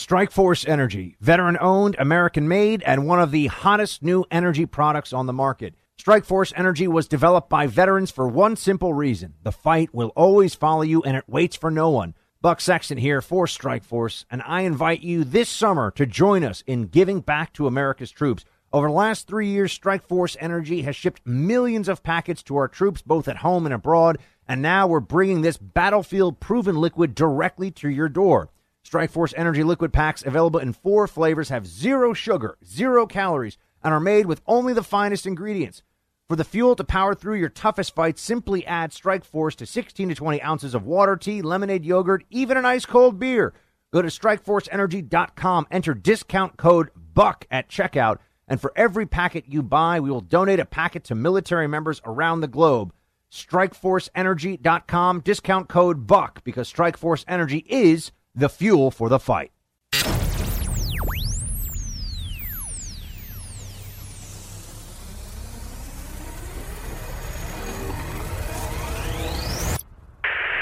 [0.00, 5.26] Strikeforce Energy, veteran owned, American made, and one of the hottest new energy products on
[5.26, 5.74] the market.
[6.00, 10.80] Strikeforce Energy was developed by veterans for one simple reason the fight will always follow
[10.80, 12.14] you and it waits for no one.
[12.40, 16.86] Buck Sexton here for Strikeforce, and I invite you this summer to join us in
[16.86, 18.46] giving back to America's troops.
[18.72, 23.02] Over the last three years, Strikeforce Energy has shipped millions of packets to our troops,
[23.02, 24.16] both at home and abroad,
[24.48, 28.48] and now we're bringing this battlefield proven liquid directly to your door.
[28.90, 34.00] Strikeforce Energy liquid packs available in four flavors have zero sugar, zero calories, and are
[34.00, 35.82] made with only the finest ingredients.
[36.28, 40.14] For the fuel to power through your toughest fights, simply add Strikeforce to 16 to
[40.14, 43.52] 20 ounces of water, tea, lemonade, yogurt, even an ice cold beer.
[43.92, 48.18] Go to strikeforceenergy.com, enter discount code BUCK at checkout
[48.50, 52.40] and for every packet you buy, we will donate a packet to military members around
[52.40, 52.92] the globe.
[53.30, 59.52] StrikeForceEnergy.com, discount code BUCK, because Strikeforce Energy is the fuel for the fight.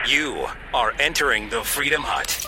[0.07, 2.48] You are entering the Freedom Hut.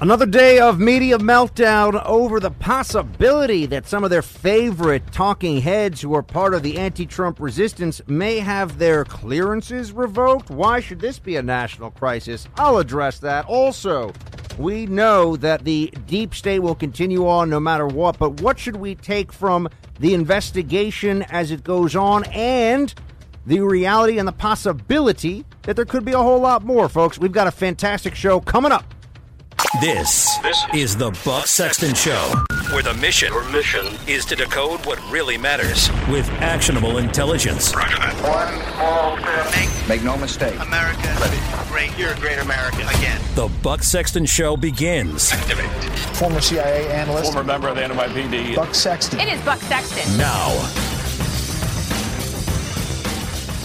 [0.00, 6.00] Another day of media meltdown over the possibility that some of their favorite talking heads
[6.00, 10.50] who are part of the anti Trump resistance may have their clearances revoked.
[10.50, 12.46] Why should this be a national crisis?
[12.58, 13.46] I'll address that.
[13.46, 14.12] Also,
[14.56, 18.76] we know that the deep state will continue on no matter what, but what should
[18.76, 22.94] we take from the investigation as it goes on and
[23.46, 27.18] the reality and the possibility that there could be a whole lot more, folks?
[27.18, 28.94] We've got a fantastic show coming up.
[29.80, 32.32] This, this is the Buck Sexton Show,
[32.72, 37.74] where the mission, mission is to decode what really matters with actionable intelligence.
[37.74, 38.14] Roger that.
[38.22, 39.54] One small step.
[39.56, 40.54] Make, make no mistake.
[40.60, 41.38] America, Ready.
[41.68, 41.98] great.
[41.98, 43.20] You're a great American again.
[43.34, 45.32] The Buck Sexton Show begins.
[45.32, 45.70] Activate.
[46.16, 48.54] Former CIA analyst, former member of the NYPD.
[48.54, 49.18] Buck Sexton.
[49.20, 50.16] It is Buck Sexton.
[50.16, 50.50] Now.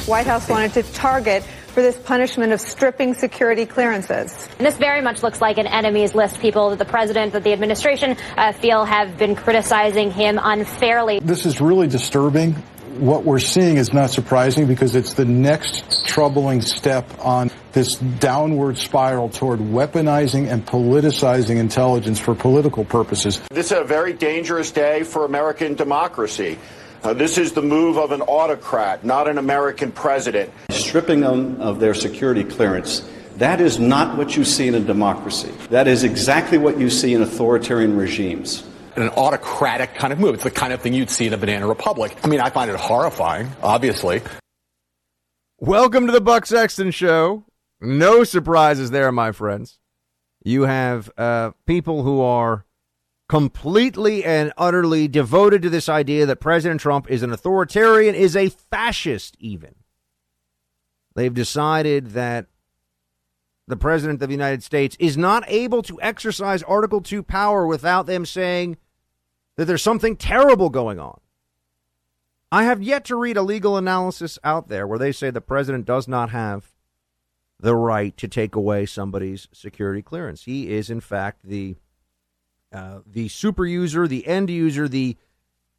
[0.07, 4.47] White House wanted to target for this punishment of stripping security clearances.
[4.57, 7.51] And this very much looks like an enemies list, people that the president, that the
[7.51, 11.19] administration uh, feel have been criticizing him unfairly.
[11.19, 12.53] This is really disturbing.
[12.99, 18.77] What we're seeing is not surprising because it's the next troubling step on this downward
[18.77, 23.41] spiral toward weaponizing and politicizing intelligence for political purposes.
[23.49, 26.59] This is a very dangerous day for American democracy.
[27.03, 30.49] Uh, this is the move of an autocrat, not an American president.
[30.71, 33.05] Stripping them of their security clearance,
[33.35, 35.51] that is not what you see in a democracy.
[35.69, 38.65] That is exactly what you see in authoritarian regimes.
[38.95, 40.35] An autocratic kind of move.
[40.35, 42.15] It's the kind of thing you'd see in a banana republic.
[42.23, 44.21] I mean, I find it horrifying, obviously.
[45.59, 47.43] Welcome to the Buck Sexton Show.
[47.81, 49.77] No surprises there, my friends.
[50.45, 52.65] You have uh, people who are
[53.27, 58.49] completely and utterly devoted to this idea that President Trump is an authoritarian, is a
[58.49, 59.75] fascist, even.
[61.15, 62.47] They've decided that
[63.67, 68.05] the President of the United States is not able to exercise Article 2 power without
[68.05, 68.77] them saying
[69.55, 71.19] that there's something terrible going on.
[72.51, 75.85] I have yet to read a legal analysis out there where they say the president
[75.85, 76.71] does not have
[77.59, 80.43] the right to take away somebody's security clearance.
[80.43, 81.77] He is, in fact, the
[82.73, 85.15] uh, the super user, the end user, the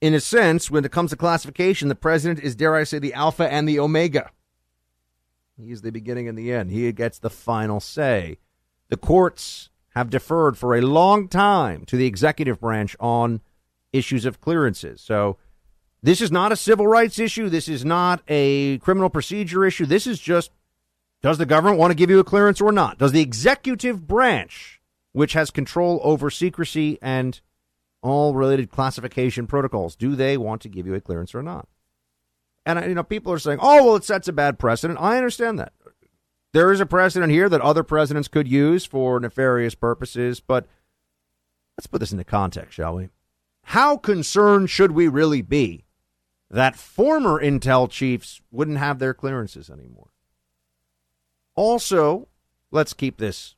[0.01, 3.15] in a sense, when it comes to classification, the president is, dare I say, the
[3.15, 4.31] alpha and the omega.
[5.57, 6.71] He is the beginning and the end.
[6.71, 8.39] He gets the final say.
[8.89, 13.41] The courts have deferred for a long time to the executive branch on
[13.93, 15.01] issues of clearances.
[15.01, 15.39] So
[16.03, 17.49] this is not a civil rights issue.
[17.49, 19.87] This is not a criminal procedure issue.
[19.87, 20.51] This is just
[21.23, 22.99] does the government want to give you a clearance or not?
[22.99, 24.74] Does the executive branch
[25.15, 27.41] which has control over secrecy and
[28.03, 29.95] all related classification protocols.
[29.95, 31.69] Do they want to give you a clearance or not?
[32.67, 35.59] And you know, people are saying, "Oh, well, it sets a bad precedent." I understand
[35.59, 35.73] that.
[36.53, 40.67] There is a precedent here that other presidents could use for nefarious purposes, but
[41.79, 43.09] let's put this into context, shall we?
[43.65, 45.85] How concerned should we really be
[46.51, 50.11] that former intel chiefs wouldn't have their clearances anymore?
[51.55, 52.29] Also,
[52.73, 53.54] let's keep this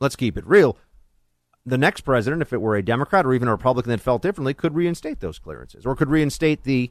[0.00, 0.76] let's keep it real.
[1.66, 4.54] The next president, if it were a Democrat or even a Republican that felt differently,
[4.54, 6.90] could reinstate those clearances or could reinstate the.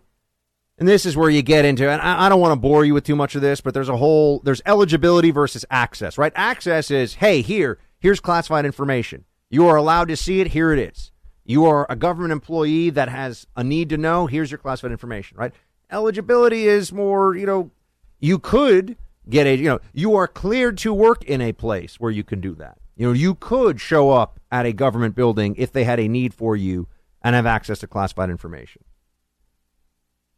[0.77, 2.93] And this is where you get into, and I, I don't want to bore you
[2.93, 6.31] with too much of this, but there's a whole, there's eligibility versus access, right?
[6.35, 9.25] Access is, hey, here, here's classified information.
[9.49, 10.47] You are allowed to see it.
[10.47, 11.11] Here it is.
[11.43, 14.27] You are a government employee that has a need to know.
[14.27, 15.51] Here's your classified information, right?
[15.91, 17.71] Eligibility is more, you know,
[18.19, 18.95] you could
[19.27, 22.39] get a, you know, you are cleared to work in a place where you can
[22.39, 22.77] do that.
[22.99, 26.33] You know, you could show up at a government building if they had a need
[26.33, 26.89] for you
[27.21, 28.83] and have access to classified information.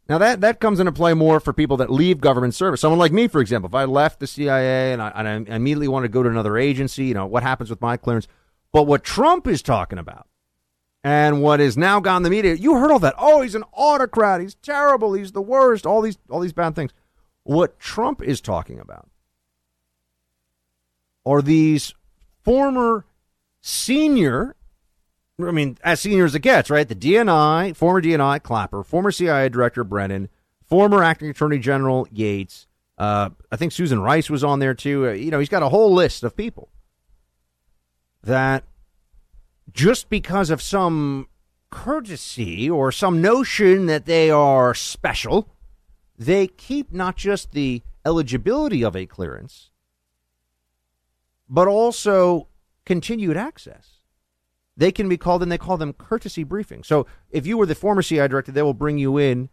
[0.07, 2.79] Now that that comes into play more for people that leave government service.
[2.79, 5.87] Someone like me, for example, if I left the CIA and I, and I immediately
[5.87, 8.27] want to go to another agency, you know, what happens with my clearance?
[8.71, 10.27] But what Trump is talking about
[11.03, 13.15] and what is now gone the media, you heard all that.
[13.17, 14.39] Oh, he's an autocrat.
[14.39, 15.13] He's terrible.
[15.13, 15.87] He's the worst.
[15.87, 16.91] All these all these bad things.
[17.41, 19.09] What Trump is talking about
[21.25, 21.95] are these
[22.43, 23.05] former
[23.61, 24.55] senior
[25.39, 26.87] I mean, as senior as it gets, right?
[26.87, 30.29] The DNI, former DNI Clapper, former CIA Director Brennan,
[30.63, 32.67] former Acting Attorney General Yates.
[32.97, 35.07] Uh, I think Susan Rice was on there too.
[35.07, 36.69] Uh, you know, he's got a whole list of people
[38.23, 38.63] that
[39.71, 41.27] just because of some
[41.71, 45.49] courtesy or some notion that they are special,
[46.17, 49.70] they keep not just the eligibility of a clearance,
[51.51, 52.47] but also
[52.85, 53.97] continued access.
[54.77, 56.85] They can be called, and they call them courtesy briefings.
[56.85, 59.49] So if you were the former CIA director, they will bring you in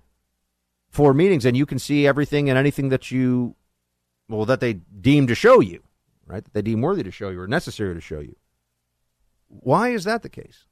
[0.89, 3.57] for meetings, and you can see everything and anything that you,
[4.29, 5.83] well, that they deem to show you,
[6.25, 6.45] right?
[6.45, 8.37] That they deem worthy to show you or necessary to show you.
[9.49, 10.67] Why is that the case?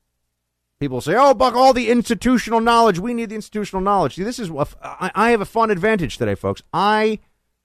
[0.78, 2.98] People say, "Oh, Buck, all the institutional knowledge.
[2.98, 4.50] We need the institutional knowledge." See, this is
[4.80, 6.62] I have a fun advantage today, folks.
[6.72, 7.18] I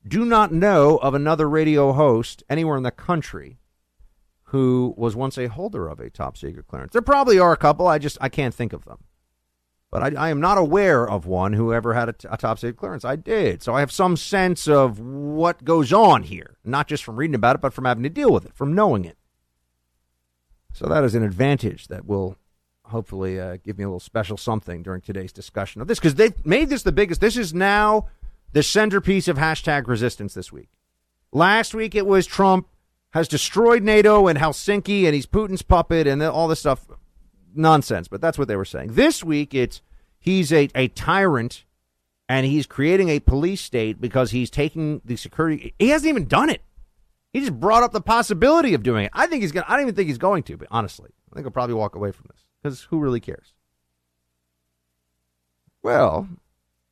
[0.07, 3.59] do not know of another radio host anywhere in the country
[4.45, 6.93] who was once a holder of a top secret clearance.
[6.93, 7.87] There probably are a couple.
[7.87, 9.03] I just I can't think of them.
[9.91, 12.59] But I, I am not aware of one who ever had a, t- a top
[12.59, 13.03] secret clearance.
[13.03, 17.17] I did, so I have some sense of what goes on here, not just from
[17.17, 19.17] reading about it, but from having to deal with it, from knowing it.
[20.73, 22.37] So that is an advantage that will
[22.85, 26.45] hopefully uh, give me a little special something during today's discussion of this because they've
[26.45, 27.19] made this the biggest.
[27.19, 28.07] This is now
[28.53, 30.69] the centerpiece of hashtag resistance this week.
[31.31, 32.67] Last week it was Trump
[33.13, 36.87] has destroyed NATO and Helsinki and he's Putin's puppet and all this stuff.
[37.53, 38.93] Nonsense, but that's what they were saying.
[38.93, 39.81] This week it's
[40.19, 41.65] he's a, a tyrant
[42.29, 45.73] and he's creating a police state because he's taking the security.
[45.77, 46.61] He hasn't even done it.
[47.33, 49.11] He just brought up the possibility of doing it.
[49.13, 51.35] I think he's going to, I don't even think he's going to, but honestly, I
[51.35, 53.53] think he'll probably walk away from this because who really cares?
[55.83, 56.29] Well,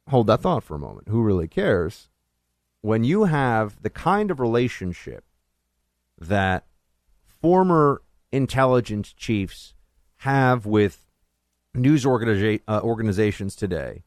[0.10, 1.08] hold that thought for a moment.
[1.08, 2.10] Who really cares?
[2.82, 5.24] When you have the kind of relationship
[6.20, 6.66] that
[7.42, 8.02] former
[8.32, 9.74] intelligence chiefs
[10.18, 11.06] have with
[11.74, 14.04] news organiza- uh, organizations today,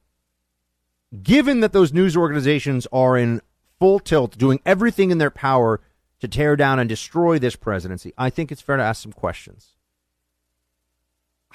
[1.23, 3.41] given that those news organizations are in
[3.79, 5.81] full tilt, doing everything in their power
[6.21, 9.77] to tear down and destroy this presidency, I think it's fair to ask some questions.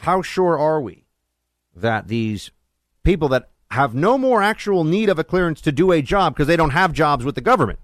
[0.01, 1.05] How sure are we
[1.75, 2.51] that these
[3.03, 6.47] people that have no more actual need of a clearance to do a job because
[6.47, 7.79] they don't have jobs with the government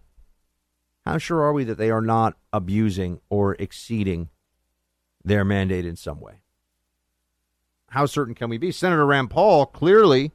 [1.06, 4.30] how sure are we that they are not abusing or exceeding
[5.24, 6.36] their mandate in some way?
[7.90, 8.72] How certain can we be?
[8.72, 10.32] Senator Rand Paul clearly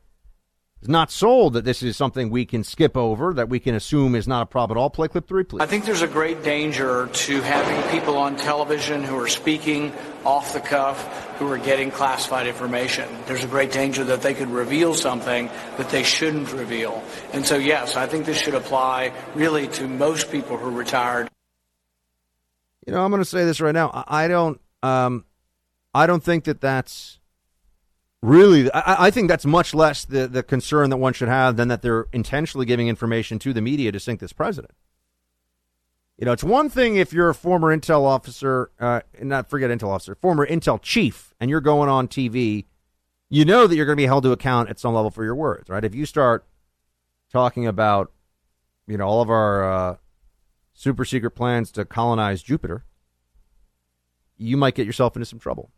[0.81, 4.15] is not sold that this is something we can skip over, that we can assume
[4.15, 4.91] is not a problem at all.
[4.91, 5.61] Play clip three, please.
[5.61, 9.93] I think there's a great danger to having people on television who are speaking
[10.25, 11.03] off the cuff,
[11.39, 13.09] who are getting classified information.
[13.27, 17.03] There's a great danger that they could reveal something that they shouldn't reveal.
[17.33, 21.29] And so, yes, I think this should apply really to most people who are retired.
[22.87, 24.05] You know, I'm going to say this right now.
[24.07, 25.25] I don't, um,
[25.93, 27.18] I don't think that that's
[28.23, 31.69] really, I, I, think that's much less the, the concern that one should have than
[31.69, 34.73] that they're intentionally giving information to the media to sink this president.
[36.19, 39.89] You know, it's one thing if you're a former intel officer, uh, not forget intel
[39.89, 42.65] officer, former intel chief, and you're going on TV,
[43.31, 45.37] you know that you're going to be held to account at some level for your
[45.37, 45.85] words, right?
[45.85, 46.45] If you start
[47.31, 48.11] talking about,
[48.89, 49.97] you know, all of our uh,
[50.73, 52.85] super secret plans to colonize Jupiter,
[54.37, 55.71] you might get yourself into some trouble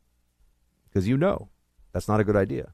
[0.89, 1.49] because you know
[1.93, 2.73] that's not a good idea.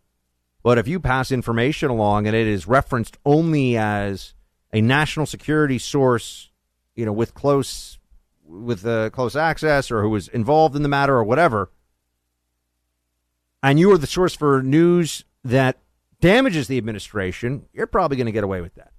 [0.62, 4.34] But if you pass information along and it is referenced only as
[4.72, 6.50] a national security source,
[6.94, 7.98] you know, with close
[8.44, 11.70] with uh, close access or who was involved in the matter or whatever,
[13.62, 15.78] and you are the source for news that
[16.20, 18.92] damages the administration, you're probably going to get away with that.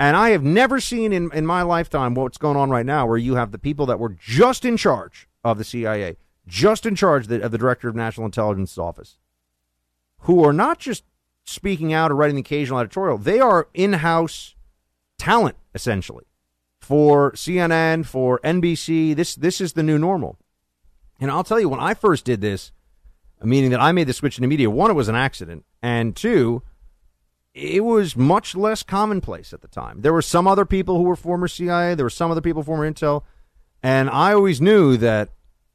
[0.00, 3.18] And I have never seen in, in my lifetime what's going on right now, where
[3.18, 7.30] you have the people that were just in charge of the CIA just in charge
[7.30, 9.18] of the, Director of National Intelligence Office,
[10.20, 11.04] who are not just
[11.44, 14.54] speaking out or writing the occasional editorial, they are in house
[15.18, 16.24] talent, essentially,
[16.80, 19.14] for CNN, for NBC.
[19.14, 20.36] This, this is the new normal.
[21.20, 22.72] And I'll tell you, when I first did this,
[23.42, 26.62] meaning that I made the switch into media, one, it was an accident, and two,
[27.54, 30.00] it was much less commonplace at the time.
[30.00, 32.90] There were some other people who were former CIA, there were some other people former
[32.90, 33.22] Intel
[33.82, 35.30] And I always knew that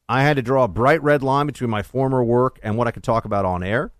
[0.08, 2.92] I had to draw a bright red line between my former work and what I
[2.92, 3.92] could talk about on air,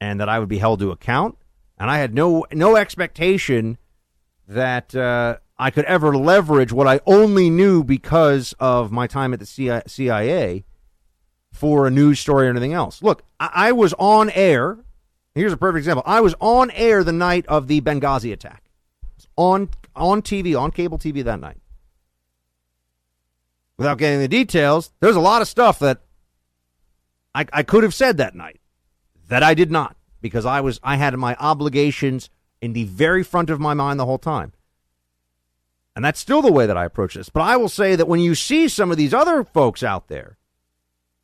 [0.00, 1.38] and that I would be held to account.
[1.78, 3.78] And I had no no expectation
[4.46, 9.40] that uh, I could ever leverage what I only knew because of my time at
[9.40, 10.64] the CIA
[11.52, 13.02] for a news story or anything else.
[13.02, 14.78] Look, I, I was on air.
[15.34, 16.02] Here's a perfect example.
[16.04, 18.64] I was on air the night of the Benghazi attack.
[19.36, 21.59] On on TV, on cable TV that night
[23.80, 26.02] without getting the details, there's a lot of stuff that
[27.34, 28.60] I, I could have said that night
[29.28, 32.28] that I did not because I was I had my obligations
[32.60, 34.52] in the very front of my mind the whole time.
[35.96, 37.30] And that's still the way that I approach this.
[37.30, 40.36] But I will say that when you see some of these other folks out there,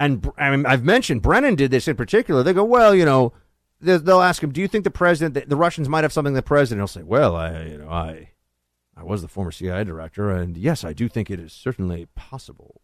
[0.00, 3.34] and I mean, I've mentioned Brennan did this in particular, they go, well, you know,
[3.82, 6.80] they'll ask him, do you think the president, the Russians might have something the president?
[6.80, 8.30] He'll say, well, I, you know, I,
[8.96, 12.80] I was the former CIA director, and yes, I do think it is certainly possible.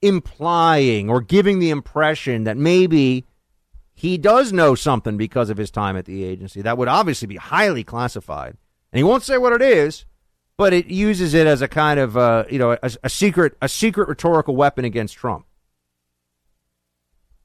[0.00, 3.26] Implying or giving the impression that maybe
[3.94, 6.62] he does know something because of his time at the agency.
[6.62, 8.56] That would obviously be highly classified.
[8.92, 10.04] And he won't say what it is,
[10.56, 13.68] but it uses it as a kind of, uh, you know, a, a secret, a
[13.68, 15.46] secret rhetorical weapon against Trump.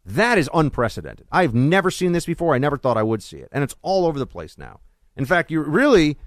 [0.05, 1.27] That is unprecedented.
[1.31, 2.55] I've never seen this before.
[2.55, 3.49] I never thought I would see it.
[3.51, 4.79] And it's all over the place now.
[5.17, 6.17] In fact, you really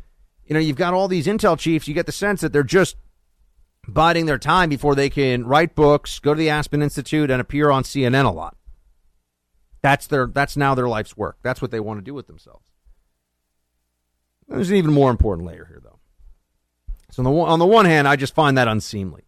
[0.50, 1.86] you know, you've got all these intel chiefs.
[1.86, 2.96] You get the sense that they're just
[3.86, 7.70] biding their time before they can write books, go to the Aspen Institute, and appear
[7.70, 8.56] on CNN a lot.
[9.80, 10.26] That's their.
[10.26, 11.38] That's now their life's work.
[11.42, 12.66] That's what they want to do with themselves.
[14.48, 16.00] There's an even more important layer here, though.
[17.12, 19.22] So on the, on the one hand, I just find that unseemly,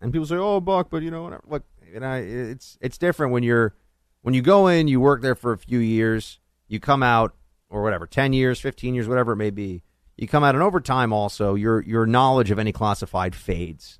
[0.00, 1.44] and people say, "Oh, Buck," but you know, whatever.
[1.46, 3.76] Look, you know, it's it's different when you're
[4.22, 7.36] when you go in, you work there for a few years, you come out
[7.68, 9.82] or whatever, ten years, fifteen years, whatever it may be
[10.16, 13.98] you come out in overtime also your your knowledge of any classified fades.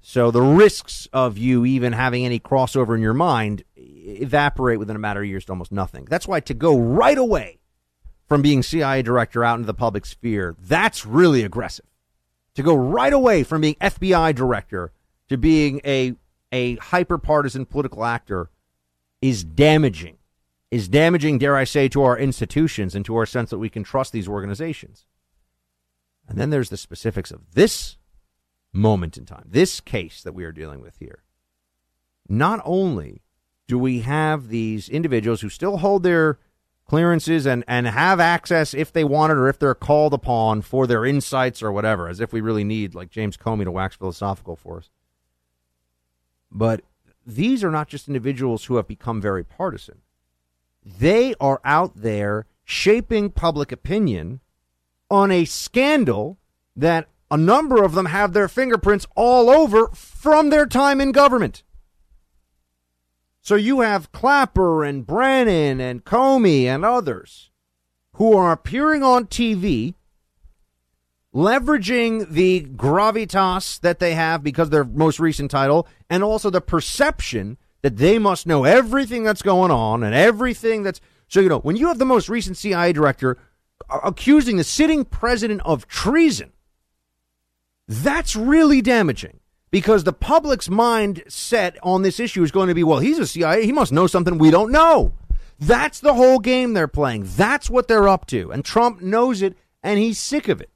[0.00, 5.00] So the risks of you even having any crossover in your mind evaporate within a
[5.00, 6.06] matter of years to almost nothing.
[6.06, 7.58] That's why to go right away
[8.28, 11.86] from being CIA director out into the public sphere, that's really aggressive.
[12.54, 14.92] To go right away from being FBI director
[15.28, 16.14] to being a
[16.50, 18.50] a hyper partisan political actor
[19.20, 20.16] is damaging.
[20.70, 23.84] Is damaging, dare I say, to our institutions and to our sense that we can
[23.84, 25.06] trust these organizations.
[26.28, 27.96] And then there's the specifics of this
[28.72, 31.24] moment in time, this case that we are dealing with here.
[32.28, 33.22] Not only
[33.66, 36.38] do we have these individuals who still hold their
[36.84, 40.86] clearances and, and have access if they want it or if they're called upon for
[40.86, 44.56] their insights or whatever, as if we really need, like James Comey, to wax philosophical
[44.56, 44.90] for us.
[46.50, 46.82] But
[47.26, 50.00] these are not just individuals who have become very partisan.
[50.84, 54.40] They are out there shaping public opinion
[55.10, 56.38] on a scandal
[56.76, 61.62] that a number of them have their fingerprints all over from their time in government.
[63.42, 67.50] So you have Clapper and Brennan and Comey and others
[68.14, 69.94] who are appearing on TV,
[71.34, 77.56] leveraging the gravitas that they have because their most recent title, and also the perception
[77.82, 81.00] that they must know everything that's going on and everything that's.
[81.28, 83.38] So, you know, when you have the most recent CIA director
[83.90, 86.52] Uh, accusing the sitting president of treason,
[87.86, 89.40] that's really damaging
[89.70, 93.64] because the public's mindset on this issue is going to be, well, he's a CIA.
[93.64, 95.12] He must know something we don't know.
[95.58, 97.24] That's the whole game they're playing.
[97.36, 98.52] That's what they're up to.
[98.52, 100.70] And Trump knows it and he's sick of it.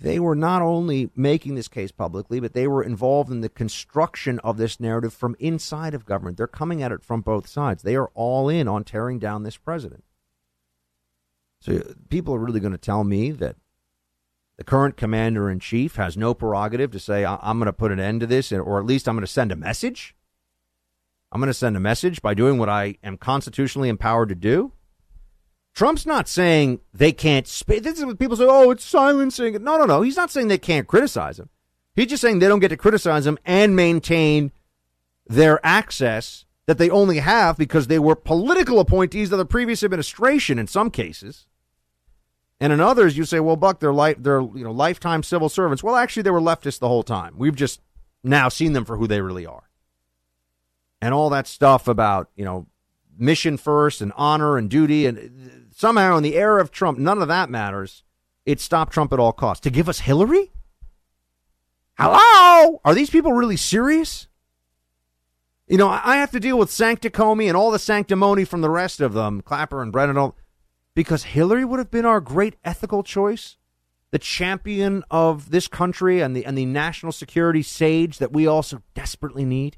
[0.00, 4.38] They were not only making this case publicly, but they were involved in the construction
[4.40, 6.36] of this narrative from inside of government.
[6.36, 7.82] They're coming at it from both sides.
[7.82, 10.04] They are all in on tearing down this president.
[11.60, 13.56] So people are really going to tell me that
[14.56, 17.98] the current commander in chief has no prerogative to say, I'm going to put an
[17.98, 20.14] end to this, or at least I'm going to send a message.
[21.32, 24.72] I'm going to send a message by doing what I am constitutionally empowered to do.
[25.78, 27.84] Trump's not saying they can't speak.
[27.84, 29.62] This is what people say, oh, it's silencing.
[29.62, 30.02] No, no, no.
[30.02, 31.50] He's not saying they can't criticize him.
[31.94, 34.50] He's just saying they don't get to criticize him and maintain
[35.28, 40.58] their access that they only have because they were political appointees of the previous administration
[40.58, 41.46] in some cases.
[42.58, 45.84] And in others, you say, well, Buck, they're, li- they're you know, lifetime civil servants.
[45.84, 47.34] Well, actually, they were leftists the whole time.
[47.36, 47.80] We've just
[48.24, 49.70] now seen them for who they really are.
[51.00, 52.66] And all that stuff about, you know,
[53.16, 57.28] mission first and honor and duty and somehow in the era of Trump, none of
[57.28, 58.02] that matters.
[58.44, 59.62] It stopped Trump at all costs.
[59.62, 60.50] To give us Hillary?
[61.96, 62.80] Hello?
[62.84, 64.26] Are these people really serious?
[65.68, 69.00] You know, I have to deal with Sancticomey and all the sanctimony from the rest
[69.00, 70.34] of them, Clapper and Brennan, all,
[70.94, 73.56] because Hillary would have been our great ethical choice.
[74.10, 78.82] the champion of this country and the and the national security sage that we also
[78.94, 79.76] desperately need?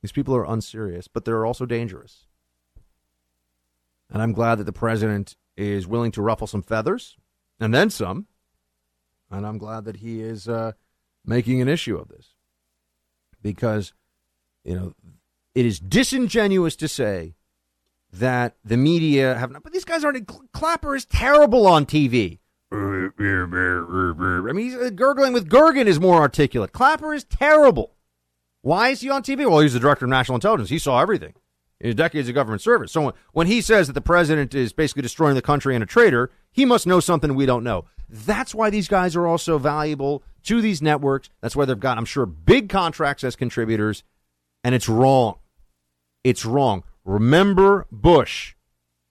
[0.00, 2.26] These people are unserious, but they're also dangerous.
[4.12, 7.16] And I'm glad that the president is willing to ruffle some feathers
[7.58, 8.26] and then some.
[9.30, 10.72] And I'm glad that he is uh,
[11.24, 12.34] making an issue of this
[13.40, 13.94] because,
[14.64, 14.92] you know,
[15.54, 17.34] it is disingenuous to say
[18.12, 19.62] that the media have not.
[19.62, 20.30] But these guys aren't.
[20.52, 22.40] Clapper is terrible on TV.
[24.50, 26.72] I mean, he's uh, gurgling with Gergen is more articulate.
[26.72, 27.94] Clapper is terrible.
[28.60, 29.48] Why is he on TV?
[29.48, 30.70] Well, he's the director of national intelligence.
[30.70, 31.41] He saw everything in
[31.94, 32.92] decades of government service.
[32.92, 36.30] So when he says that the president is basically destroying the country and a traitor,
[36.52, 37.86] he must know something we don't know.
[38.08, 41.30] That's why these guys are also valuable to these networks.
[41.40, 44.04] That's why they've got, I'm sure, big contracts as contributors.
[44.62, 45.38] And it's wrong.
[46.22, 46.84] It's wrong.
[47.04, 48.54] Remember Bush.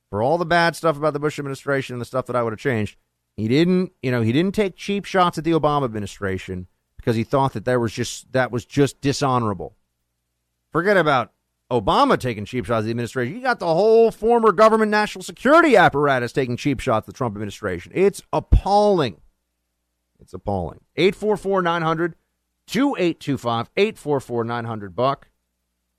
[0.10, 2.54] For all the bad stuff about the Bush administration and the stuff that I would
[2.54, 2.98] have changed,
[3.38, 7.24] he didn't, you know, he didn't take cheap shots at the Obama administration because he
[7.24, 9.76] thought that there was just that was just dishonorable.
[10.72, 11.32] Forget about
[11.72, 13.36] Obama taking cheap shots at the administration.
[13.36, 17.36] You got the whole former government national security apparatus taking cheap shots at the Trump
[17.36, 17.92] administration.
[17.96, 19.22] It's appalling.
[20.20, 20.82] It's appalling.
[20.98, 22.16] 844 900
[22.68, 25.30] 2825 844 900 buck.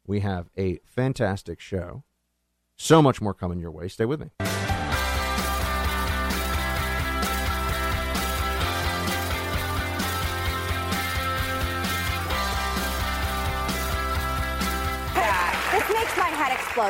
[0.06, 2.04] We have a fantastic show.
[2.76, 3.88] So much more coming your way.
[3.88, 4.30] Stay with me.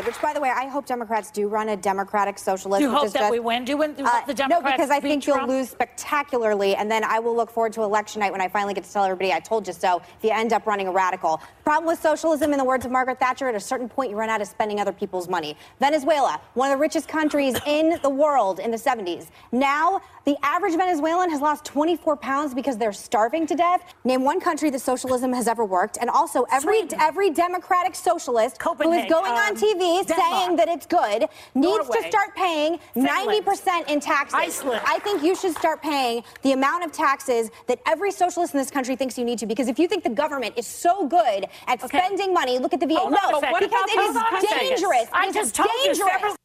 [0.01, 2.81] Which, by the way, I hope Democrats do run a Democratic socialist.
[2.81, 3.65] Do you hope that just, we win?
[3.65, 3.91] Do you win?
[3.99, 7.51] Uh, the Democrats no, because I think you'll lose spectacularly, and then I will look
[7.51, 9.99] forward to election night when I finally get to tell everybody I told you so.
[9.99, 13.19] If you end up running a radical, problem with socialism, in the words of Margaret
[13.19, 15.57] Thatcher, at a certain point you run out of spending other people's money.
[15.81, 19.27] Venezuela, one of the richest countries in the world in the 70s.
[19.53, 23.95] Now the average Venezuelan has lost 24 pounds because they're starving to death.
[24.05, 27.01] Name one country that socialism has ever worked, and also every Sweden.
[27.01, 30.21] every democratic socialist who is Copenhagen, going on um, TV Denmark.
[30.33, 31.21] saying that it's good
[31.55, 33.45] needs to start paying Finland.
[33.47, 34.35] 90% in taxes.
[34.35, 34.81] Iceland.
[34.87, 38.71] I think you should start paying the amount of taxes that every socialist in this
[38.71, 39.47] country thinks you need to.
[39.47, 41.99] Because if you think the government is so good at Okay.
[41.99, 42.97] spending money, look at the VA.
[43.01, 44.69] Hold no, on because it Hold on a is second.
[44.69, 45.09] dangerous.
[45.13, 46.13] I It is just told you dangerous.
[46.13, 46.37] several-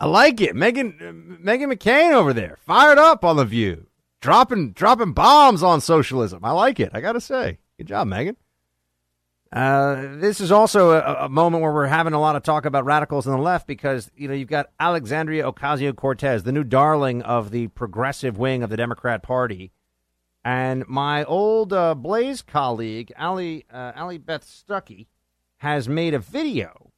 [0.00, 0.54] I like it.
[0.54, 0.88] Meghan
[1.42, 3.86] Meghan McCain over there, fired up on the view.
[4.20, 6.40] Dropping dropping bombs on socialism.
[6.44, 6.90] I like it.
[6.94, 7.58] I got to say.
[7.78, 8.36] Good job, Meghan.
[9.54, 12.84] Uh, this is also a, a moment where we're having a lot of talk about
[12.84, 17.22] radicals on the left because you know you've got Alexandria Ocasio Cortez, the new darling
[17.22, 19.70] of the progressive wing of the Democrat Party,
[20.44, 25.06] and my old uh, Blaze colleague Allie uh, Allie Beth Stuckey
[25.58, 26.90] has made a video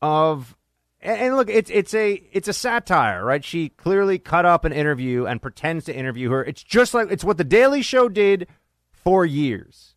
[0.00, 0.56] of
[1.00, 3.44] and, and look, it's it's a it's a satire, right?
[3.44, 6.44] She clearly cut up an interview and pretends to interview her.
[6.44, 8.46] It's just like it's what the Daily Show did
[8.92, 9.96] for years.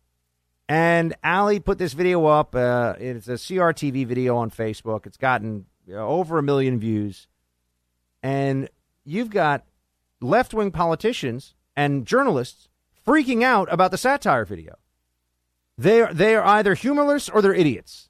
[0.68, 2.54] And Allie put this video up.
[2.54, 5.06] Uh, it's a CRTV video on Facebook.
[5.06, 7.26] It's gotten you know, over a million views,
[8.22, 8.68] and
[9.04, 9.64] you've got
[10.20, 12.68] left wing politicians and journalists
[13.06, 14.76] freaking out about the satire video.
[15.76, 18.08] They are they are either humorless or they're idiots.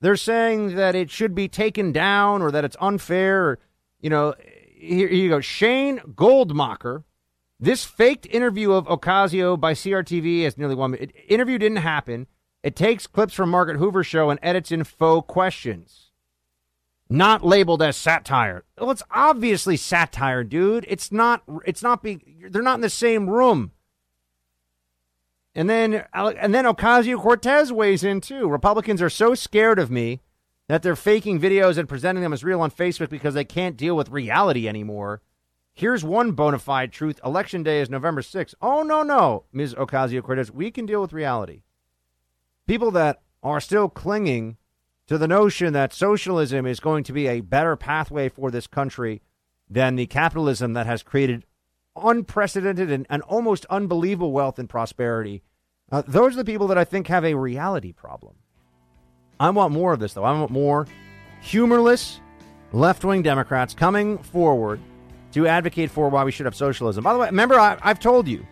[0.00, 3.48] They're saying that it should be taken down or that it's unfair.
[3.48, 3.58] Or,
[4.00, 4.34] you know,
[4.74, 5.40] here, here you go.
[5.40, 7.04] Shane Goldmacher.
[7.58, 11.12] This faked interview of Ocasio by CRTV has nearly one minute.
[11.28, 12.26] Interview didn't happen.
[12.62, 16.10] It takes clips from Margaret Hoover's show and edits in faux questions.
[17.08, 18.64] Not labeled as satire.
[18.78, 20.84] Well, it's obviously satire, dude.
[20.88, 21.42] It's not.
[21.64, 22.48] It's not being.
[22.50, 23.70] They're not in the same room.
[25.54, 28.48] And then and then Ocasio Cortez weighs in too.
[28.48, 30.20] Republicans are so scared of me
[30.68, 33.96] that they're faking videos and presenting them as real on Facebook because they can't deal
[33.96, 35.22] with reality anymore.
[35.76, 37.20] Here's one bona fide truth.
[37.22, 38.54] Election day is November 6th.
[38.62, 39.74] Oh, no, no, Ms.
[39.74, 40.50] Ocasio Cortez.
[40.50, 41.64] We can deal with reality.
[42.66, 44.56] People that are still clinging
[45.06, 49.20] to the notion that socialism is going to be a better pathway for this country
[49.68, 51.44] than the capitalism that has created
[51.94, 55.42] unprecedented and, and almost unbelievable wealth and prosperity.
[55.92, 58.36] Uh, those are the people that I think have a reality problem.
[59.38, 60.24] I want more of this, though.
[60.24, 60.86] I want more
[61.42, 62.18] humorless
[62.72, 64.80] left wing Democrats coming forward
[65.36, 67.04] to advocate for why we should have socialism.
[67.04, 68.46] By the way, remember, I, I've told you,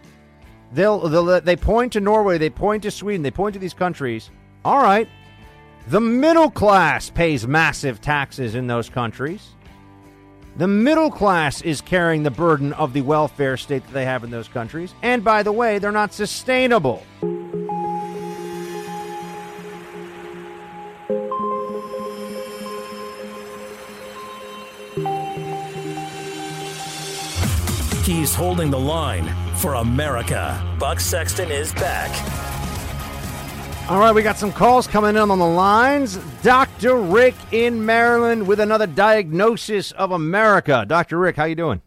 [0.72, 4.30] they'll, they'll, they point to Norway, they point to Sweden, they point to these countries.
[4.66, 5.08] All right,
[5.88, 9.54] the middle class pays massive taxes in those countries.
[10.56, 14.30] The middle class is carrying the burden of the welfare state that they have in
[14.30, 14.94] those countries.
[15.02, 17.02] And by the way, they're not sustainable.
[28.04, 30.62] Voice holding the line for America.
[30.78, 32.10] Buck Sexton is back.
[33.88, 36.16] All right, we got some calls coming in on the lines.
[36.42, 36.96] Dr.
[36.96, 40.84] Rick in Maryland with another diagnosis of America.
[40.86, 41.18] Dr.
[41.18, 41.80] Rick, how you doing?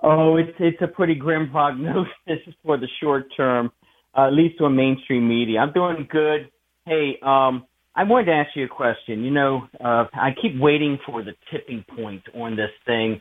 [0.00, 3.70] Oh, it's it's a pretty grim prognosis for the short term,
[4.16, 5.60] uh, at least on mainstream media.
[5.60, 6.50] I'm doing good.
[6.84, 9.24] Hey, um, I wanted to ask you a question.
[9.24, 13.20] You know, uh, I keep waiting for the tipping point on this thing,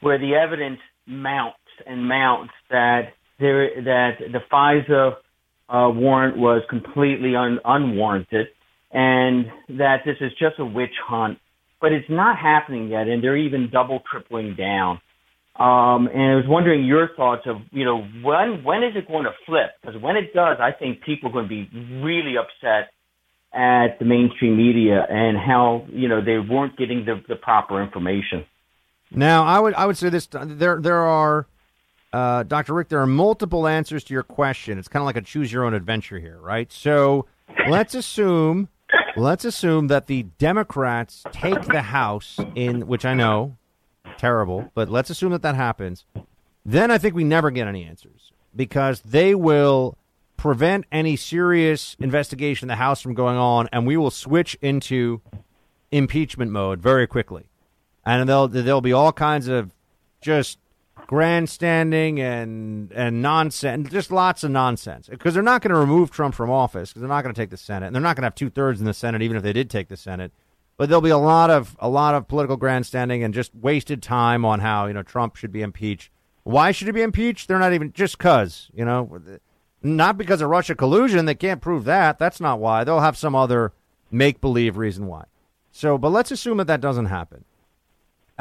[0.00, 5.14] where the evidence mounts and mounts that there that the FISA
[5.68, 8.48] uh, warrant was completely un- unwarranted,
[8.92, 9.46] and
[9.78, 11.38] that this is just a witch hunt.
[11.80, 15.00] But it's not happening yet, and they're even double tripling down.
[15.58, 19.24] Um, and I was wondering your thoughts of, you know, when when is it going
[19.24, 19.70] to flip?
[19.80, 21.68] Because when it does, I think people are going to be
[22.02, 22.90] really upset
[23.52, 28.46] at the mainstream media and how you know they weren't getting the, the proper information.
[29.14, 31.46] Now, I would I would say this: there there are,
[32.12, 32.74] uh, Dr.
[32.74, 34.78] Rick, there are multiple answers to your question.
[34.78, 36.72] It's kind of like a choose your own adventure here, right?
[36.72, 37.26] So
[37.68, 38.68] let's assume
[39.16, 43.56] let's assume that the Democrats take the House in, which I know
[44.16, 46.04] terrible, but let's assume that that happens.
[46.64, 49.98] Then I think we never get any answers because they will
[50.36, 55.20] prevent any serious investigation in the House from going on, and we will switch into
[55.90, 57.51] impeachment mode very quickly.
[58.04, 59.72] And there'll there'll be all kinds of
[60.20, 60.58] just
[61.06, 65.08] grandstanding and and nonsense, just lots of nonsense.
[65.08, 67.50] Because they're not going to remove Trump from office because they're not going to take
[67.50, 69.42] the Senate, and they're not going to have two thirds in the Senate, even if
[69.42, 70.32] they did take the Senate.
[70.76, 74.44] But there'll be a lot of a lot of political grandstanding and just wasted time
[74.44, 76.10] on how you know Trump should be impeached.
[76.44, 77.46] Why should he be impeached?
[77.46, 79.20] They're not even just cause you know,
[79.82, 81.24] not because of Russia collusion.
[81.26, 82.18] They can't prove that.
[82.18, 82.84] That's not why.
[82.84, 83.72] They'll have some other
[84.10, 85.24] make believe reason why.
[85.70, 87.44] So, but let's assume that that doesn't happen.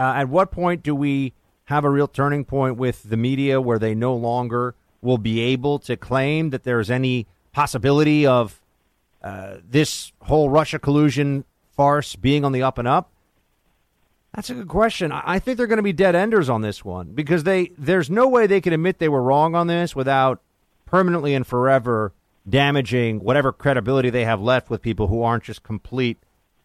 [0.02, 1.32] Uh, at what point do we
[1.66, 5.78] have a real turning point with the media where they no longer will be able
[5.78, 8.60] to claim that there's any possibility of
[9.22, 13.12] uh, this whole Russia collusion farce being on the up and up?
[14.34, 15.12] That's a good question.
[15.12, 18.28] I think they're going to be dead enders on this one because they there's no
[18.28, 20.42] way they can admit they were wrong on this without
[20.88, 22.12] permanently and forever
[22.50, 26.18] damaging whatever credibility they have left with people who aren't just complete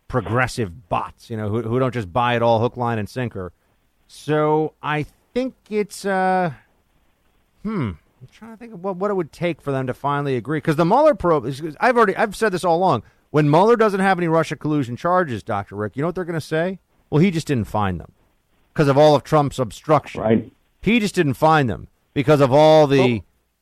[0.09, 3.53] progressive bots, you know, who, who don't just buy it all hook, line, and sinker.
[4.07, 6.53] So I think it's, uh,
[7.63, 7.91] hmm,
[8.21, 10.59] I'm trying to think of what, what it would take for them to finally agree.
[10.59, 11.47] Because the Mueller probe,
[11.81, 13.03] I've already, I've said this all along.
[13.31, 15.77] When Mueller doesn't have any Russia collusion charges, Dr.
[15.77, 16.79] Rick, you know what they're going to say?
[17.11, 18.13] Well, he just didn't find them
[18.73, 20.23] because of all of Trump's obstruction.
[20.23, 20.53] Right.
[20.81, 23.21] He just didn't find them because of all the, well,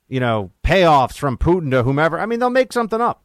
[0.08, 2.20] you know, payoffs from Putin to whomever.
[2.20, 3.23] I mean, they'll make something up.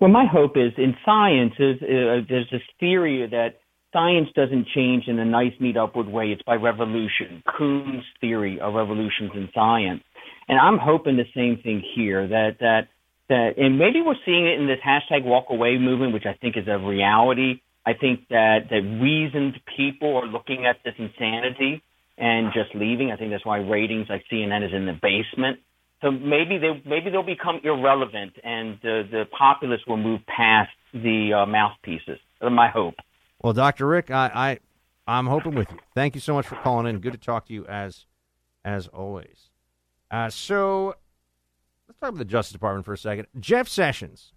[0.00, 3.60] Well, my hope is in science is uh, there's this theory that
[3.92, 6.26] science doesn't change in a nice, neat, upward way.
[6.26, 7.42] It's by revolution.
[7.56, 10.02] Kuhn's theory of revolutions in science,
[10.48, 12.26] and I'm hoping the same thing here.
[12.28, 12.88] That that
[13.28, 16.56] that, and maybe we're seeing it in this hashtag Walk Away movement, which I think
[16.56, 17.60] is a reality.
[17.86, 21.82] I think that that reasoned people are looking at this insanity
[22.16, 23.10] and just leaving.
[23.10, 25.60] I think that's why ratings like CNN is in the basement.
[26.04, 31.32] So maybe they maybe they'll become irrelevant, and the the populace will move past the
[31.32, 32.18] uh, mouthpieces.
[32.42, 32.96] That's my hope.
[33.42, 33.86] Well, Dr.
[33.86, 34.58] Rick, I, I
[35.06, 35.78] I'm hoping with you.
[35.94, 37.00] Thank you so much for calling in.
[37.00, 38.04] Good to talk to you as
[38.66, 39.48] as always.
[40.10, 40.94] Uh, so
[41.88, 43.26] let's talk about the Justice Department for a second.
[43.40, 44.34] Jeff Sessions,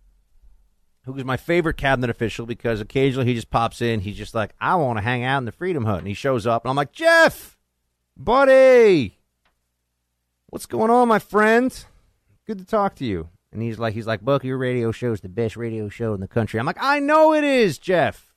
[1.04, 4.00] who is my favorite cabinet official because occasionally he just pops in.
[4.00, 6.48] He's just like, I want to hang out in the Freedom Hut, and he shows
[6.48, 7.58] up, and I'm like, Jeff,
[8.16, 9.17] buddy,
[10.50, 11.86] what's going on, my friend?
[12.46, 13.30] Good to talk to you.
[13.52, 16.20] And he's like, he's like, Buck, your radio show is the best radio show in
[16.20, 16.60] the country.
[16.60, 18.34] I'm like, I know it is, Jeff,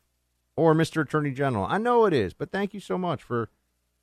[0.56, 1.02] or Mr.
[1.02, 1.66] Attorney General.
[1.68, 3.48] I know it is, but thank you so much for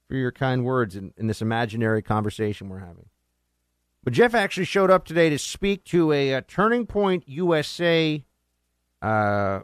[0.08, 3.10] for your kind words in, in this imaginary conversation we're having.
[4.06, 8.24] But Jeff actually showed up today to speak to a, a Turning Point USA
[9.02, 9.60] uh,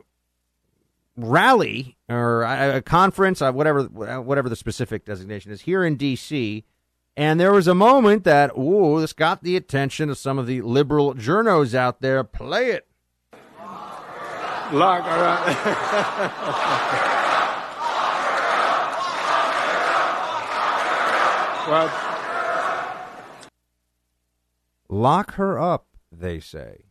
[1.15, 6.65] rally or a, a conference, uh, whatever whatever the specific designation is, here in D.C.
[7.15, 10.61] And there was a moment that, ooh, this got the attention of some of the
[10.61, 12.23] liberal journos out there.
[12.23, 12.87] Play it.
[14.71, 15.55] Lock, right.
[21.67, 21.91] well,
[24.89, 26.85] lock her up, they say.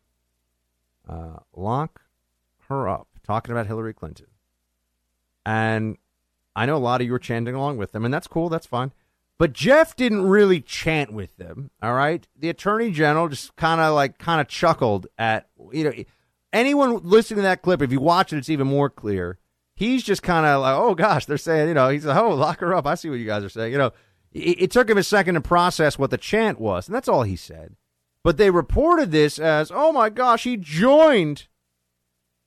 [1.08, 2.02] Uh, lock
[2.68, 3.08] her up.
[3.26, 4.26] Talking about Hillary Clinton.
[5.44, 5.96] And
[6.54, 8.48] I know a lot of you are chanting along with them, and that's cool.
[8.48, 8.92] That's fine.
[9.42, 11.72] But Jeff didn't really chant with them.
[11.82, 12.24] All right.
[12.38, 15.92] The attorney general just kind of like kind of chuckled at, you know,
[16.52, 19.40] anyone listening to that clip, if you watch it, it's even more clear.
[19.74, 22.60] He's just kind of like, oh gosh, they're saying, you know, he's like, oh, lock
[22.60, 22.86] her up.
[22.86, 23.72] I see what you guys are saying.
[23.72, 23.90] You know,
[24.30, 27.24] It, it took him a second to process what the chant was, and that's all
[27.24, 27.74] he said.
[28.22, 31.48] But they reported this as, oh my gosh, he joined,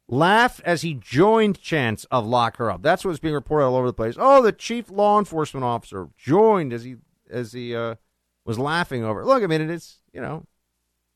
[0.07, 2.81] laughed as he joined chants of lock her up.
[2.81, 4.15] That's what's being reported all over the place.
[4.17, 6.95] Oh, the chief law enforcement officer joined as he
[7.29, 7.95] as he uh,
[8.45, 9.21] was laughing over.
[9.21, 9.25] it.
[9.25, 10.45] Look, I mean, it's you know,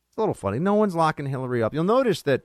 [0.10, 0.60] it's a little funny.
[0.60, 1.74] No one's locking Hillary up.
[1.74, 2.44] You'll notice that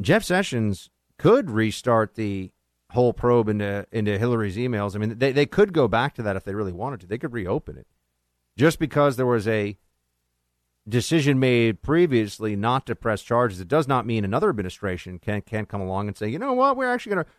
[0.00, 2.50] Jeff Sessions could restart the
[2.92, 4.94] whole probe into into Hillary's emails.
[4.94, 7.06] I mean, they they could go back to that if they really wanted to.
[7.06, 7.86] They could reopen it.
[8.56, 9.76] Just because there was a
[10.88, 15.66] decision made previously not to press charges, it does not mean another administration can can
[15.66, 17.30] come along and say, you know what, we're actually going to.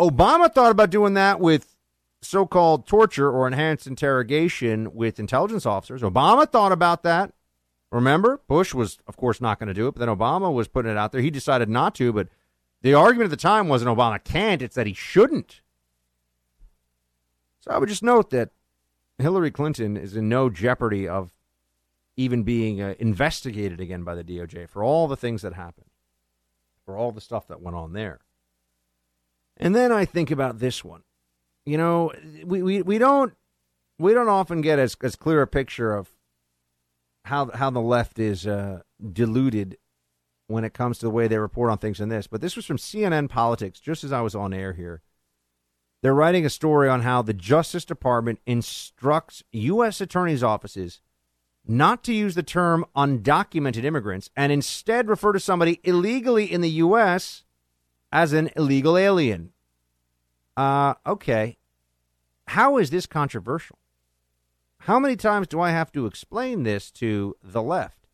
[0.00, 1.76] Obama thought about doing that with
[2.20, 6.02] so-called torture or enhanced interrogation with intelligence officers.
[6.02, 7.32] Obama thought about that.
[7.92, 10.90] Remember, Bush was, of course, not going to do it, but then Obama was putting
[10.90, 11.20] it out there.
[11.20, 12.28] He decided not to, but
[12.82, 15.60] the argument at the time wasn't Obama can't; it's that he shouldn't.
[17.60, 18.50] So I would just note that
[19.18, 21.30] Hillary Clinton is in no jeopardy of
[22.16, 25.90] even being uh, investigated again by the DOJ for all the things that happened,
[26.84, 28.20] for all the stuff that went on there.
[29.56, 31.02] And then I think about this one.
[31.64, 32.12] You know,
[32.44, 33.32] we, we, we don't
[33.98, 36.10] we don't often get as, as clear a picture of
[37.24, 38.80] how how the left is uh,
[39.12, 39.78] deluded
[40.46, 42.26] when it comes to the way they report on things in this.
[42.26, 45.02] But this was from CNN Politics, just as I was on air here.
[46.02, 50.02] They're writing a story on how the Justice Department instructs U.S.
[50.02, 51.00] attorneys' offices
[51.66, 56.70] not to use the term undocumented immigrants and instead refer to somebody illegally in the
[56.70, 57.44] U.S.
[58.12, 59.52] as an illegal alien.
[60.56, 61.56] Uh, okay.
[62.48, 63.78] How is this controversial?
[64.80, 68.06] How many times do I have to explain this to the left?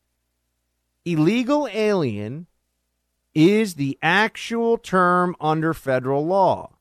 [1.04, 2.46] Illegal alien
[3.34, 6.76] is the actual term under federal law.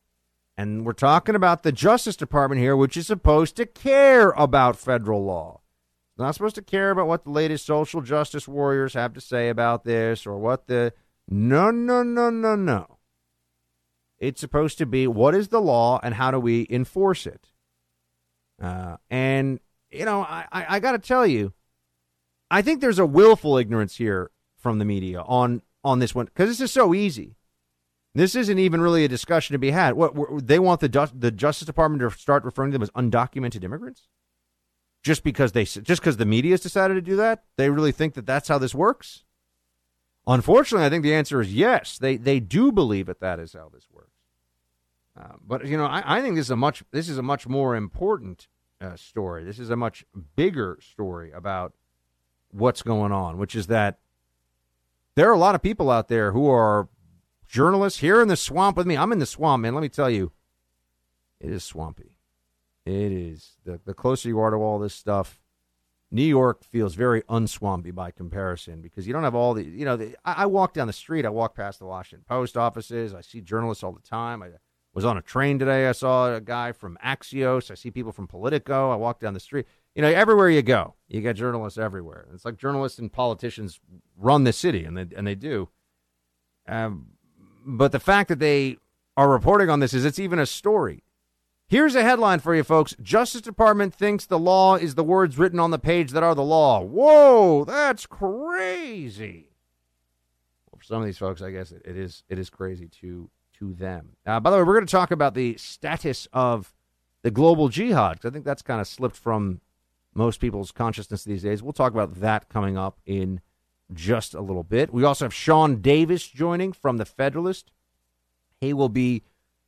[0.55, 5.23] And we're talking about the Justice Department here, which is supposed to care about federal
[5.23, 5.58] law
[6.19, 9.83] not supposed to care about what the latest social justice warriors have to say about
[9.83, 10.93] this or what the.
[11.27, 12.97] No, no, no, no, no.
[14.17, 17.47] It's supposed to be what is the law and how do we enforce it?
[18.61, 19.59] Uh, and,
[19.91, 21.53] you know, I, I, I got to tell you,
[22.51, 26.49] I think there's a willful ignorance here from the media on, on this one because
[26.49, 27.35] this is so easy.
[28.15, 29.93] This isn't even really a discussion to be had.
[29.93, 34.07] What they want the the Justice Department to start referring to them as undocumented immigrants?
[35.03, 37.43] Just because they just because the media has decided to do that?
[37.57, 39.23] They really think that that's how this works?
[40.27, 41.97] Unfortunately, I think the answer is yes.
[41.97, 44.11] They they do believe that that is how this works.
[45.19, 47.47] Uh, but you know, I, I, think this is a much this is a much
[47.47, 48.47] more important
[48.79, 49.43] uh, story.
[49.43, 51.73] This is a much bigger story about
[52.51, 53.99] what's going on, which is that
[55.15, 56.89] there are a lot of people out there who are
[57.47, 58.95] journalists here in the swamp with me.
[58.95, 59.73] I'm in the swamp, man.
[59.73, 60.31] Let me tell you,
[61.39, 62.18] it is swampy.
[62.89, 65.39] It is the the closer you are to all this stuff.
[66.11, 69.95] New York feels very unswampy by comparison because you don't have all the you know.
[69.95, 71.23] The, I, I, walk down the street.
[71.23, 73.13] I walk past the Washington Post offices.
[73.13, 74.41] I see journalists all the time.
[74.41, 74.49] I
[74.93, 75.87] was on a train today.
[75.87, 77.69] I saw a guy from Axios.
[77.69, 78.89] I see people from Politico.
[78.91, 79.67] I walk down the street.
[79.93, 82.27] You know, everywhere you go, you get journalists everywhere.
[82.33, 83.79] It's like journalists and politicians
[84.17, 85.69] run the city, and they and they do.
[86.67, 87.09] Um,
[87.63, 88.77] but the fact that they
[89.15, 91.03] are reporting on this is it's even a story.
[91.69, 92.95] Here's a headline for you folks.
[92.99, 96.41] Justice Department thinks the law is the words written on the page that are the
[96.41, 96.81] law.
[96.81, 99.51] Whoa, that's crazy.
[100.65, 103.29] Well, for some of these folks, I guess it, it is it is crazy to
[103.59, 104.15] to them.
[104.25, 106.73] Uh, by the way, we're going to talk about the status of
[107.21, 109.61] the global jihad because I think that's kind of slipped from
[110.15, 111.61] most people's consciousness these days.
[111.61, 113.41] We'll talk about that coming up in
[113.93, 114.91] just a little bit.
[114.91, 117.71] We also have Sean Davis joining from the Federalist.
[118.59, 119.21] He will be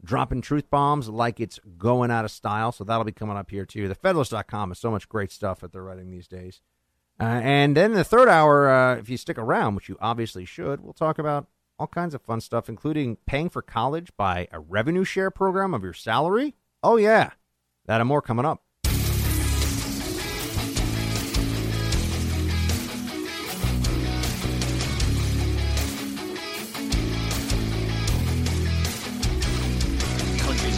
[0.04, 2.72] dropping truth bombs like it's going out of style.
[2.72, 3.90] So that'll be coming up here too.
[3.90, 6.62] TheFederalist.com is so much great stuff that they're writing these days.
[7.20, 10.82] Uh, and then the third hour, uh, if you stick around, which you obviously should,
[10.82, 15.04] we'll talk about all kinds of fun stuff, including paying for college by a revenue
[15.04, 16.56] share program of your salary.
[16.82, 17.32] Oh, yeah.
[17.86, 18.64] That and more coming up.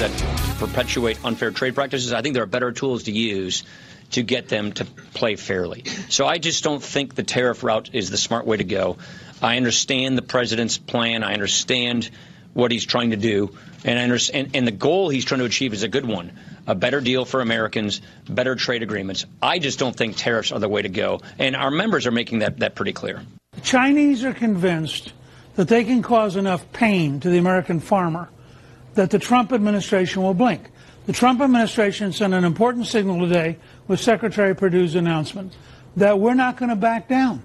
[0.04, 2.12] That perpetuate unfair trade practices.
[2.12, 3.64] I think there are better tools to use
[4.12, 5.86] to get them to play fairly.
[6.10, 8.98] So I just don't think the tariff route is the smart way to go.
[9.42, 11.24] I understand the president's plan.
[11.24, 12.10] I understand
[12.54, 15.74] what he's trying to do, and I understand, and, the goal he's trying to achieve
[15.74, 16.34] is a good one:
[16.68, 19.26] a better deal for Americans, better trade agreements.
[19.42, 22.40] I just don't think tariffs are the way to go, and our members are making
[22.40, 23.22] that that pretty clear.
[23.64, 25.14] Chinese are convinced
[25.56, 28.28] that they can cause enough pain to the American farmer
[28.96, 30.70] that the Trump administration will blink.
[31.06, 35.54] The Trump administration sent an important signal today with Secretary Perdue's announcement
[35.98, 37.44] that we're not going to back down.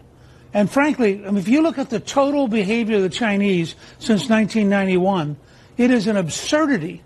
[0.54, 4.28] And frankly, I mean, if you look at the total behavior of the Chinese since
[4.28, 5.36] 1991,
[5.76, 7.02] it is an absurdity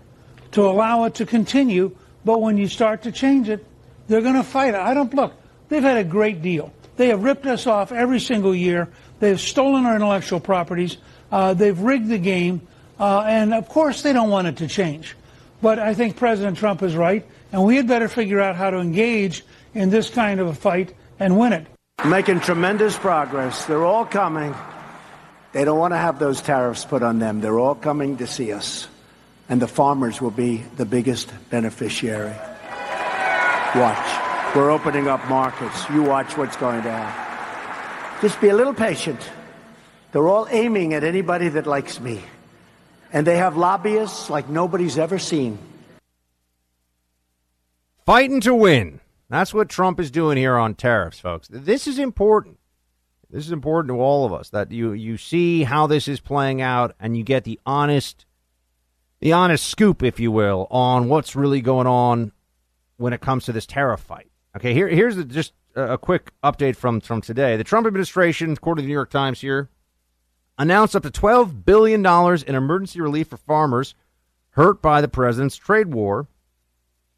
[0.51, 1.95] to allow it to continue.
[2.23, 3.65] But when you start to change it,
[4.07, 4.79] they're going to fight it.
[4.79, 5.33] I don't look.
[5.69, 6.73] They've had a great deal.
[6.95, 8.87] They have ripped us off every single year.
[9.19, 10.97] They have stolen our intellectual properties.
[11.31, 12.67] Uh, they've rigged the game.
[13.03, 15.13] Uh, and of course, they don't want it to change.
[15.61, 18.77] But I think President Trump is right, and we had better figure out how to
[18.77, 21.67] engage in this kind of a fight and win it.
[22.05, 23.65] Making tremendous progress.
[23.65, 24.55] They're all coming.
[25.51, 27.41] They don't want to have those tariffs put on them.
[27.41, 28.87] They're all coming to see us.
[29.49, 32.37] And the farmers will be the biggest beneficiary.
[33.75, 34.55] Watch.
[34.55, 35.89] We're opening up markets.
[35.89, 38.21] You watch what's going to happen.
[38.21, 39.19] Just be a little patient.
[40.13, 42.23] They're all aiming at anybody that likes me.
[43.13, 45.59] And they have lobbyists like nobody's ever seen.
[48.05, 48.99] Fighting to win.
[49.29, 51.47] That's what Trump is doing here on tariffs, folks.
[51.49, 52.59] This is important.
[53.29, 56.61] This is important to all of us that you you see how this is playing
[56.61, 58.25] out and you get the honest
[59.21, 62.31] the honest scoop, if you will, on what's really going on
[62.97, 64.29] when it comes to this tariff fight.
[64.55, 67.57] Okay, here here's the, just a quick update from from today.
[67.57, 69.69] The Trump administration, according to the New York Times here,
[70.57, 73.95] announced up to $12 billion in emergency relief for farmers
[74.51, 76.27] hurt by the president's trade war,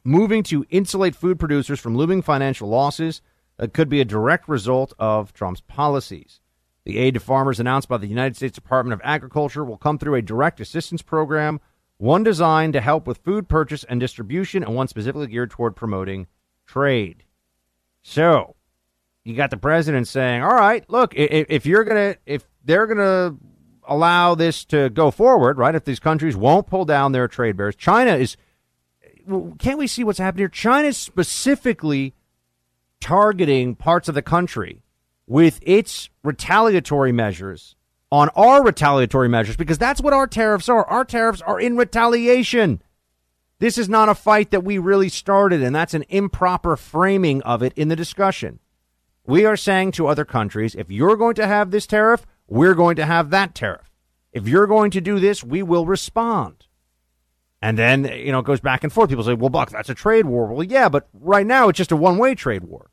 [0.03, 3.21] moving to insulate food producers from looming financial losses
[3.57, 6.39] that could be a direct result of Trump's policies.
[6.85, 10.15] The aid to farmers announced by the United States Department of Agriculture will come through
[10.15, 11.59] a direct assistance program,
[11.97, 16.27] one designed to help with food purchase and distribution, and one specifically geared toward promoting
[16.65, 17.23] trade.
[18.03, 18.55] So,
[19.25, 23.35] you got the president saying, "All right, look, if, if you're gonna, if they're gonna
[23.88, 25.75] allow this to go forward, right?
[25.75, 28.38] If these countries won't pull down their trade barriers, China is.
[29.57, 30.49] Can't we see what's happening here?
[30.49, 32.13] China is specifically
[33.01, 34.83] targeting parts of the country
[35.25, 37.75] with its retaliatory measures
[38.11, 40.85] on our retaliatory measures because that's what our tariffs are.
[40.85, 42.81] Our tariffs are in retaliation.
[43.59, 47.63] This is not a fight that we really started, and that's an improper framing of
[47.63, 48.59] it in the discussion.
[49.25, 52.95] We are saying to other countries, if you're going to have this tariff, we're going
[52.97, 53.91] to have that tariff.
[54.31, 56.67] If you're going to do this, we will respond.
[57.61, 59.09] And then, you know, it goes back and forth.
[59.09, 60.53] People say, well, Buck, that's a trade war.
[60.53, 62.91] Well, yeah, but right now it's just a one way trade war.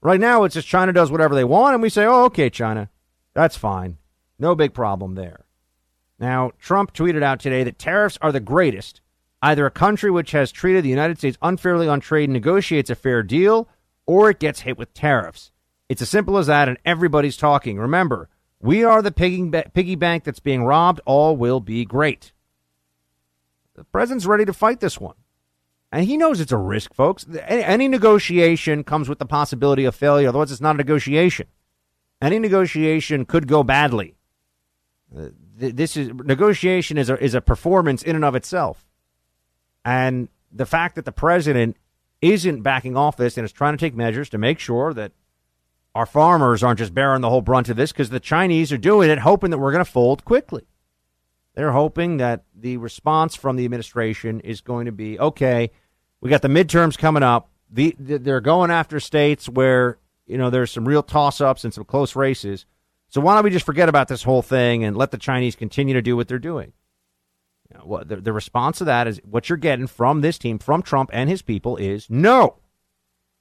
[0.00, 2.90] Right now it's just China does whatever they want, and we say, oh, okay, China,
[3.32, 3.98] that's fine.
[4.38, 5.44] No big problem there.
[6.18, 9.00] Now, Trump tweeted out today that tariffs are the greatest.
[9.40, 13.22] Either a country which has treated the United States unfairly on trade negotiates a fair
[13.22, 13.68] deal,
[14.06, 15.50] or it gets hit with tariffs.
[15.88, 17.78] It's as simple as that, and everybody's talking.
[17.78, 18.28] Remember,
[18.60, 21.00] we are the piggy, bank that's being robbed.
[21.04, 22.32] All will be great.
[23.74, 25.16] The president's ready to fight this one.
[25.92, 27.26] And he knows it's a risk, folks.
[27.46, 30.28] Any negotiation comes with the possibility of failure.
[30.28, 31.46] Otherwise, it's not a negotiation.
[32.20, 34.16] Any negotiation could go badly.
[35.16, 38.86] Uh, this is negotiation is a, is a performance in and of itself.
[39.84, 41.76] And the fact that the president
[42.20, 45.12] isn't backing off this and is trying to take measures to make sure that
[45.94, 49.10] our farmers aren't just bearing the whole brunt of this because the Chinese are doing
[49.10, 50.66] it, hoping that we're going to fold quickly.
[51.54, 55.70] They're hoping that the response from the administration is going to be okay.
[56.20, 57.48] We got the midterms coming up.
[57.70, 62.16] The, they're going after states where you know there's some real toss-ups and some close
[62.16, 62.66] races.
[63.08, 65.94] So why don't we just forget about this whole thing and let the Chinese continue
[65.94, 66.72] to do what they're doing?
[67.82, 71.10] What the, the response to that is what you're getting from this team, from Trump
[71.12, 72.56] and his people, is no.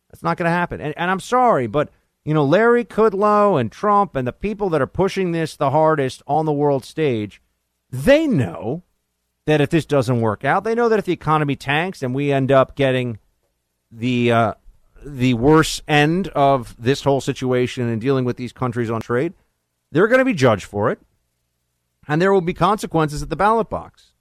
[0.09, 0.81] That's not going to happen.
[0.81, 1.89] And, and I'm sorry, but
[2.25, 6.21] you know, Larry Kudlow and Trump and the people that are pushing this the hardest
[6.25, 7.41] on the world stage,
[7.89, 8.83] they know
[9.45, 12.31] that if this doesn't work out, they know that if the economy tanks and we
[12.31, 13.19] end up getting
[13.91, 14.53] the uh,
[15.05, 19.33] the worst end of this whole situation and dealing with these countries on trade,
[19.91, 20.99] they're going to be judged for it,
[22.07, 24.12] and there will be consequences at the ballot box.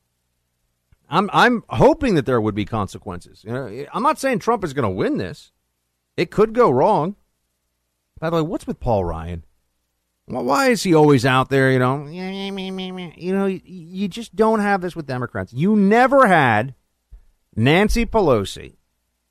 [1.12, 3.44] I'm I'm hoping that there would be consequences.
[3.44, 5.52] You know, I'm not saying Trump is going to win this.
[6.16, 7.16] It could go wrong.
[8.18, 9.44] By the way, what's with Paul Ryan?
[10.24, 11.70] Why is he always out there?
[11.70, 15.52] You know, you know, you just don't have this with Democrats.
[15.52, 16.74] You never had
[17.54, 18.76] Nancy Pelosi.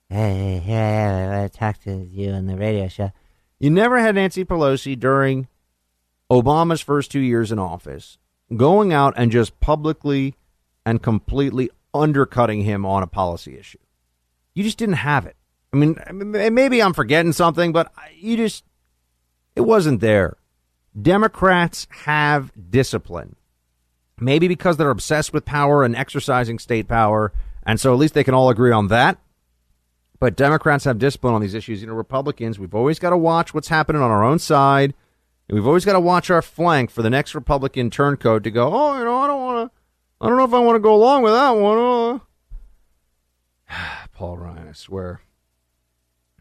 [0.07, 3.11] Hey, hey, I talked to you on the radio show.
[3.57, 5.47] You never had Nancy Pelosi during
[6.29, 8.19] Obama's first two years in office
[8.55, 10.36] going out and just publicly
[10.86, 13.77] and completely undercutting him on a policy issue.
[14.53, 15.36] You just didn't have it.
[15.73, 15.95] I mean,
[16.53, 18.63] maybe I'm forgetting something, but you just
[19.55, 20.38] it wasn't there.
[20.99, 23.36] Democrats have discipline.
[24.19, 27.32] Maybe because they're obsessed with power and exercising state power
[27.63, 29.19] And so at least they can all agree on that.
[30.19, 31.82] But Democrats have discipline on these issues.
[31.82, 34.93] You know, Republicans, we've always got to watch what's happening on our own side.
[35.47, 38.71] And we've always got to watch our flank for the next Republican turncoat to go,
[38.71, 39.77] oh, you know, I don't want to,
[40.22, 41.78] I don't know if I want to go along with that one.
[41.78, 42.22] Oh.
[44.13, 45.22] Paul Ryan, I swear.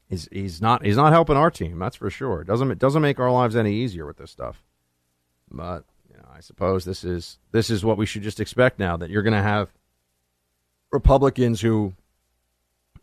[0.06, 2.42] He's, he's not he's not helping our team, that's for sure.
[2.42, 4.62] It doesn't it doesn't make our lives any easier with this stuff.
[5.50, 8.96] But you know, I suppose this is this is what we should just expect now
[8.98, 9.72] that you're going to have
[10.92, 11.94] Republicans who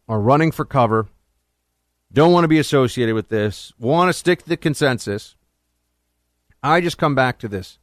[0.08, 1.08] are running for cover,
[2.12, 5.36] don't want to be associated with this, want to stick to the consensus.
[6.62, 7.80] I just come back to this.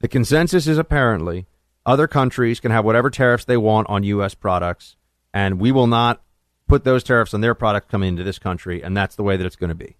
[0.00, 1.46] The consensus is apparently
[1.84, 4.34] other countries can have whatever tariffs they want on U.S.
[4.34, 4.96] products,
[5.34, 6.22] and we will not
[6.68, 9.46] put those tariffs on their products coming into this country, and that's the way that
[9.46, 9.96] it's going to be.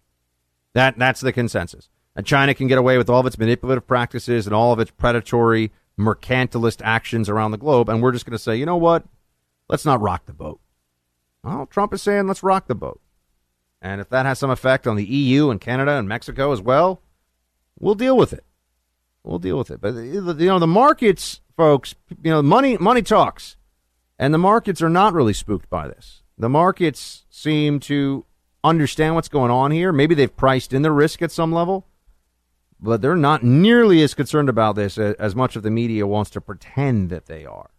[0.74, 1.88] That that's the consensus.
[2.14, 4.90] And China can get away with all of its manipulative practices and all of its
[4.90, 9.04] predatory mercantilist actions around the globe, and we're just going to say, you know what?
[9.68, 10.60] Let's not rock the boat.
[11.42, 13.00] Well, Trump is saying let's rock the boat.
[13.80, 17.02] And if that has some effect on the EU and Canada and Mexico as well,
[17.80, 18.44] we'll deal with it.
[19.24, 19.80] We'll deal with it.
[19.80, 21.94] But you know, the markets, folks,
[22.24, 23.56] you know, money money talks.
[24.18, 26.22] And the markets are not really spooked by this.
[26.36, 28.24] The markets seem to
[28.64, 29.92] understand what's going on here.
[29.92, 31.86] Maybe they've priced in the risk at some level,
[32.80, 36.40] but they're not nearly as concerned about this as much of the media wants to
[36.40, 37.70] pretend that they are.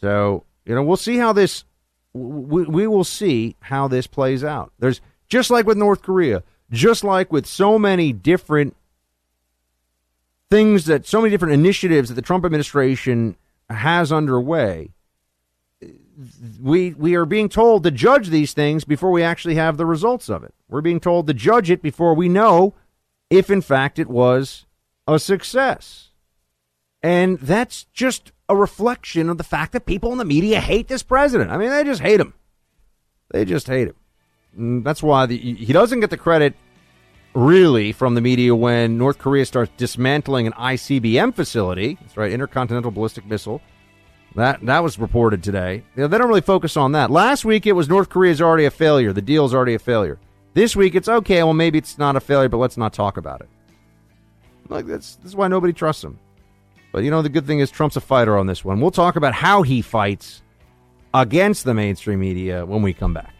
[0.00, 1.64] So, you know, we'll see how this
[2.12, 4.72] we, we will see how this plays out.
[4.78, 8.76] There's just like with North Korea, just like with so many different
[10.50, 13.36] things that so many different initiatives that the Trump administration
[13.68, 14.90] has underway.
[16.60, 20.28] We we are being told to judge these things before we actually have the results
[20.28, 20.52] of it.
[20.68, 22.74] We're being told to judge it before we know
[23.30, 24.66] if in fact it was
[25.06, 26.10] a success.
[27.02, 31.02] And that's just a reflection of the fact that people in the media hate this
[31.02, 31.50] president.
[31.50, 32.34] I mean, they just hate him.
[33.30, 33.94] They just hate him.
[34.56, 36.54] And that's why the, he doesn't get the credit
[37.34, 41.98] really from the media when North Korea starts dismantling an ICBM facility.
[42.00, 43.60] That's right, intercontinental ballistic missile.
[44.34, 45.82] That that was reported today.
[45.96, 47.10] You know, they don't really focus on that.
[47.10, 49.12] Last week it was North Korea is already a failure.
[49.12, 50.18] The deal is already a failure.
[50.54, 51.42] This week it's okay.
[51.42, 53.48] Well, maybe it's not a failure, but let's not talk about it.
[54.68, 56.18] Like that's this is why nobody trusts him.
[56.92, 58.80] But you know, the good thing is Trump's a fighter on this one.
[58.80, 60.42] We'll talk about how he fights
[61.14, 63.34] against the mainstream media when we come back.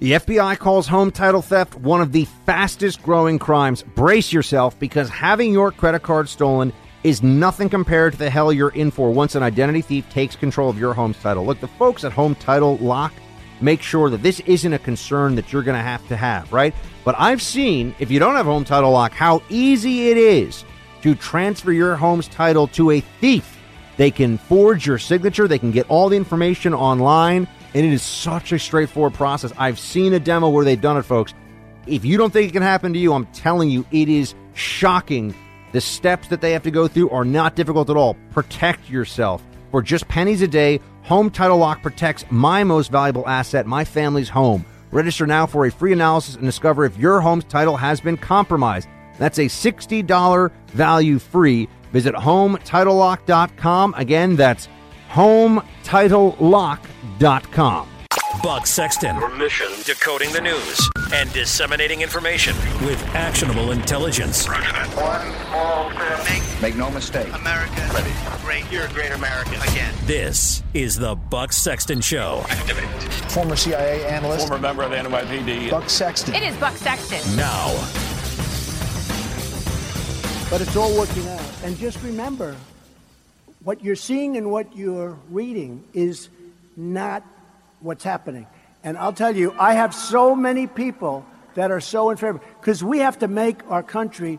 [0.00, 3.84] The FBI calls home title theft one of the fastest growing crimes.
[3.94, 6.72] Brace yourself because having your credit card stolen
[7.04, 10.68] is nothing compared to the hell you're in for once an identity thief takes control
[10.68, 11.46] of your home's title.
[11.46, 13.12] Look, the folks at Home Title Lock
[13.60, 16.74] make sure that this isn't a concern that you're going to have to have, right?
[17.04, 20.64] But I've seen, if you don't have Home Title Lock, how easy it is
[21.02, 23.60] to transfer your home's title to a thief.
[23.96, 28.02] They can forge your signature, they can get all the information online, and it is
[28.02, 29.52] such a straightforward process.
[29.58, 31.34] I've seen a demo where they've done it, folks.
[31.86, 35.34] If you don't think it can happen to you, I'm telling you, it is shocking.
[35.72, 38.16] The steps that they have to go through are not difficult at all.
[38.30, 39.42] Protect yourself.
[39.70, 44.28] For just pennies a day, Home Title Lock protects my most valuable asset, my family's
[44.28, 44.64] home.
[44.92, 48.88] Register now for a free analysis and discover if your home's title has been compromised.
[49.18, 51.68] That's a $60 value free.
[51.92, 53.94] Visit HomeTitleLock.com.
[53.96, 54.68] Again, that's
[55.14, 57.88] HomeTitleLock.com.
[58.42, 59.14] Buck Sexton.
[59.16, 64.48] Your mission decoding the news and disseminating information with actionable intelligence.
[64.48, 64.60] One
[65.46, 66.18] small step.
[66.28, 67.28] Make, Make no mistake.
[67.32, 68.10] America Ready.
[68.42, 68.70] great.
[68.72, 69.94] You're a great American again.
[70.04, 72.44] This is the Buck Sexton Show.
[72.50, 72.88] Activate.
[73.30, 75.70] Former CIA analyst Former member of the NYPD.
[75.70, 76.34] Buck Sexton.
[76.34, 77.20] It is Buck Sexton.
[77.36, 77.68] Now,
[80.50, 81.40] But it's all working out.
[81.62, 82.56] And just remember,
[83.64, 86.28] what you're seeing and what you're reading is
[86.76, 87.24] not
[87.80, 88.46] what's happening.
[88.84, 92.84] And I'll tell you, I have so many people that are so in favor because
[92.84, 94.38] we have to make our country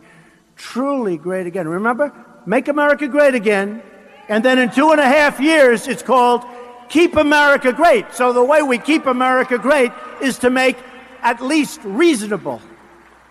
[0.56, 1.68] truly great again.
[1.68, 2.14] Remember,
[2.46, 3.82] make America great again.
[4.30, 6.44] And then in two and a half years, it's called
[6.90, 8.14] Keep America Great.
[8.14, 10.78] So the way we keep America great is to make
[11.22, 12.62] at least reasonable.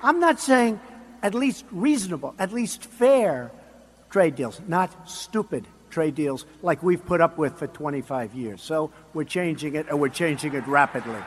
[0.02, 0.80] I'm not saying
[1.22, 3.52] at least reasonable, at least fair
[4.10, 8.60] trade deals, not stupid trade deals like we've put up with for 25 years.
[8.60, 11.22] So we're changing it, and we're changing it rapidly.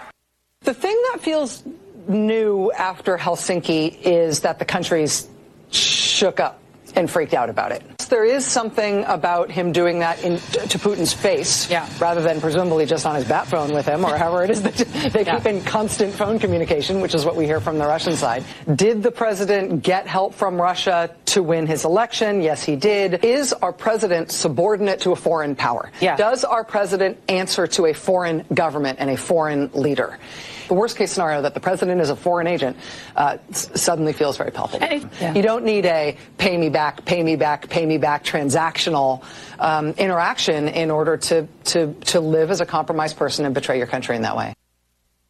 [0.61, 1.63] The thing that feels
[2.07, 5.27] new after Helsinki is that the country's
[5.71, 6.59] shook up
[6.97, 7.83] and freaked out about it.
[8.09, 11.87] There is something about him doing that in, to Putin's face, yeah.
[11.99, 14.75] rather than presumably just on his bat phone with him, or however it is that
[15.13, 15.37] they yeah.
[15.37, 18.43] keep in constant phone communication, which is what we hear from the Russian side.
[18.75, 22.41] Did the president get help from Russia to win his election?
[22.41, 23.25] Yes, he did.
[23.25, 25.91] Is our president subordinate to a foreign power?
[25.99, 26.15] Yeah.
[26.15, 30.17] Does our president answer to a foreign government and a foreign leader?
[30.67, 32.77] The worst case scenario that the president is a foreign agent
[33.15, 34.87] uh, suddenly feels very palpable.
[35.19, 35.33] Yeah.
[35.33, 39.23] You don't need a pay me back, pay me back, pay me back transactional
[39.59, 43.87] um, interaction in order to, to, to live as a compromised person and betray your
[43.87, 44.53] country in that way.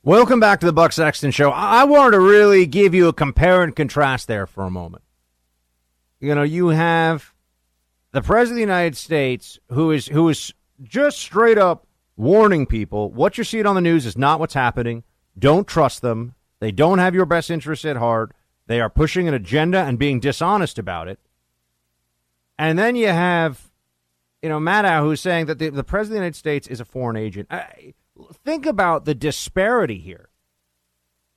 [0.03, 1.51] Welcome back to the Buck Sexton Show.
[1.51, 5.03] I wanted to really give you a compare and contrast there for a moment.
[6.19, 7.33] You know, you have
[8.11, 11.85] the president of the United States who is who is just straight up
[12.15, 15.03] warning people what you're seeing on the news is not what's happening.
[15.37, 16.35] Don't trust them.
[16.59, 18.33] They don't have your best interests at heart.
[18.65, 21.19] They are pushing an agenda and being dishonest about it.
[22.57, 23.69] And then you have,
[24.41, 26.85] you know, Maddow who's saying that the, the president of the United States is a
[26.85, 27.47] foreign agent.
[27.51, 27.93] I,
[28.43, 30.29] think about the disparity here.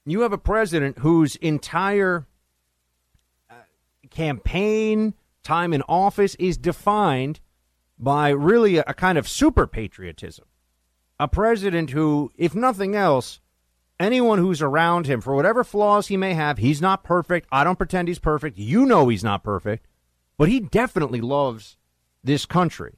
[0.06, 2.26] You have a president whose entire
[3.50, 3.54] uh,
[4.10, 7.40] campaign time in office is defined
[7.98, 10.46] by really a, a kind of super patriotism.
[11.18, 13.40] A president who, if nothing else,
[14.00, 17.46] anyone who's around him, for whatever flaws he may have, he's not perfect.
[17.52, 18.58] I don't pretend he's perfect.
[18.58, 19.86] You know he's not perfect,
[20.36, 21.76] but he definitely loves
[22.24, 22.96] this country.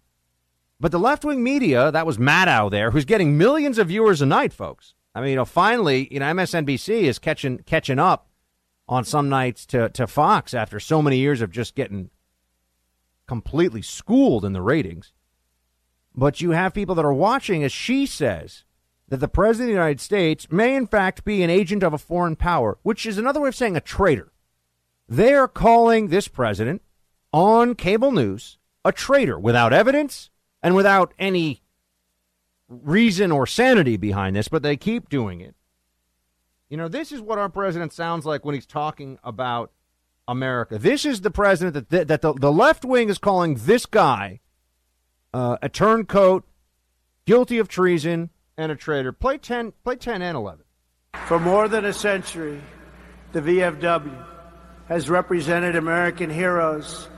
[0.81, 4.27] But the left wing media, that was Maddow there, who's getting millions of viewers a
[4.27, 4.95] night, folks.
[5.15, 8.29] I mean, you know, finally, you know, MSNBC is catching catching up
[8.89, 12.11] on some nights to, to Fox after so many years of just getting
[13.27, 15.13] completely schooled in the ratings.
[16.15, 18.65] But you have people that are watching, as she says,
[19.13, 21.99] that the President of the United States may, in fact, be an agent of a
[21.99, 24.33] foreign power, which is another way of saying a traitor.
[25.07, 26.81] They are calling this president
[27.31, 28.57] on cable news
[28.87, 30.31] a traitor without evidence
[30.63, 31.63] and without any
[32.71, 35.55] reason or sanity behind this, but they keep doing it.
[36.71, 39.73] You know, this is what our president sounds like when he's talking about
[40.27, 40.79] America.
[40.79, 44.41] This is the president that the, that the, the left wing is calling this guy
[45.35, 46.45] uh, a turncoat,
[47.27, 49.13] guilty of treason, and a traitor.
[49.13, 50.65] Play 10, play 10 and 11.
[51.27, 52.61] For more than a century,
[53.33, 54.27] the VFW
[54.89, 57.09] has represented American heroes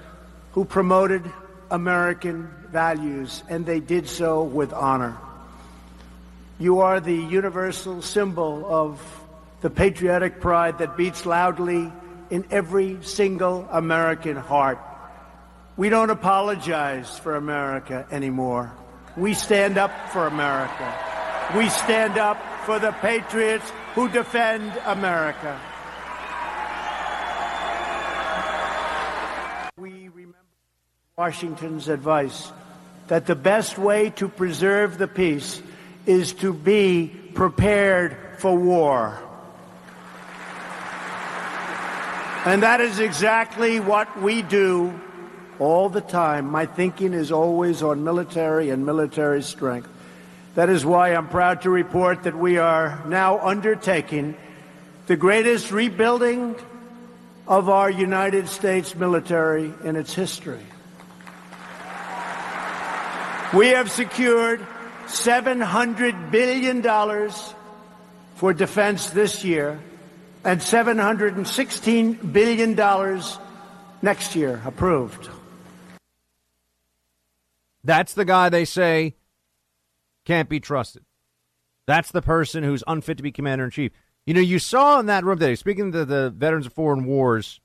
[0.53, 1.25] who promoted
[1.71, 5.17] American values, and they did so with honor.
[6.59, 9.01] You are the universal symbol of
[9.61, 11.91] the patriotic pride that beats loudly
[12.31, 14.79] in every single American heart.
[15.77, 18.73] We don't apologize for America anymore.
[19.17, 21.14] We stand up for America.
[21.53, 25.61] We stand up for the patriots who defend America.
[29.77, 30.39] We remember
[31.17, 32.51] Washington's advice
[33.09, 35.63] that the best way to preserve the peace
[36.07, 39.21] is to be prepared for war.
[42.47, 44.99] And that is exactly what we do
[45.59, 46.51] all the time.
[46.51, 49.89] My thinking is always on military and military strength.
[50.55, 54.37] That is why I'm proud to report that we are now undertaking
[55.09, 56.55] the greatest rebuilding
[57.49, 60.65] of our United States military in its history.
[63.53, 64.65] We have secured
[65.07, 66.83] $700 billion
[68.37, 69.81] for defense this year
[70.45, 73.23] and $716 billion
[74.03, 75.29] next year approved.
[77.83, 79.15] That's the guy they say
[80.25, 81.05] can't be trusted.
[81.87, 83.93] That's the person who's unfit to be commander in chief.
[84.27, 87.61] You know, you saw in that room today, speaking to the veterans of foreign wars,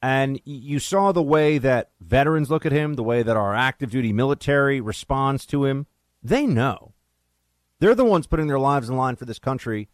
[0.00, 3.90] and you saw the way that veterans look at him, the way that our active
[3.90, 5.86] duty military responds to him.
[6.22, 6.94] They know.
[7.80, 9.88] They're the ones putting their lives in line for this country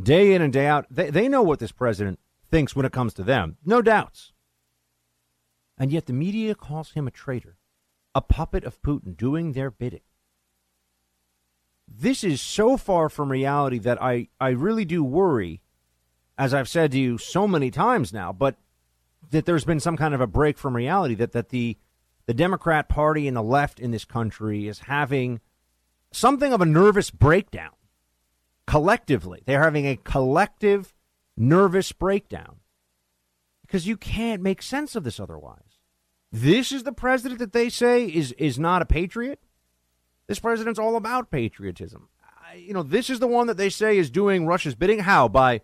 [0.00, 0.86] day in and day out.
[0.90, 3.56] They, they know what this president thinks when it comes to them.
[3.64, 4.32] No doubts.
[5.76, 7.56] And yet the media calls him a traitor,
[8.14, 10.02] a puppet of Putin doing their bidding
[11.98, 15.60] this is so far from reality that I, I really do worry,
[16.38, 18.56] as I've said to you so many times now, but
[19.30, 21.76] that there's been some kind of a break from reality that, that the
[22.26, 25.40] the Democrat Party and the left in this country is having
[26.12, 27.72] something of a nervous breakdown
[28.66, 29.42] collectively.
[29.44, 30.94] They're having a collective
[31.36, 32.56] nervous breakdown
[33.62, 35.80] because you can't make sense of this otherwise.
[36.30, 39.40] This is the president that they say is is not a patriot.
[40.32, 42.08] This president's all about patriotism.
[42.42, 45.00] I, you know, this is the one that they say is doing Russia's bidding.
[45.00, 45.28] How?
[45.28, 45.60] By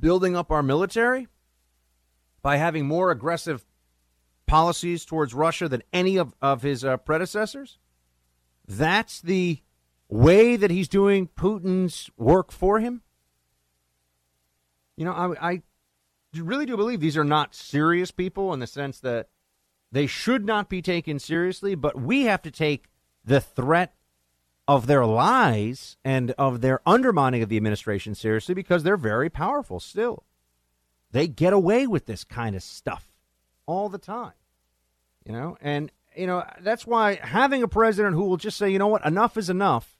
[0.00, 1.28] building up our military?
[2.40, 3.66] By having more aggressive
[4.46, 7.76] policies towards Russia than any of, of his uh, predecessors?
[8.66, 9.60] That's the
[10.08, 13.02] way that he's doing Putin's work for him?
[14.96, 15.62] You know, I, I
[16.34, 19.28] really do believe these are not serious people in the sense that
[19.92, 22.86] they should not be taken seriously, but we have to take
[23.24, 23.94] the threat
[24.66, 29.80] of their lies and of their undermining of the administration seriously because they're very powerful
[29.80, 30.24] still.
[31.10, 33.12] They get away with this kind of stuff
[33.66, 34.32] all the time.
[35.24, 38.78] You know, and you know, that's why having a president who will just say, "You
[38.78, 39.04] know what?
[39.04, 39.96] Enough is enough."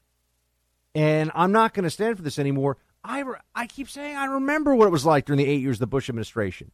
[0.93, 2.77] And I'm not going to stand for this anymore.
[3.03, 5.75] I, re- I keep saying I remember what it was like during the eight years
[5.75, 6.71] of the Bush administration.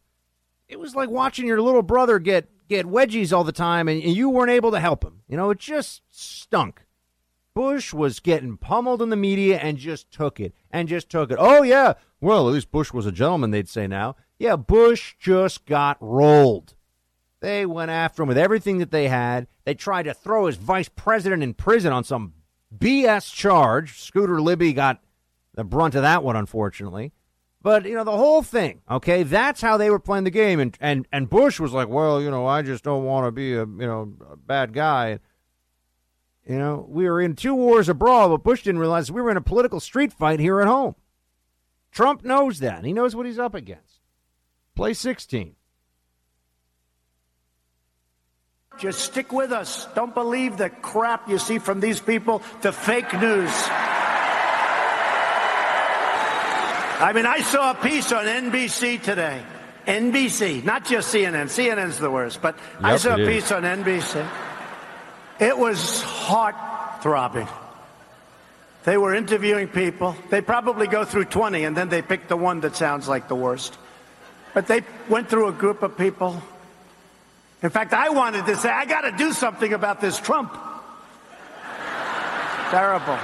[0.71, 4.15] It was like watching your little brother get get wedgies all the time, and, and
[4.15, 5.21] you weren't able to help him.
[5.27, 6.85] You know, it just stunk.
[7.53, 11.37] Bush was getting pummeled in the media and just took it and just took it.
[11.37, 13.51] Oh yeah, well at least Bush was a gentleman.
[13.51, 14.15] They'd say now.
[14.39, 16.73] Yeah, Bush just got rolled.
[17.41, 19.47] They went after him with everything that they had.
[19.65, 22.33] They tried to throw his vice president in prison on some
[22.75, 23.99] BS charge.
[23.99, 25.03] Scooter Libby got
[25.53, 27.11] the brunt of that one, unfortunately.
[27.63, 28.81] But you know the whole thing.
[28.89, 32.21] Okay, that's how they were playing the game, and and and Bush was like, well,
[32.21, 35.19] you know, I just don't want to be a you know a bad guy.
[36.47, 39.37] You know, we were in two wars abroad, but Bush didn't realize we were in
[39.37, 40.95] a political street fight here at home.
[41.91, 42.83] Trump knows that.
[42.83, 43.99] He knows what he's up against.
[44.75, 45.55] Play 16.
[48.79, 49.87] Just stick with us.
[49.93, 53.51] Don't believe the crap you see from these people, the fake news.
[57.01, 59.41] I mean, I saw a piece on NBC today.
[59.87, 61.45] NBC, not just CNN.
[61.45, 63.51] CNN's the worst, but yep, I saw a piece is.
[63.51, 64.27] on NBC.
[65.39, 66.55] It was heart
[67.01, 67.47] throbbing.
[68.83, 70.15] They were interviewing people.
[70.29, 73.35] They probably go through 20 and then they pick the one that sounds like the
[73.35, 73.77] worst.
[74.53, 76.41] But they went through a group of people
[77.63, 80.51] in fact, I wanted to say, I got to do something about this Trump.
[82.71, 83.19] Terrible.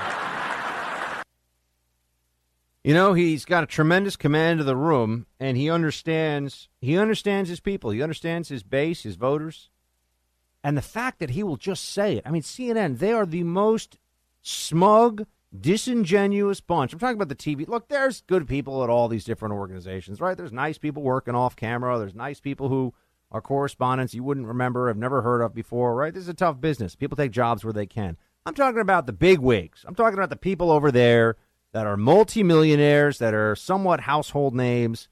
[2.84, 6.70] You know, he's got a tremendous command of the room, and he understands.
[6.80, 7.92] He understands his people.
[7.92, 9.70] He understands his base, his voters,
[10.64, 12.24] and the fact that he will just say it.
[12.26, 13.00] I mean, CNN.
[13.00, 13.98] They are the most
[14.42, 15.26] smug,
[15.60, 16.94] disingenuous bunch.
[16.94, 17.68] I'm talking about the TV.
[17.68, 20.38] Look, there's good people at all these different organizations, right?
[20.38, 21.98] There's nice people working off camera.
[22.00, 22.94] There's nice people who
[23.32, 26.14] are correspondents you wouldn't remember, have never heard of before, right?
[26.14, 26.96] This is a tough business.
[26.96, 28.18] People take jobs where they can.
[28.46, 29.84] I'm talking about the big wigs.
[29.86, 31.36] I'm talking about the people over there
[31.74, 35.10] that are multimillionaires, that are somewhat household names,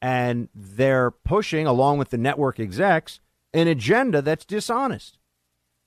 [0.00, 3.20] and they're pushing, along with the network execs,
[3.52, 5.18] an agenda that's dishonest.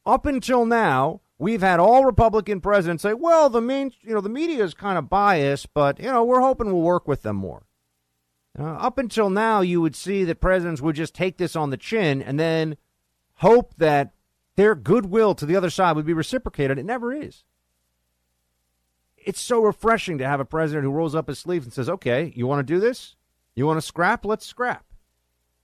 [0.05, 4.29] Up until now, we've had all Republican presidents say, well, the main, you know, the
[4.29, 7.63] media is kind of biased, but, you know, we're hoping we'll work with them more.
[8.57, 11.77] Uh, up until now, you would see that presidents would just take this on the
[11.77, 12.75] chin and then
[13.35, 14.11] hope that
[14.55, 16.77] their goodwill to the other side would be reciprocated.
[16.77, 17.43] It never is.
[19.23, 22.33] It's so refreshing to have a president who rolls up his sleeves and says, okay,
[22.35, 23.15] you want to do this?
[23.55, 24.25] You want to scrap?
[24.25, 24.85] Let's scrap.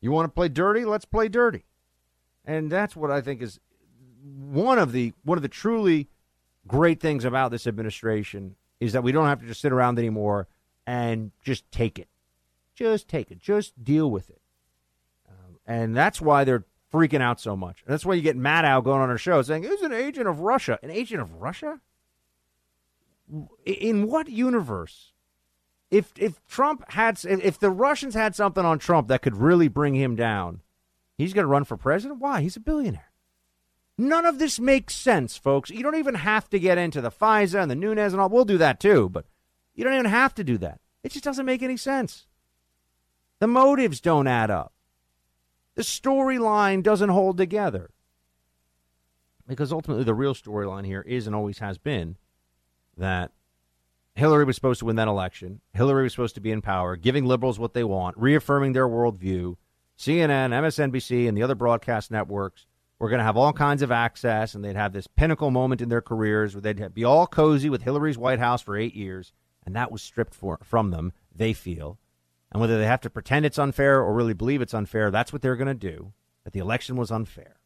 [0.01, 0.85] You want to play dirty?
[0.85, 1.65] Let's play dirty.
[2.45, 3.59] And that's what I think is
[4.23, 6.09] one of the one of the truly
[6.67, 10.47] great things about this administration is that we don't have to just sit around anymore
[10.85, 12.07] and just take it.
[12.75, 13.39] Just take it.
[13.39, 14.41] Just deal with it.
[15.27, 17.81] Um, and that's why they're freaking out so much.
[17.85, 20.41] And that's why you get Al going on our show saying, "Who's an agent of
[20.41, 20.79] Russia?
[20.83, 21.81] An agent of Russia?
[23.65, 25.13] In what universe?
[25.89, 29.95] If if Trump had, if the Russians had something on Trump that could really bring
[29.95, 30.61] him down,
[31.17, 32.19] he's going to run for president.
[32.19, 32.41] Why?
[32.41, 33.11] He's a billionaire.
[33.97, 35.69] None of this makes sense, folks.
[35.69, 38.29] You don't even have to get into the FISA and the Nunes and all.
[38.29, 39.25] We'll do that too, but
[39.73, 40.79] you don't even have to do that.
[41.03, 42.27] It just doesn't make any sense.
[43.39, 44.73] The motives don't add up.
[45.75, 47.91] The storyline doesn't hold together.
[49.47, 52.17] Because ultimately, the real storyline here is and always has been
[52.97, 53.31] that
[54.15, 55.61] Hillary was supposed to win that election.
[55.73, 59.55] Hillary was supposed to be in power, giving liberals what they want, reaffirming their worldview.
[59.97, 62.65] CNN, MSNBC, and the other broadcast networks
[62.99, 65.89] were going to have all kinds of access, and they'd have this pinnacle moment in
[65.89, 69.33] their careers where they'd be all cozy with Hillary's White House for eight years,
[69.65, 71.99] and that was stripped for, from them, they feel.
[72.51, 75.41] And whether they have to pretend it's unfair or really believe it's unfair, that's what
[75.41, 76.13] they're going to do.
[76.43, 77.57] That the election was unfair.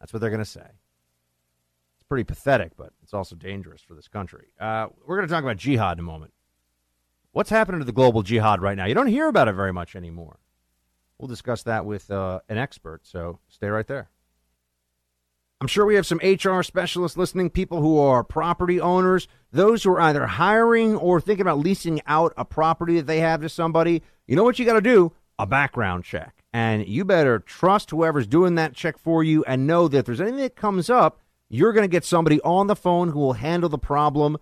[0.00, 0.72] That's what they're going to say.
[2.08, 4.48] Pretty pathetic, but it's also dangerous for this country.
[4.58, 6.32] Uh, we're going to talk about jihad in a moment.
[7.32, 8.86] What's happening to the global jihad right now?
[8.86, 10.38] You don't hear about it very much anymore.
[11.18, 14.08] We'll discuss that with uh, an expert, so stay right there.
[15.60, 19.90] I'm sure we have some HR specialists listening, people who are property owners, those who
[19.90, 24.02] are either hiring or thinking about leasing out a property that they have to somebody.
[24.28, 25.12] You know what you got to do?
[25.36, 26.44] A background check.
[26.52, 30.20] And you better trust whoever's doing that check for you and know that if there's
[30.20, 33.68] anything that comes up, you're going to get somebody on the phone who will handle
[33.68, 34.38] the problem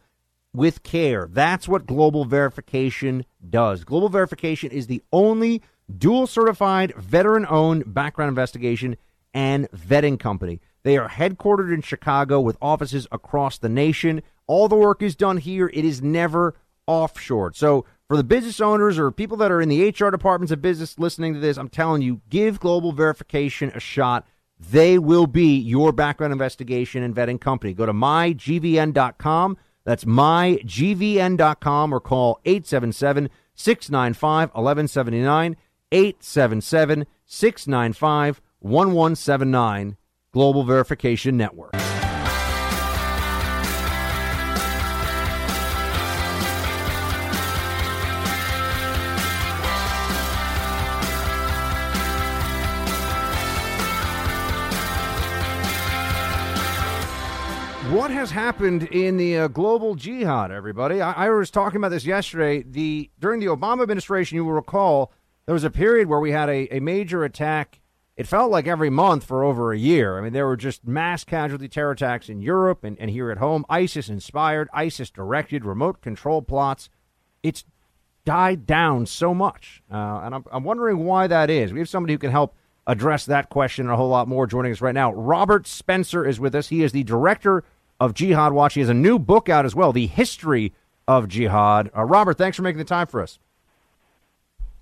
[0.52, 1.28] with care.
[1.30, 3.84] That's what global verification does.
[3.84, 5.62] Global verification is the only
[5.96, 8.96] dual certified, veteran owned background investigation
[9.34, 10.60] and vetting company.
[10.82, 14.22] They are headquartered in Chicago with offices across the nation.
[14.46, 16.54] All the work is done here, it is never
[16.86, 17.52] offshore.
[17.54, 20.96] So, for the business owners or people that are in the HR departments of business
[20.96, 24.24] listening to this, I'm telling you, give global verification a shot.
[24.58, 27.74] They will be your background investigation and vetting company.
[27.74, 29.56] Go to mygvn.com.
[29.84, 35.56] That's mygvn.com or call 877 695 1179.
[35.92, 39.96] 877 695 1179.
[40.32, 41.74] Global Verification Network.
[58.26, 61.00] Has happened in the uh, global jihad, everybody?
[61.00, 62.64] I, I, was talking about this yesterday.
[62.68, 65.12] The during the Obama administration, you will recall
[65.44, 67.80] there was a period where we had a, a major attack.
[68.16, 70.18] It felt like every month for over a year.
[70.18, 73.38] I mean, there were just mass casualty terror attacks in Europe and, and here at
[73.38, 73.64] home.
[73.68, 76.88] ISIS inspired, ISIS directed, remote control plots.
[77.44, 77.64] It's
[78.24, 81.72] died down so much, uh, and I'm, I'm wondering why that is.
[81.72, 82.56] We have somebody who can help
[82.88, 85.12] address that question and a whole lot more joining us right now.
[85.12, 86.70] Robert Spencer is with us.
[86.70, 87.62] He is the director
[88.00, 88.74] of Jihad Watch.
[88.74, 90.72] He has a new book out as well, The History
[91.08, 91.90] of Jihad.
[91.96, 93.38] Uh, Robert, thanks for making the time for us.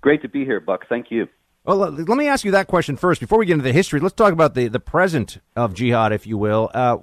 [0.01, 0.87] Great to be here, Buck.
[0.87, 1.27] Thank you.
[1.63, 3.19] Well, let me ask you that question first.
[3.19, 6.27] Before we get into the history, let's talk about the, the present of jihad, if
[6.27, 6.69] you will.
[6.73, 6.97] Uh,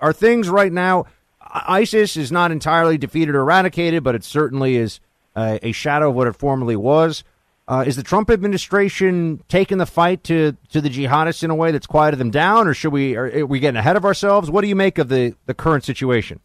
[0.00, 1.06] are things right now,
[1.40, 5.00] ISIS is not entirely defeated or eradicated, but it certainly is
[5.34, 7.24] uh, a shadow of what it formerly was.
[7.68, 11.70] Uh, is the Trump administration taking the fight to, to the jihadists in a way
[11.70, 14.50] that's quieted them down, or should we are, are we getting ahead of ourselves?
[14.50, 16.40] What do you make of the, the current situation?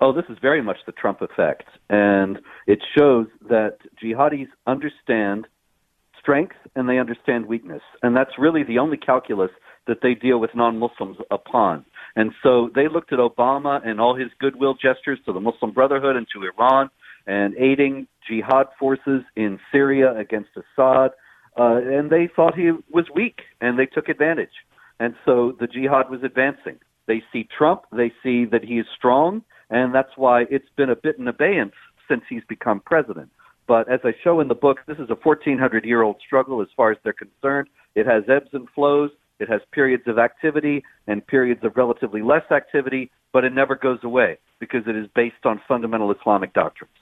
[0.00, 5.48] Oh, this is very much the Trump effect, and it shows that jihadis understand
[6.20, 9.50] strength and they understand weakness, and that's really the only calculus
[9.88, 11.84] that they deal with non-Muslims upon.
[12.14, 16.14] And so they looked at Obama and all his goodwill gestures to the Muslim Brotherhood
[16.14, 16.88] and to Iran
[17.26, 21.10] and aiding jihad forces in Syria against Assad,
[21.58, 24.64] uh, and they thought he was weak, and they took advantage.
[24.98, 26.78] And so the jihad was advancing.
[27.06, 30.96] They see Trump, they see that he is strong, and that's why it's been a
[30.96, 31.74] bit in abeyance
[32.08, 33.30] since he's become president.
[33.66, 36.68] But as I show in the book, this is a 1,400 year old struggle as
[36.76, 37.68] far as they're concerned.
[37.94, 39.10] It has ebbs and flows.
[39.38, 43.98] It has periods of activity and periods of relatively less activity, but it never goes
[44.04, 46.92] away because it is based on fundamental Islamic doctrines.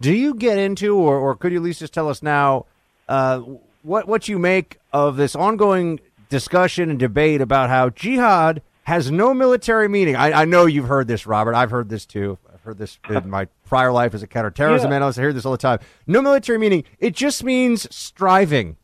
[0.00, 2.66] Do you get into, or, or could you at least just tell us now,
[3.08, 3.40] uh,
[3.82, 9.34] what what you make of this ongoing discussion and debate about how jihad has no
[9.34, 10.16] military meaning?
[10.16, 11.54] I, I know you've heard this, Robert.
[11.54, 12.38] I've heard this too.
[12.52, 14.96] I've heard this in my prior life as a counterterrorism yeah.
[14.96, 15.18] analyst.
[15.18, 15.80] I hear this all the time.
[16.06, 16.84] No military meaning.
[16.98, 18.76] It just means striving.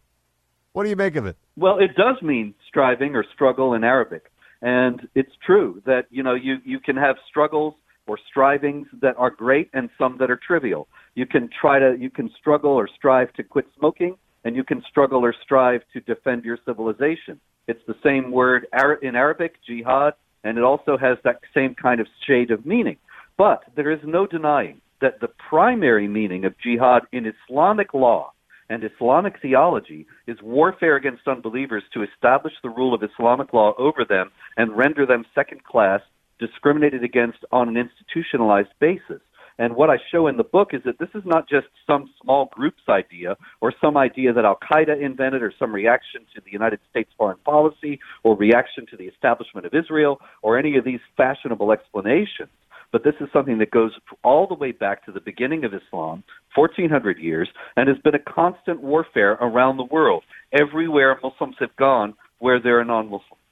[0.72, 1.36] What do you make of it?
[1.56, 4.30] Well, it does mean striving or struggle in Arabic.
[4.60, 7.74] And it's true that, you know, you, you can have struggles
[8.06, 10.88] or strivings that are great and some that are trivial.
[11.16, 14.82] You can try to, you can struggle or strive to quit smoking, and you can
[14.88, 17.40] struggle or strive to defend your civilization.
[17.66, 18.66] It's the same word
[19.02, 20.12] in Arabic, jihad,
[20.44, 22.98] and it also has that same kind of shade of meaning.
[23.38, 28.32] But there is no denying that the primary meaning of jihad in Islamic law
[28.68, 34.04] and Islamic theology is warfare against unbelievers to establish the rule of Islamic law over
[34.04, 36.00] them and render them second class
[36.38, 39.22] discriminated against on an institutionalized basis.
[39.58, 42.50] And what I show in the book is that this is not just some small
[42.52, 46.80] group's idea or some idea that Al Qaeda invented or some reaction to the United
[46.90, 51.72] States foreign policy or reaction to the establishment of Israel or any of these fashionable
[51.72, 52.50] explanations.
[52.92, 53.92] But this is something that goes
[54.22, 56.22] all the way back to the beginning of Islam,
[56.54, 62.14] 1400 years, and has been a constant warfare around the world, everywhere Muslims have gone
[62.38, 63.42] where there are non Muslims.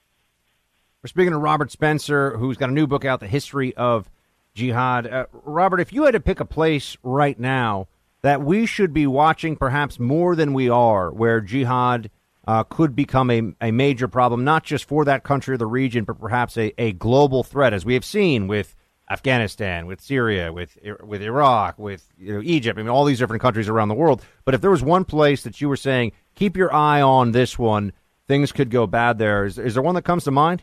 [1.02, 4.08] We're speaking to Robert Spencer, who's got a new book out, The History of
[4.54, 5.06] Jihad.
[5.06, 7.88] Uh, Robert, if you had to pick a place right now
[8.22, 12.10] that we should be watching perhaps more than we are, where jihad
[12.46, 16.04] uh, could become a, a major problem, not just for that country or the region,
[16.04, 18.76] but perhaps a, a global threat, as we have seen with
[19.10, 22.78] Afghanistan, with Syria, with with Iraq, with you know, Egypt.
[22.78, 24.24] I mean, all these different countries around the world.
[24.44, 27.58] But if there was one place that you were saying, keep your eye on this
[27.58, 27.92] one,
[28.28, 29.44] things could go bad there.
[29.44, 30.62] Is, is there one that comes to mind?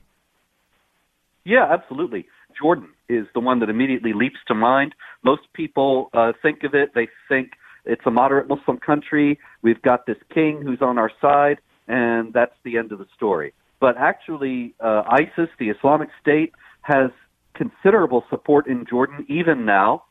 [1.44, 2.28] Yeah, absolutely.
[2.60, 4.96] Jordan is the one that immediately leaps to mind.
[5.24, 7.52] Most people uh, think of it, they think
[7.86, 9.40] it's a moderate Muslim country.
[9.62, 13.54] We've got this king who's on our side, and that's the end of the story.
[13.80, 17.10] But actually, uh, ISIS, the Islamic State, has
[17.56, 20.04] considerable support in Jordan even now.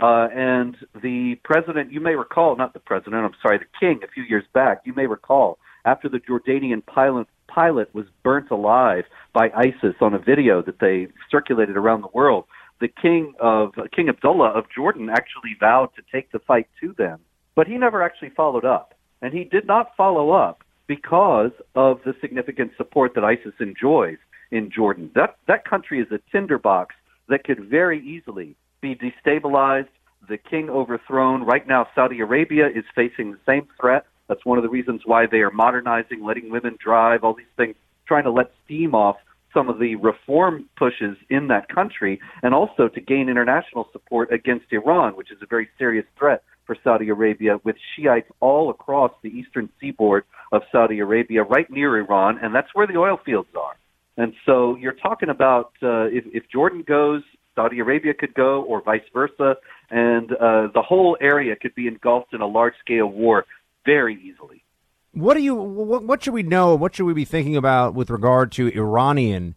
[0.00, 4.08] Uh, and the president, you may recall, not the president, I'm sorry, the king, a
[4.08, 9.50] few years back, you may recall, after the Jordanian pilot, pilot was burnt alive by
[9.56, 12.44] ISIS on a video that they circulated around the world,
[12.80, 17.20] the king of King Abdullah of Jordan actually vowed to take the fight to them,
[17.56, 22.14] but he never actually followed up, and he did not follow up because of the
[22.20, 24.16] significant support that ISIS enjoys
[24.50, 25.10] in Jordan.
[25.14, 26.94] That that country is a tinderbox
[27.28, 29.88] that could very easily be destabilized,
[30.28, 31.44] the king overthrown.
[31.44, 34.06] Right now, Saudi Arabia is facing the same threat.
[34.28, 37.74] That's one of the reasons why they are modernizing, letting women drive, all these things,
[38.06, 39.16] trying to let steam off
[39.54, 44.66] some of the reform pushes in that country, and also to gain international support against
[44.70, 49.30] Iran, which is a very serious threat for Saudi Arabia, with Shiites all across the
[49.30, 53.76] eastern seaboard of Saudi Arabia, right near Iran, and that's where the oil fields are.
[54.18, 57.22] And so you're talking about uh, if, if Jordan goes,
[57.54, 59.56] Saudi Arabia could go, or vice versa,
[59.90, 63.46] and uh, the whole area could be engulfed in a large scale war
[63.84, 64.64] very easily.
[65.12, 65.54] What do you?
[65.54, 66.74] What, what should we know?
[66.74, 69.54] What should we be thinking about with regard to Iranian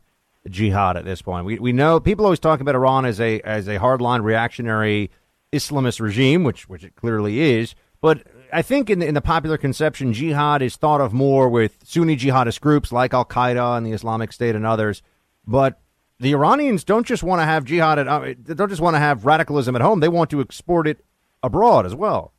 [0.49, 1.45] jihad at this point?
[1.45, 5.11] We we know people always talk about Iran as a as a hardline reactionary
[5.51, 7.75] Islamist regime, which which it clearly is.
[7.99, 11.77] But I think in the, in the popular conception, jihad is thought of more with
[11.83, 15.03] Sunni jihadist groups like Al Qaeda and the Islamic State and others.
[15.45, 15.79] But
[16.19, 18.99] the Iranians don't just want to have jihad at, uh, they don't just want to
[18.99, 19.99] have radicalism at home.
[19.99, 21.05] They want to export it
[21.43, 22.33] abroad as well.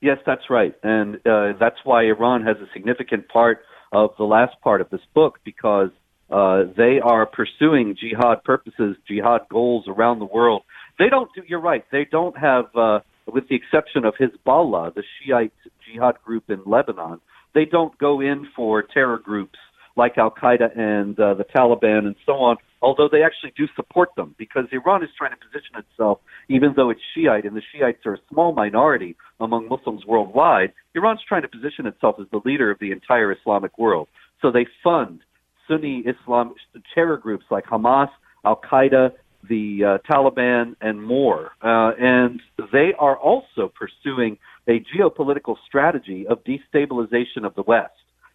[0.00, 3.60] Yes, that's right, and uh, that's why Iran has a significant part
[3.92, 5.90] of the last part of this book because
[6.30, 10.62] uh, they are pursuing jihad purposes, jihad goals around the world.
[10.98, 11.42] They don't do.
[11.46, 11.84] You're right.
[11.92, 15.52] They don't have, uh, with the exception of Hezbollah, the Shiite
[15.84, 17.20] jihad group in Lebanon.
[17.54, 19.58] They don't go in for terror groups
[19.96, 24.10] like Al Qaeda and uh, the Taliban and so on, although they actually do support
[24.16, 28.04] them because Iran is trying to position itself, even though it's Shiite and the Shiites
[28.04, 32.70] are a small minority among Muslims worldwide, Iran's trying to position itself as the leader
[32.70, 34.08] of the entire Islamic world.
[34.42, 35.20] So they fund
[35.66, 36.54] Sunni Islam
[36.94, 38.10] terror groups like Hamas,
[38.44, 39.12] Al Qaeda,
[39.48, 41.52] the uh, Taliban, and more.
[41.62, 42.40] Uh, and
[42.72, 44.38] they are also pursuing
[44.68, 47.92] a geopolitical strategy of destabilization of the West.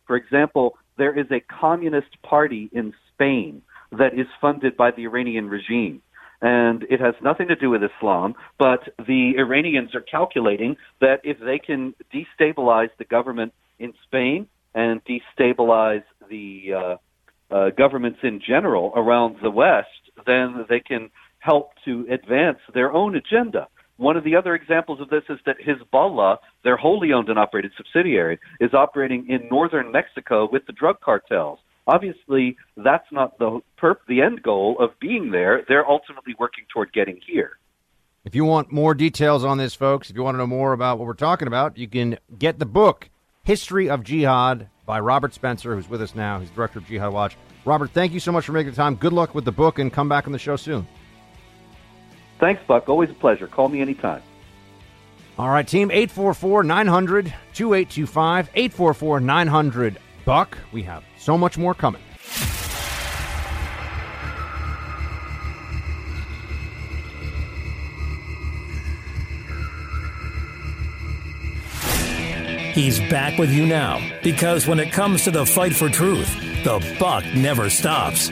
[0.08, 5.50] For example, there is a communist party in Spain that is funded by the Iranian
[5.50, 6.04] regime.
[6.44, 11.38] And it has nothing to do with Islam, but the Iranians are calculating that if
[11.40, 14.46] they can destabilize the government in Spain
[14.76, 16.96] and destabilize the uh,
[17.50, 23.16] uh, governments in general around the West, then they can help to advance their own
[23.16, 23.68] agenda.
[24.02, 27.72] One of the other examples of this is that Hezbollah, their wholly owned and operated
[27.78, 31.60] subsidiary, is operating in northern Mexico with the drug cartels.
[31.86, 35.64] Obviously, that's not the perp- the end goal of being there.
[35.68, 37.60] They're ultimately working toward getting here.
[38.26, 40.98] If you want more details on this, folks, if you want to know more about
[40.98, 43.08] what we're talking about, you can get the book
[43.44, 46.40] History of Jihad by Robert Spencer, who's with us now.
[46.40, 47.38] He's director of Jihad Watch.
[47.66, 48.96] Robert, thank you so much for making the time.
[48.96, 50.88] Good luck with the book and come back on the show soon.
[52.42, 52.90] Thanks, Buck.
[52.90, 53.46] Always a pleasure.
[53.46, 54.24] Call me anytime.
[55.38, 58.50] All right, team 844 900 2825.
[58.56, 60.58] 844 900 Buck.
[60.72, 62.02] We have so much more coming.
[72.74, 76.34] He's back with you now because when it comes to the fight for truth,
[76.64, 78.32] the buck never stops.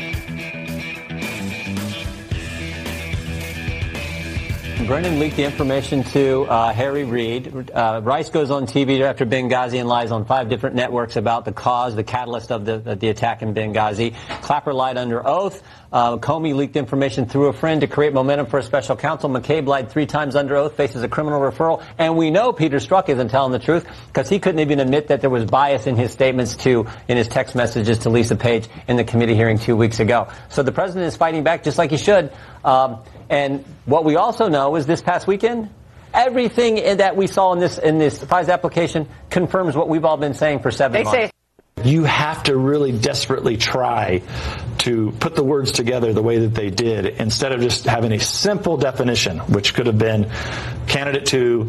[4.86, 7.70] Brennan leaked the information to uh, Harry Reid.
[7.72, 11.52] Uh, Rice goes on TV after Benghazi and lies on five different networks about the
[11.52, 14.16] cause, the catalyst of the, the attack in Benghazi.
[14.42, 15.62] Clapper lied under oath.
[15.92, 19.30] Uh, Comey leaked information through a friend to create momentum for a special counsel.
[19.30, 21.84] McCabe lied three times under oath, faces a criminal referral.
[21.98, 25.22] And we know Peter Strzok isn't telling the truth because he couldn't even admit that
[25.22, 28.98] there was bias in his statements to, in his text messages to Lisa Page in
[28.98, 30.28] the committee hearing two weeks ago.
[30.50, 32.32] So the president is fighting back just like he should.
[32.64, 35.70] Um, and what we also know is this past weekend,
[36.14, 40.34] everything that we saw in this in this FISA application confirms what we've all been
[40.34, 41.32] saying for seven they months.
[41.84, 44.22] You have to really desperately try
[44.80, 48.20] to put the words together the way that they did instead of just having a
[48.20, 50.30] simple definition, which could have been
[50.88, 51.66] candidate two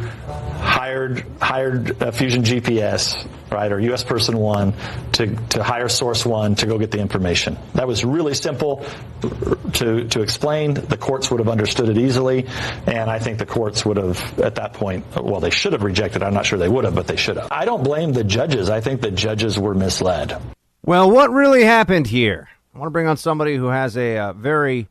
[0.61, 4.05] hired hired uh, Fusion GPS right, or U.S.
[4.05, 4.75] person one
[5.13, 7.59] to, to hire source one to go get the information.
[7.75, 8.85] That was really simple
[9.75, 10.75] to, to explain.
[10.75, 12.47] The courts would have understood it easily,
[12.87, 16.23] and I think the courts would have, at that point, well, they should have rejected.
[16.23, 17.49] I'm not sure they would have, but they should have.
[17.51, 18.71] I don't blame the judges.
[18.71, 20.41] I think the judges were misled.
[20.85, 22.49] Well, what really happened here?
[22.75, 24.89] I want to bring on somebody who has a uh, very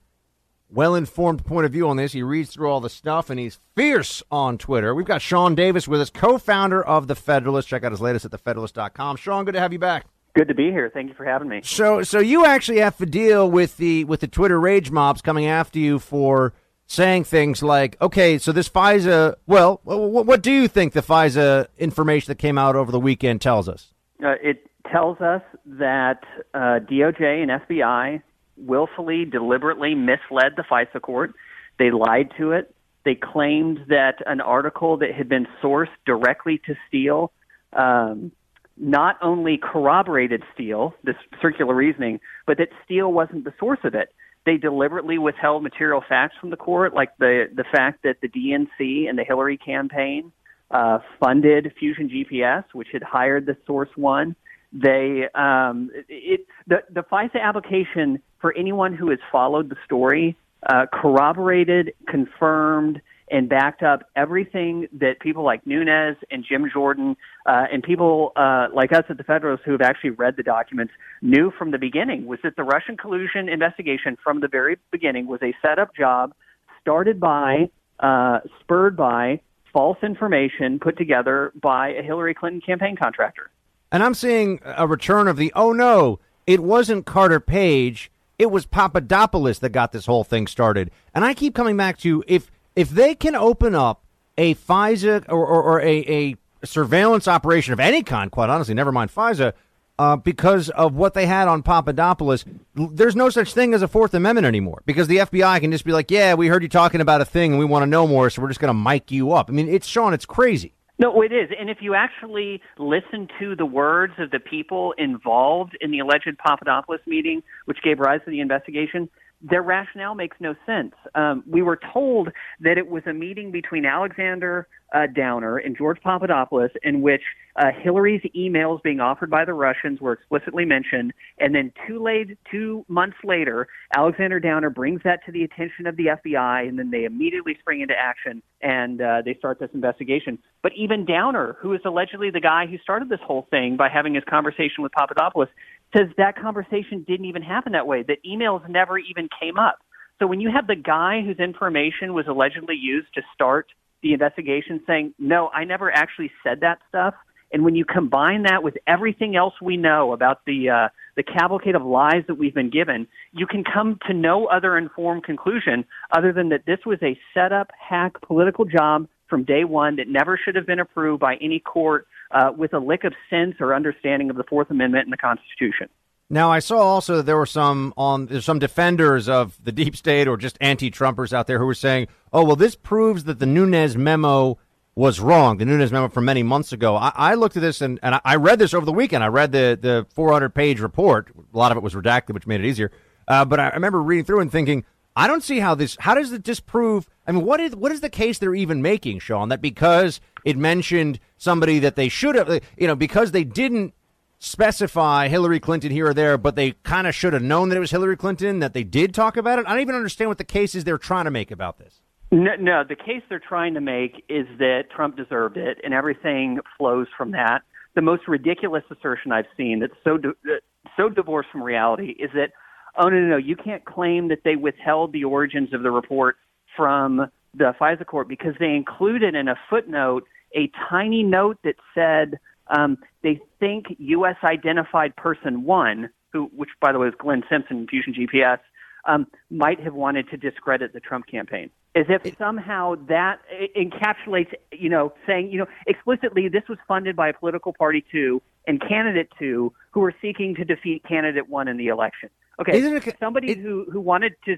[0.70, 2.14] well informed point of view on this.
[2.14, 4.94] He reads through all the stuff and he's fierce on Twitter.
[4.94, 7.68] We've got Sean Davis with us, co founder of The Federalist.
[7.68, 9.18] Check out his latest at thefederalist.com.
[9.18, 10.06] Sean, good to have you back.
[10.36, 10.92] Good to be here.
[10.94, 11.62] Thank you for having me.
[11.64, 15.48] So, so you actually have to deal with the with the Twitter rage mobs coming
[15.48, 16.54] after you for
[16.86, 19.36] saying things like, "Okay, so this FISA.
[19.48, 23.42] Well, what, what do you think the FISA information that came out over the weekend
[23.42, 23.92] tells us?"
[24.24, 28.22] Uh, it tells us that uh, DOJ and FBI
[28.60, 31.34] willfully, deliberately misled the FISA court.
[31.78, 32.74] They lied to it.
[33.06, 37.32] They claimed that an article that had been sourced directly to Steele
[37.74, 38.32] um,
[38.78, 44.14] not only corroborated Steele, this circular reasoning, but that Steele wasn't the source of it.
[44.46, 49.10] They deliberately withheld material facts from the court, like the the fact that the DNC
[49.10, 50.32] and the Hillary campaign
[50.72, 54.36] uh, funded Fusion GPS, which had hired the source one.
[54.72, 60.86] They um, it the the FISA application for anyone who has followed the story uh,
[60.92, 63.02] corroborated, confirmed,
[63.32, 67.16] and backed up everything that people like Nunes and Jim Jordan
[67.46, 70.94] uh, and people uh, like us at the Federalists who have actually read the documents
[71.22, 75.42] knew from the beginning was that the Russian collusion investigation from the very beginning was
[75.44, 76.34] a setup job
[76.82, 79.40] started by, uh, spurred by
[79.72, 83.52] false information put together by a Hillary Clinton campaign contractor.
[83.92, 88.66] And I'm seeing a return of the oh no, it wasn't Carter Page, it was
[88.66, 90.92] Papadopoulos that got this whole thing started.
[91.14, 94.04] And I keep coming back to if if they can open up
[94.38, 98.92] a FISA or, or, or a, a surveillance operation of any kind, quite honestly, never
[98.92, 99.54] mind FISA,
[100.00, 104.14] uh, because of what they had on Papadopoulos, there's no such thing as a Fourth
[104.14, 107.20] Amendment anymore because the FBI can just be like, yeah, we heard you talking about
[107.20, 109.34] a thing and we want to know more, so we're just going to mic you
[109.34, 109.50] up.
[109.50, 110.74] I mean, it's Sean, it's crazy.
[111.00, 111.50] No, it is.
[111.58, 116.38] And if you actually listen to the words of the people involved in the alleged
[116.46, 119.10] Papadopoulos meeting, which gave rise to the investigation,
[119.42, 120.94] their rationale makes no sense.
[121.16, 122.30] Um, we were told
[122.60, 127.22] that it was a meeting between Alexander uh, Downer and George Papadopoulos in which
[127.56, 132.38] uh, Hillary's emails being offered by the Russians were explicitly mentioned, and then two late,
[132.50, 136.90] two months later, Alexander Downer brings that to the attention of the FBI, and then
[136.92, 140.40] they immediately spring into action and uh, they start this investigation.
[140.62, 144.16] But even Downer, who is allegedly the guy who started this whole thing by having
[144.16, 145.50] his conversation with Papadopoulos,
[145.96, 148.04] says that conversation didn't even happen that way.
[148.04, 149.80] That emails never even came up.
[150.20, 153.68] So when you have the guy whose information was allegedly used to start
[154.02, 157.16] the investigation saying, "No, I never actually said that stuff,"
[157.52, 161.76] and when you combine that with everything else we know about the uh, the cavalcade
[161.76, 166.32] of lies that we've been given, you can come to no other informed conclusion other
[166.32, 170.56] than that this was a setup, hack, political job from day one that never should
[170.56, 174.36] have been approved by any court uh, with a lick of sense or understanding of
[174.36, 175.90] the Fourth Amendment and the Constitution.
[176.30, 179.96] Now, I saw also that there were some on there's some defenders of the deep
[179.96, 183.48] state or just anti-Trumpers out there who were saying, "Oh, well, this proves that the
[183.48, 184.60] Nunes memo
[184.94, 186.96] was wrong." The Nunes memo from many months ago.
[186.96, 189.24] I, I looked at this and, and I read this over the weekend.
[189.24, 191.30] I read the the 400 page report.
[191.52, 192.92] A lot of it was redacted, which made it easier.
[193.28, 194.86] Uh, but I remember reading through and thinking,
[195.16, 195.98] I don't see how this.
[196.00, 197.08] How does it disprove?
[197.28, 199.50] I mean, what is what is the case they're even making, Sean?
[199.50, 203.94] That because it mentioned somebody that they should have, you know, because they didn't
[204.40, 207.82] specify Hillary Clinton here or there, but they kind of should have known that it
[207.82, 209.66] was Hillary Clinton, that they did talk about it.
[209.68, 212.00] I don't even understand what the case is they're trying to make about this.
[212.32, 216.60] No, no, the case they're trying to make is that Trump deserved it, and everything
[216.78, 217.64] flows from that.
[217.96, 220.60] The most ridiculous assertion I've seen that's so di- uh,
[220.96, 222.52] so divorced from reality is that,
[223.00, 226.36] oh no, no, no, you can't claim that they withheld the origins of the report
[226.76, 230.26] from the FISA court because they included in a footnote
[230.56, 234.36] a tiny note that said um, they think U.S.
[234.44, 238.60] identified person one, who, which by the way is Glenn Simpson, Fusion GPS,
[239.06, 241.70] um, might have wanted to discredit the Trump campaign.
[241.96, 243.40] As if somehow that
[243.76, 248.42] encapsulates, you know, saying, you know, explicitly this was funded by a political party two
[248.68, 252.30] and candidate two who were seeking to defeat candidate one in the election.
[252.60, 254.58] Okay, it, somebody it, who who wanted to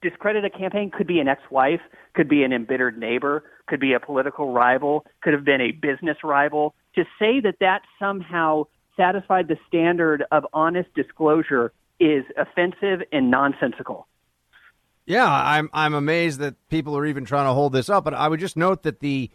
[0.00, 1.80] discredit a campaign could be an ex-wife,
[2.14, 6.16] could be an embittered neighbor, could be a political rival, could have been a business
[6.24, 6.74] rival.
[6.96, 8.64] To say that that somehow
[8.96, 14.06] satisfied the standard of honest disclosure is offensive and nonsensical.
[15.06, 18.04] Yeah, I'm I'm amazed that people are even trying to hold this up.
[18.04, 19.30] But I would just note that the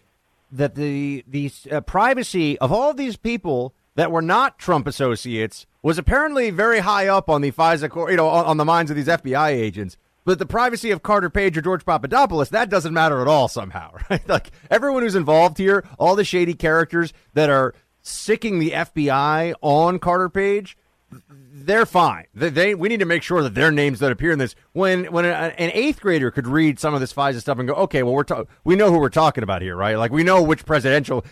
[0.51, 5.97] that the the uh, privacy of all these people that were not Trump associates was
[5.97, 9.07] apparently very high up on the FISA, you know, on, on the minds of these
[9.07, 9.97] FBI agents.
[10.23, 13.93] But the privacy of Carter Page or George Papadopoulos, that doesn't matter at all somehow,
[14.09, 14.27] right?
[14.29, 17.73] Like everyone who's involved here, all the shady characters that are
[18.03, 20.77] sicking the FBI on Carter Page,
[21.09, 22.25] they're fine.
[22.33, 24.55] They, they, we need to make sure that their names that appear in this.
[24.73, 27.75] When when a, an eighth grader could read some of this FISA stuff and go,
[27.75, 29.97] okay, well we're ta- we know who we're talking about here, right?
[29.97, 31.25] Like we know which presidential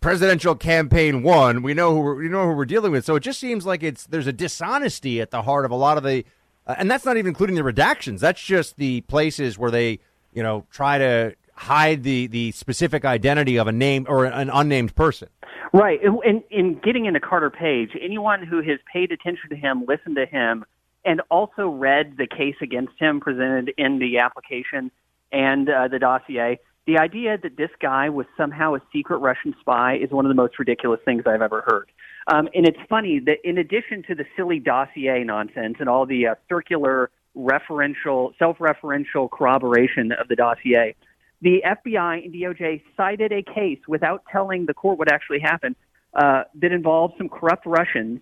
[0.00, 1.62] presidential campaign won.
[1.62, 3.04] We know who we're, we know who we're dealing with.
[3.04, 5.96] So it just seems like it's there's a dishonesty at the heart of a lot
[5.96, 6.24] of the,
[6.66, 8.20] uh, and that's not even including the redactions.
[8.20, 10.00] That's just the places where they
[10.32, 14.94] you know try to hide the the specific identity of a name or an unnamed
[14.94, 15.28] person.
[15.76, 16.00] Right.
[16.02, 20.24] And in getting into Carter Page, anyone who has paid attention to him, listened to
[20.24, 20.64] him,
[21.04, 24.90] and also read the case against him presented in the application
[25.32, 29.96] and uh, the dossier, the idea that this guy was somehow a secret Russian spy
[29.96, 31.90] is one of the most ridiculous things I've ever heard.
[32.26, 36.28] Um, and it's funny that in addition to the silly dossier nonsense and all the
[36.28, 40.94] uh, circular referential, self-referential corroboration of the dossier,
[41.40, 45.76] the FBI and DOJ cited a case without telling the court what actually happened
[46.14, 48.20] uh, that involved some corrupt Russians.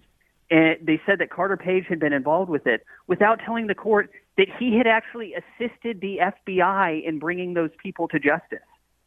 [0.51, 4.11] And they said that Carter Page had been involved with it without telling the court
[4.37, 8.59] that he had actually assisted the FBI in bringing those people to justice.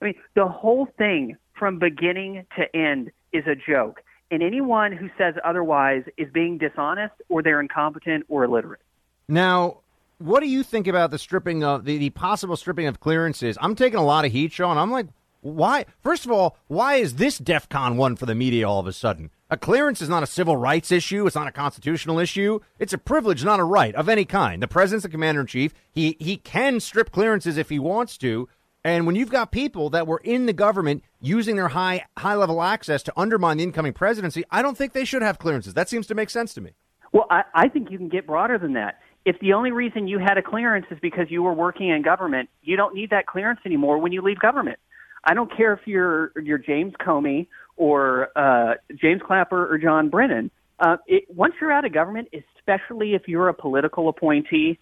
[0.02, 4.02] I mean, the whole thing from beginning to end is a joke.
[4.32, 8.82] And anyone who says otherwise is being dishonest or they're incompetent or illiterate.
[9.28, 9.80] Now,
[10.20, 13.58] what do you think about the stripping of the, the possible stripping of clearances?
[13.62, 14.78] I'm taking a lot of heat, Sean.
[14.78, 15.08] I'm like,
[15.42, 15.86] why?
[16.02, 19.30] First of all, why is this DEFCON one for the media all of a sudden?
[19.50, 21.26] A clearance is not a civil rights issue.
[21.26, 22.60] It's not a constitutional issue.
[22.80, 24.62] It's a privilege, not a right of any kind.
[24.62, 25.74] The president's the commander in chief.
[25.92, 28.50] He he can strip clearances if he wants to.
[28.84, 32.62] And when you've got people that were in the government using their high high level
[32.62, 35.76] access to undermine the incoming presidency, I don't think they should have clearances.
[35.76, 36.72] That seems to make sense to me.
[37.14, 40.20] Well, I, I think you can get broader than that if the only reason you
[40.20, 43.60] had a clearance is because you were working in government, you don't need that clearance
[43.66, 44.80] anymore when you leave government.
[45.26, 50.50] I don't care if you're you're James Comey or uh, James Clapper or John Brennan.
[50.80, 54.80] Uh, it, once you're out of government, especially if you're a political appointee,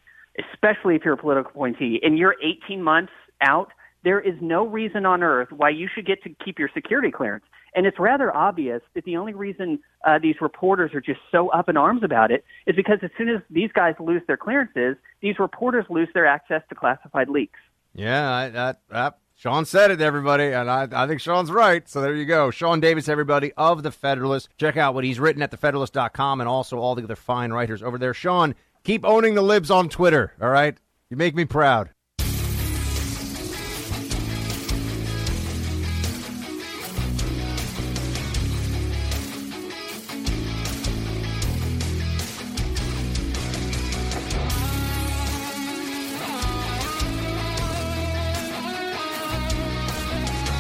[0.53, 2.35] especially if you're a political appointee, and you're
[2.67, 3.69] 18 months out,
[4.03, 7.45] there is no reason on earth why you should get to keep your security clearance.
[7.75, 11.67] And it's rather obvious that the only reason uh, these reporters are just so up
[11.67, 15.37] in arms about it is because as soon as these guys lose their clearances, these
[15.39, 17.59] reporters lose their access to classified leaks.
[17.93, 21.87] Yeah, I, Sean said it, everybody, and I, I think Sean's right.
[21.89, 22.49] So there you go.
[22.49, 24.47] Sean Davis, everybody, of The Federalist.
[24.57, 27.97] Check out what he's written at thefederalist.com and also all the other fine writers over
[27.97, 28.13] there.
[28.13, 28.55] Sean,
[28.85, 30.77] keep owning the libs on Twitter, all right?
[31.09, 31.89] You make me proud.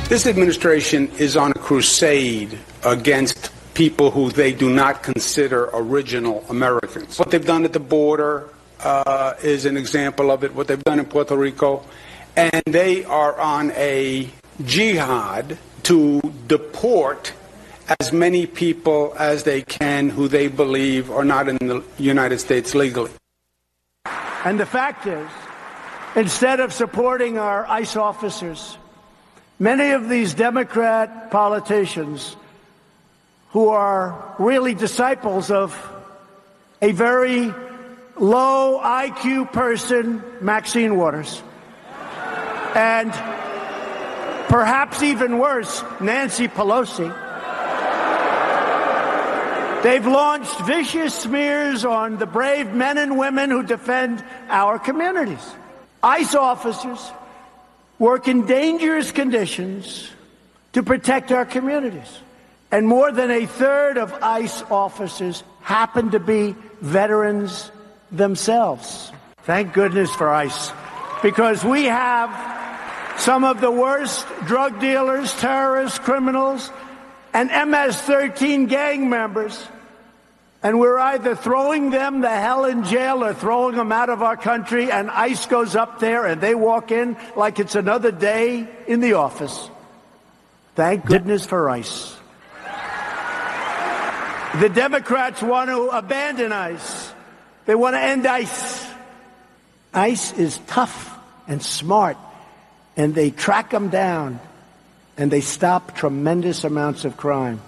[0.07, 7.17] This administration is on a crusade against people who they do not consider original Americans.
[7.17, 8.47] What they've done at the border
[8.81, 11.83] uh, is an example of it, what they've done in Puerto Rico.
[12.35, 14.29] And they are on a
[14.63, 17.33] jihad to deport
[17.99, 22.75] as many people as they can who they believe are not in the United States
[22.75, 23.11] legally.
[24.45, 25.27] And the fact is,
[26.15, 28.77] instead of supporting our ICE officers,
[29.59, 32.35] Many of these Democrat politicians
[33.51, 35.73] who are really disciples of
[36.81, 37.53] a very
[38.17, 41.41] low IQ person, Maxine Waters,
[42.75, 43.13] and
[44.49, 47.07] perhaps even worse, Nancy Pelosi.
[49.83, 55.55] They've launched vicious smears on the brave men and women who defend our communities.
[56.03, 57.11] ICE officers
[57.99, 60.09] work in dangerous conditions
[60.73, 62.19] to protect our communities.
[62.71, 67.71] And more than a third of ICE officers happen to be veterans
[68.11, 69.11] themselves.
[69.43, 70.71] Thank goodness for ICE,
[71.23, 72.29] because we have
[73.19, 76.71] some of the worst drug dealers, terrorists, criminals,
[77.33, 79.65] and MS 13 gang members
[80.65, 84.35] and we're either throwing them the hell in jail or throwing them out of our
[84.35, 88.99] country, and ICE goes up there and they walk in like it's another day in
[88.99, 89.69] the office.
[90.73, 92.15] Thank goodness for ICE.
[94.59, 97.11] The Democrats want to abandon ICE.
[97.67, 98.87] They want to end ICE.
[99.93, 101.15] ICE is tough
[101.47, 102.17] and smart,
[102.97, 104.39] and they track them down
[105.15, 107.61] and they stop tremendous amounts of crime.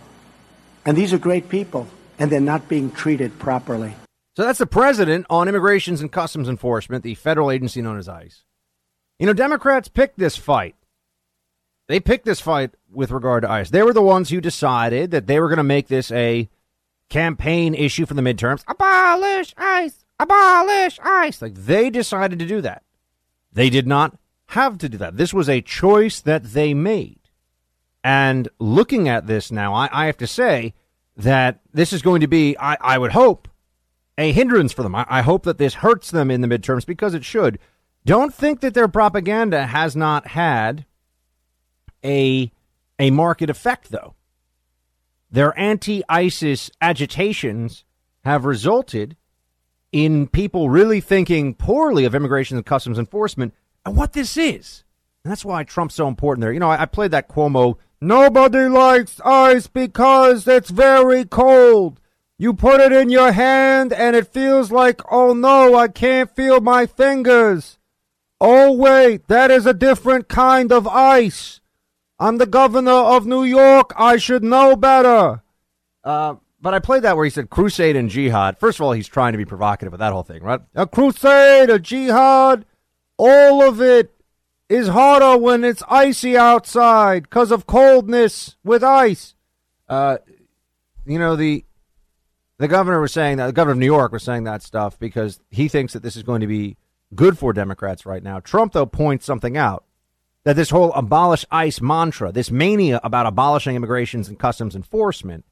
[0.83, 1.87] And these are great people,
[2.19, 3.93] and they're not being treated properly.
[4.35, 8.43] So that's the president on Immigrations and Customs Enforcement, the federal agency known as ICE.
[9.19, 10.75] You know, Democrats picked this fight.
[11.87, 13.69] They picked this fight with regard to ICE.
[13.69, 16.49] They were the ones who decided that they were going to make this a
[17.09, 18.63] campaign issue for the midterms.
[18.67, 20.05] Abolish ICE!
[20.19, 21.41] Abolish ICE!
[21.41, 22.83] Like they decided to do that.
[23.51, 24.17] They did not
[24.47, 25.17] have to do that.
[25.17, 27.19] This was a choice that they made.
[28.03, 30.73] And looking at this now, I, I have to say
[31.17, 33.47] that this is going to be, I, I would hope,
[34.17, 34.95] a hindrance for them.
[34.95, 37.59] I, I hope that this hurts them in the midterms because it should.
[38.05, 40.85] Don't think that their propaganda has not had
[42.05, 42.51] a
[42.99, 44.15] a market effect, though.
[45.29, 47.83] Their anti ICE agitations
[48.23, 49.17] have resulted
[49.91, 53.53] in people really thinking poorly of immigration and customs enforcement
[53.85, 54.83] and what this is.
[55.23, 56.53] And that's why Trump's so important there.
[56.53, 61.99] You know, I, I played that Cuomo, nobody likes ice because it's very cold.
[62.39, 66.61] You put it in your hand and it feels like, oh no, I can't feel
[66.61, 67.79] my fingers.
[68.39, 71.61] Oh wait, that is a different kind of ice.
[72.19, 73.93] I'm the governor of New York.
[73.97, 75.41] I should know better.
[76.03, 78.59] Uh, but I played that where he said crusade and jihad.
[78.59, 80.61] First of all, he's trying to be provocative with that whole thing, right?
[80.75, 82.65] A crusade, a jihad,
[83.17, 84.11] all of it
[84.69, 89.35] is harder when it's icy outside because of coldness with ice.
[89.87, 90.17] Uh,
[91.05, 91.63] you know, the
[92.57, 95.39] the governor was saying that, the governor of New York was saying that stuff because
[95.49, 96.75] he thinks that this is going to be
[97.13, 98.39] good for Democrats right now.
[98.39, 99.85] Trump, though, points something out
[100.43, 105.45] that this whole abolish ICE mantra, this mania about abolishing immigrations and customs enforcement,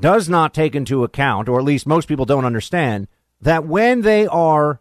[0.00, 3.06] does not take into account, or at least most people don't understand,
[3.40, 4.80] that when they are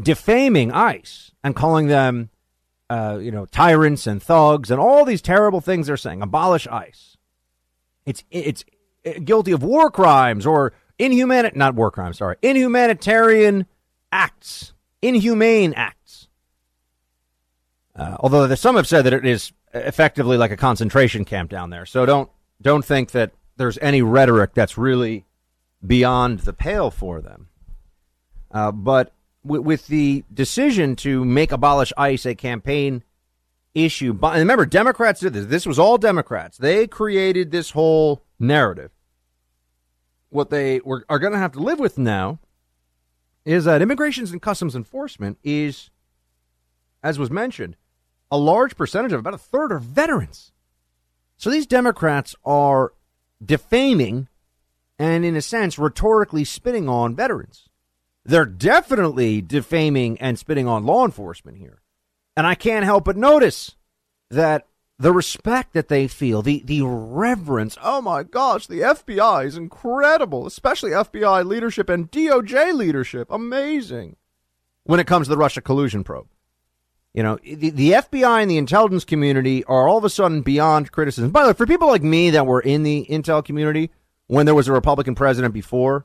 [0.00, 2.30] defaming ICE and calling them,
[2.90, 7.16] uh, you know, tyrants and thugs and all these terrible things they're saying, abolish ICE.
[8.06, 8.64] It's it's
[9.24, 13.66] guilty of war crimes or inhuman not war crimes, sorry, inhumanitarian
[14.10, 16.28] acts, inhumane acts.
[17.94, 21.84] Uh, although some have said that it is effectively like a concentration camp down there.
[21.84, 25.26] So don't don't think that there's any rhetoric that's really
[25.86, 27.48] beyond the pale for them.
[28.50, 29.12] Uh, but
[29.44, 33.02] w- with the decision to make abolish ICE a campaign
[33.74, 35.46] issue, and remember, Democrats did this.
[35.46, 36.58] This was all Democrats.
[36.58, 38.90] They created this whole narrative.
[40.30, 42.38] What they were, are going to have to live with now
[43.44, 45.90] is that immigrations and customs enforcement is,
[47.02, 47.76] as was mentioned,
[48.30, 50.52] a large percentage of about a third are veterans.
[51.38, 52.92] So these Democrats are
[53.42, 54.28] defaming
[54.98, 57.67] and, in a sense, rhetorically spitting on veterans.
[58.28, 61.80] They're definitely defaming and spitting on law enforcement here.
[62.36, 63.74] And I can't help but notice
[64.28, 64.66] that
[64.98, 67.78] the respect that they feel, the, the reverence.
[67.82, 73.28] Oh my gosh, the FBI is incredible, especially FBI leadership and DOJ leadership.
[73.30, 74.16] Amazing.
[74.84, 76.28] When it comes to the Russia collusion probe.
[77.14, 80.92] You know, the, the FBI and the intelligence community are all of a sudden beyond
[80.92, 81.30] criticism.
[81.30, 83.90] By the way, for people like me that were in the intel community
[84.26, 86.04] when there was a Republican president before,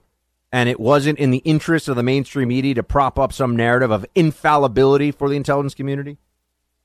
[0.53, 3.89] and it wasn't in the interest of the mainstream media to prop up some narrative
[3.89, 6.19] of infallibility for the intelligence community,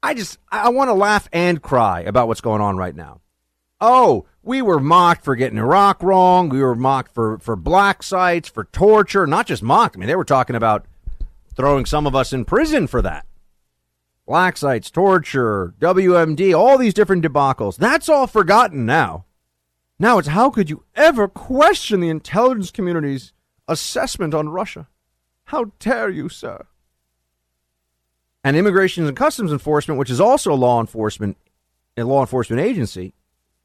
[0.03, 3.20] I just I want to laugh and cry about what's going on right now.
[3.78, 6.49] Oh, we were mocked for getting Iraq wrong.
[6.49, 9.27] We were mocked for for black sites, for torture.
[9.27, 9.97] Not just mocked.
[9.97, 10.86] I mean, they were talking about
[11.55, 13.27] throwing some of us in prison for that.
[14.27, 17.77] Black sites, torture, WMD, all these different debacles.
[17.77, 19.27] That's all forgotten now.
[19.99, 23.32] Now it's how could you ever question the intelligence community's
[23.69, 24.89] assessment on Russia?
[25.45, 26.66] How dare you, sir?
[28.45, 31.36] and Immigration and Customs Enforcement, which is also a law enforcement
[31.97, 33.12] a law enforcement agency,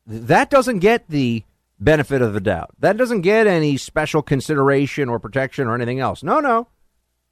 [0.07, 1.43] that doesn't get the
[1.79, 2.71] benefit of the doubt.
[2.79, 6.23] That doesn't get any special consideration or protection or anything else.
[6.23, 6.67] No, no.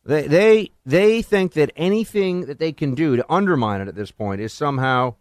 [0.06, 4.11] They they they think that anything that they can do to undermine it at this
[4.11, 5.15] point is somehow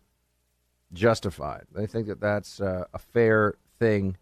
[0.93, 1.65] justified.
[1.75, 4.17] They think that that's uh, a fair thing,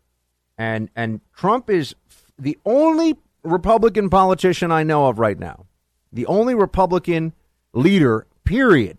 [0.56, 1.94] and and Trump is
[2.38, 5.66] the only Republican politician I know of right now,
[6.12, 7.32] the only Republican
[7.72, 8.98] leader, period,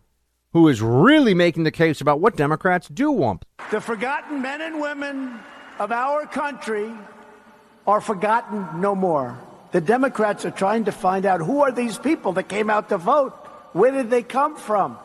[0.53, 3.45] who is really making the case about what Democrats do want.
[3.71, 5.39] The forgotten men and women
[5.77, 6.91] of our country
[7.87, 9.37] are forgotten no more.
[9.71, 12.97] The Democrats are trying to find out who are these people that came out to
[12.97, 13.33] vote?
[13.73, 14.97] Where did they come from?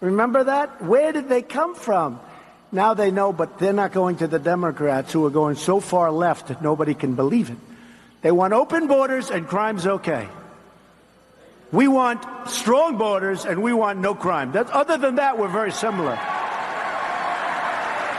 [0.00, 0.82] Remember that?
[0.82, 2.18] Where did they come from?
[2.72, 6.10] Now they know, but they're not going to the Democrats who are going so far
[6.12, 7.58] left that nobody can believe it.
[8.22, 10.28] They want open borders and crime's okay.
[11.72, 14.52] We want strong borders and we want no crime.
[14.52, 16.18] That, other than that, we're very similar.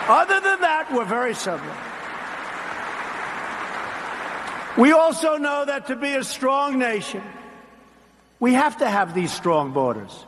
[0.07, 1.76] Other than that, we're very similar.
[4.78, 7.22] We also know that to be a strong nation,
[8.40, 10.26] we have to have these strong borders.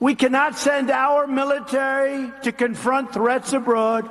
[0.00, 4.10] We cannot send our military to confront threats abroad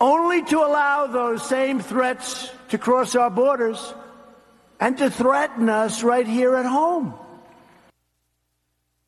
[0.00, 3.92] only to allow those same threats to cross our borders
[4.78, 7.14] and to threaten us right here at home.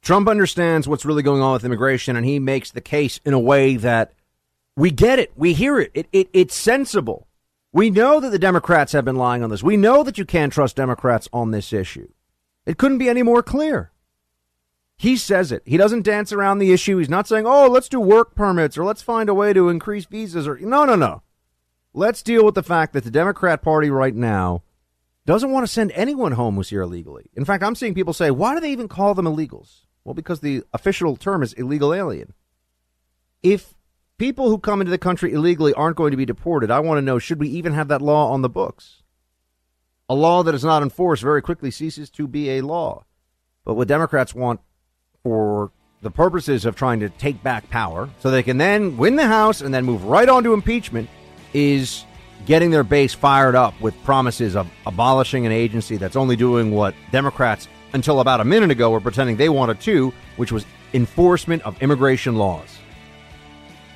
[0.03, 3.39] Trump understands what's really going on with immigration, and he makes the case in a
[3.39, 4.13] way that
[4.77, 7.29] we get it, we hear it, it, it it's sensible.
[7.73, 9.63] We know that the Democrats have been lying on this.
[9.63, 12.09] We know that you can't trust Democrats on this issue.
[12.67, 13.92] It couldn't be any more clear.
[15.03, 15.65] He says it.
[15.67, 16.99] He doesn't dance around the issue.
[16.99, 20.05] He's not saying, "Oh, let's do work permits or let's find a way to increase
[20.05, 21.23] visas or no, no, no.
[21.93, 24.63] Let's deal with the fact that the Democrat Party right now
[25.27, 27.33] doesn't want to send anyone home who's here illegally.
[27.35, 30.39] In fact, I'm seeing people say, "Why do they even call them illegals?" Well, because
[30.39, 32.35] the official term is illegal alien.
[33.43, 33.75] If
[34.19, 37.03] people who come into the country illegally aren't going to be deported, I want to
[37.03, 39.03] know should we even have that law on the books?
[40.09, 43.05] A law that is not enforced very quickly ceases to be a law.
[43.65, 44.61] But what Democrats want
[45.23, 45.71] for
[46.01, 49.61] the purposes of trying to take back power so they can then win the House
[49.61, 51.09] and then move right on to impeachment
[51.53, 52.05] is
[52.45, 56.95] getting their base fired up with promises of abolishing an agency that's only doing what
[57.13, 61.81] Democrats until about a minute ago were pretending they wanted to, which was enforcement of
[61.81, 62.79] immigration laws.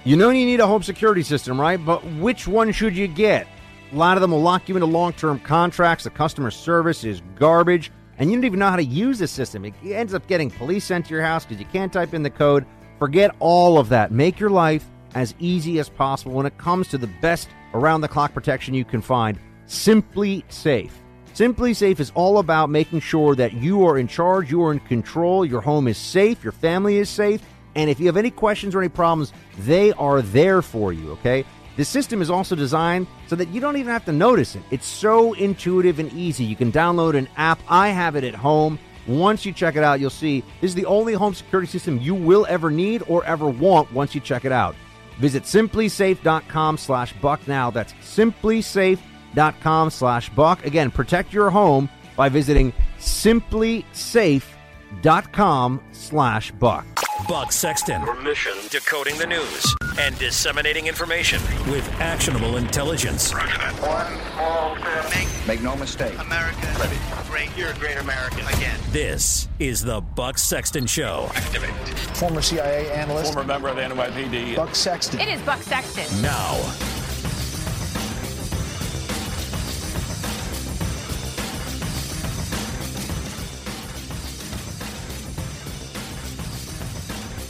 [0.04, 1.84] You know you need a home security system, right?
[1.84, 3.48] But which one should you get?
[3.92, 6.04] A lot of them will lock you into long term contracts.
[6.04, 9.64] The customer service is garbage and you don't even know how to use the system.
[9.64, 12.30] It ends up getting police sent to your house because you can't type in the
[12.30, 12.66] code.
[12.98, 14.10] Forget all of that.
[14.10, 14.84] Make your life
[15.14, 18.84] as easy as possible when it comes to the best around the clock protection you
[18.84, 19.38] can find.
[19.66, 20.90] SimpliSafe.
[21.34, 24.80] Simply Safe is all about making sure that you are in charge, you are in
[24.80, 27.42] control, your home is safe, your family is safe,
[27.74, 31.44] and if you have any questions or any problems, they are there for you, okay?
[31.76, 34.62] The system is also designed so that you don't even have to notice it.
[34.70, 36.44] It's so intuitive and easy.
[36.44, 37.60] You can download an app.
[37.68, 38.78] I have it at home.
[39.06, 42.14] Once you check it out, you'll see this is the only home security system you
[42.14, 44.74] will ever need or ever want once you check it out.
[45.18, 47.70] Visit simplisafe.com slash buck now.
[47.70, 50.64] That's simplisafe.com slash buck.
[50.66, 52.72] Again, protect your home by visiting
[54.92, 56.86] simplisafe.com slash buck.
[57.28, 58.02] Buck Sexton.
[58.02, 61.40] Your mission decoding the news and disseminating information
[61.70, 63.32] with actionable intelligence.
[63.32, 63.42] One
[64.34, 65.10] small step.
[65.14, 66.18] Make, Make no mistake.
[66.20, 66.96] America Ready.
[67.28, 67.48] great.
[67.56, 68.78] You're a great American again.
[68.90, 71.28] This is the Buck Sexton Show.
[71.34, 71.70] Activate.
[72.16, 74.54] Former CIA analyst Former member of the NYPD.
[74.56, 75.18] Buck Sexton.
[75.20, 76.22] It is Buck Sexton.
[76.22, 76.54] Now,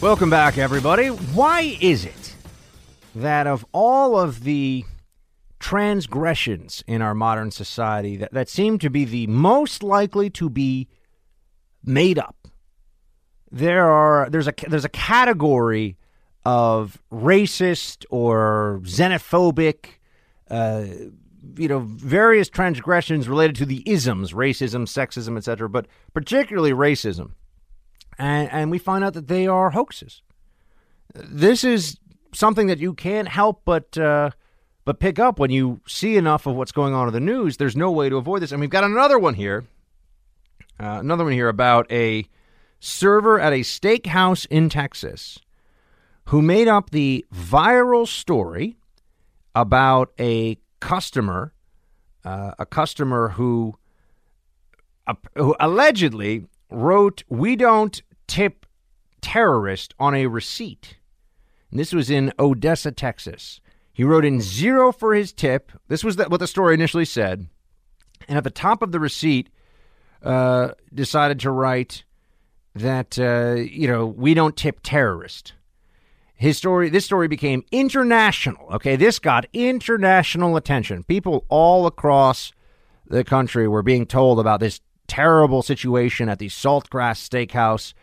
[0.02, 1.08] Welcome back, everybody.
[1.08, 2.34] Why is it
[3.14, 4.84] that of all of the
[5.58, 10.86] transgressions in our modern society that, that seem to be the most likely to be
[11.82, 12.36] made up,
[13.50, 15.96] there are there's a there's a category
[16.44, 19.86] of racist or xenophobic,
[20.50, 20.84] uh,
[21.56, 27.30] you know, various transgressions related to the isms, racism, sexism, etc., but particularly racism
[28.18, 30.22] and, and we find out that they are hoaxes.
[31.14, 31.98] This is
[32.32, 34.30] something that you can't help but uh,
[34.84, 37.56] but pick up when you see enough of what's going on in the news.
[37.56, 39.64] There's no way to avoid this, and we've got another one here,
[40.78, 42.26] uh, another one here about a
[42.78, 45.40] server at a steakhouse in Texas
[46.26, 48.76] who made up the viral story
[49.54, 51.52] about a customer,
[52.24, 53.74] uh, a customer who,
[55.06, 58.66] uh, who allegedly wrote, "We don't tip
[59.26, 60.98] terrorist on a receipt.
[61.70, 63.60] And this was in Odessa, Texas.
[63.92, 65.72] He wrote in zero for his tip.
[65.88, 67.48] This was the, what the story initially said.
[68.28, 69.50] And at the top of the receipt,
[70.22, 72.04] uh, decided to write
[72.74, 75.54] that, uh, you know, we don't tip terrorist.
[76.34, 78.68] His story, this story became international.
[78.74, 81.02] Okay, this got international attention.
[81.02, 82.52] People all across
[83.08, 87.94] the country were being told about this terrible situation at the Saltgrass Steakhouse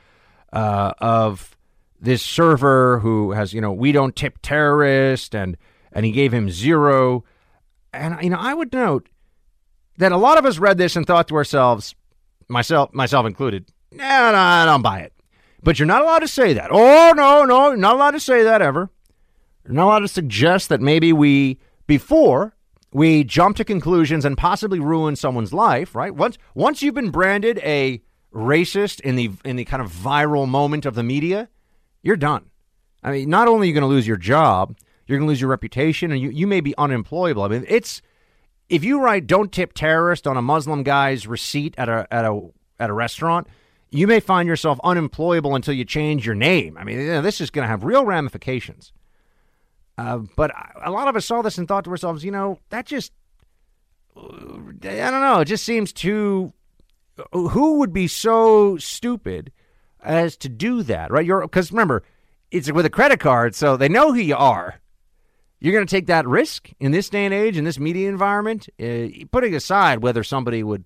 [0.52, 1.56] uh, of
[2.00, 5.58] this server who has, you know, we don't tip terrorists, and
[5.92, 7.24] and he gave him zero.
[7.94, 9.08] And you know, I would note
[9.98, 11.96] that a lot of us read this and thought to ourselves,
[12.48, 15.14] myself myself included, no, no, I don't buy it.
[15.62, 16.70] But you're not allowed to say that.
[16.72, 18.90] Oh no, no, not allowed to say that ever.
[19.64, 22.56] You're not allowed to suggest that maybe we before
[22.94, 26.14] we jump to conclusions and possibly ruin someone's life, right?
[26.14, 28.02] Once once you've been branded a
[28.34, 31.50] racist in the in the kind of viral moment of the media,
[32.02, 32.50] you're done.
[33.04, 35.42] I mean, not only are you going to lose your job, you're going to lose
[35.42, 37.44] your reputation, and you, you may be unemployable.
[37.44, 38.02] I mean, it's
[38.70, 42.50] if you write "Don't tip terrorist" on a Muslim guy's receipt at a at a
[42.80, 43.48] at a restaurant,
[43.90, 46.78] you may find yourself unemployable until you change your name.
[46.78, 48.94] I mean, you know, this is going to have real ramifications.
[49.98, 50.52] Uh, but
[50.84, 53.12] a lot of us saw this and thought to ourselves, you know, that just
[54.16, 55.40] I don't know.
[55.40, 56.54] It just seems too.
[57.32, 59.52] Who would be so stupid
[60.02, 61.26] as to do that, right?
[61.26, 62.04] You're because remember,
[62.52, 64.80] it's with a credit card, so they know who you are.
[65.60, 68.68] You're going to take that risk in this day and age, in this media environment,
[68.82, 70.86] uh, putting aside whether somebody would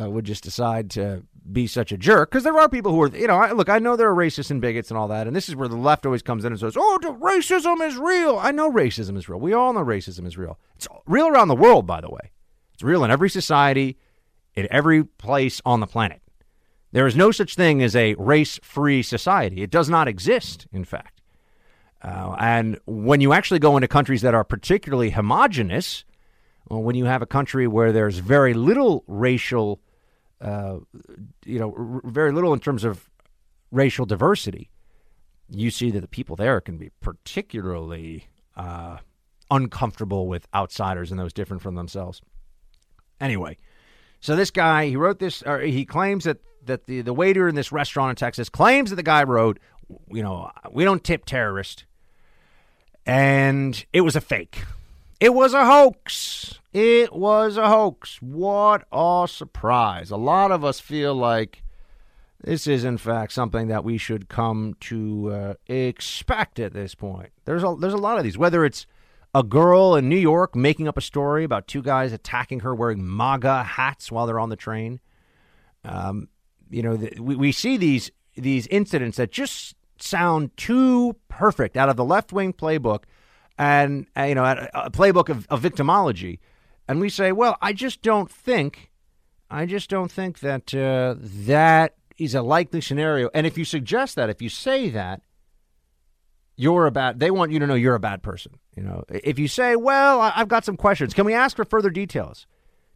[0.00, 1.22] uh, would just decide to
[1.52, 2.30] be such a jerk.
[2.30, 4.50] Because there are people who are, you know, I, look, I know there are racists
[4.50, 6.60] and bigots and all that, and this is where the left always comes in and
[6.60, 9.40] says, "Oh, racism is real." I know racism is real.
[9.40, 10.58] We all know racism is real.
[10.76, 12.30] It's real around the world, by the way.
[12.74, 13.98] It's real in every society,
[14.54, 16.20] in every place on the planet.
[16.92, 19.62] There is no such thing as a race free society.
[19.62, 21.20] It does not exist, in fact.
[22.02, 26.04] Uh, and when you actually go into countries that are particularly homogenous,
[26.68, 29.80] well, when you have a country where there's very little racial,
[30.40, 30.78] uh,
[31.44, 33.10] you know, r- very little in terms of
[33.70, 34.70] racial diversity,
[35.50, 38.98] you see that the people there can be particularly uh,
[39.50, 42.20] uncomfortable with outsiders and those different from themselves.
[43.20, 43.56] Anyway,
[44.20, 47.54] so this guy, he wrote this, or he claims that that the, the waiter in
[47.54, 49.58] this restaurant in Texas claims that the guy wrote,
[50.10, 51.84] you know, we don't tip terrorists.
[53.06, 54.64] And it was a fake.
[55.20, 56.60] It was a hoax.
[56.72, 58.22] It was a hoax.
[58.22, 60.10] What a surprise.
[60.10, 61.64] A lot of us feel like
[62.42, 67.30] this is, in fact, something that we should come to uh, expect at this point.
[67.46, 68.86] There's a, there's a lot of these, whether it's
[69.34, 73.04] a girl in New York making up a story about two guys attacking her wearing
[73.04, 75.00] MAGA hats while they're on the train.
[75.84, 76.28] Um,
[76.70, 81.88] you know, the, we, we see these these incidents that just sound too perfect out
[81.88, 83.02] of the left wing playbook
[83.58, 86.38] and, uh, you know, a playbook of, of victimology.
[86.86, 88.90] And we say, well, I just don't think,
[89.50, 93.30] I just don't think that uh, that is a likely scenario.
[93.34, 95.22] And if you suggest that, if you say that,
[96.56, 98.58] you're a bad, they want you to know you're a bad person.
[98.74, 101.90] You know, if you say, well, I've got some questions, can we ask for further
[101.90, 102.46] details?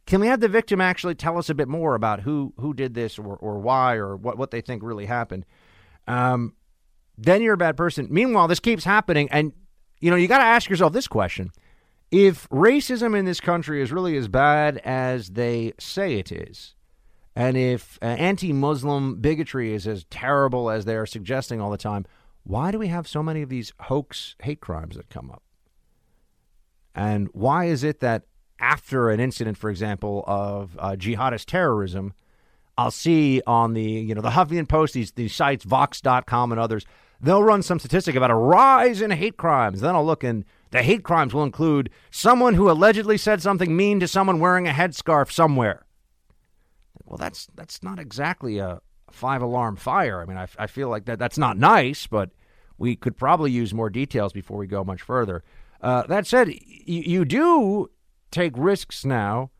[0.05, 2.93] Can we have the victim actually tell us a bit more about who who did
[2.93, 5.45] this or, or why or what, what they think really happened?
[6.07, 6.55] Um,
[7.17, 8.07] then you're a bad person.
[8.09, 9.53] Meanwhile, this keeps happening, and
[9.99, 11.51] you know you got to ask yourself this question:
[12.11, 16.75] If racism in this country is really as bad as they say it is,
[17.35, 22.05] and if uh, anti-Muslim bigotry is as terrible as they are suggesting all the time,
[22.43, 25.41] why do we have so many of these hoax hate crimes that come up?
[26.93, 28.23] And why is it that
[28.59, 32.13] after an incident, for example, of uh, jihadist terrorism,
[32.77, 36.85] I'll see on the you know the Huffington Post, these these sites, Vox.com and others,
[37.23, 39.81] they'll run some statistic about a rise in hate crimes.
[39.81, 43.99] Then I'll look and the hate crimes will include someone who allegedly said something mean
[43.99, 45.85] to someone wearing a headscarf somewhere.
[47.05, 48.79] Well, that's that's not exactly a
[49.11, 50.21] five alarm fire.
[50.21, 52.31] I mean, I, I feel like that that's not nice, but
[52.77, 55.43] we could probably use more details before we go much further.
[55.81, 57.89] Uh, that said, y- you do
[58.31, 59.51] take risks now.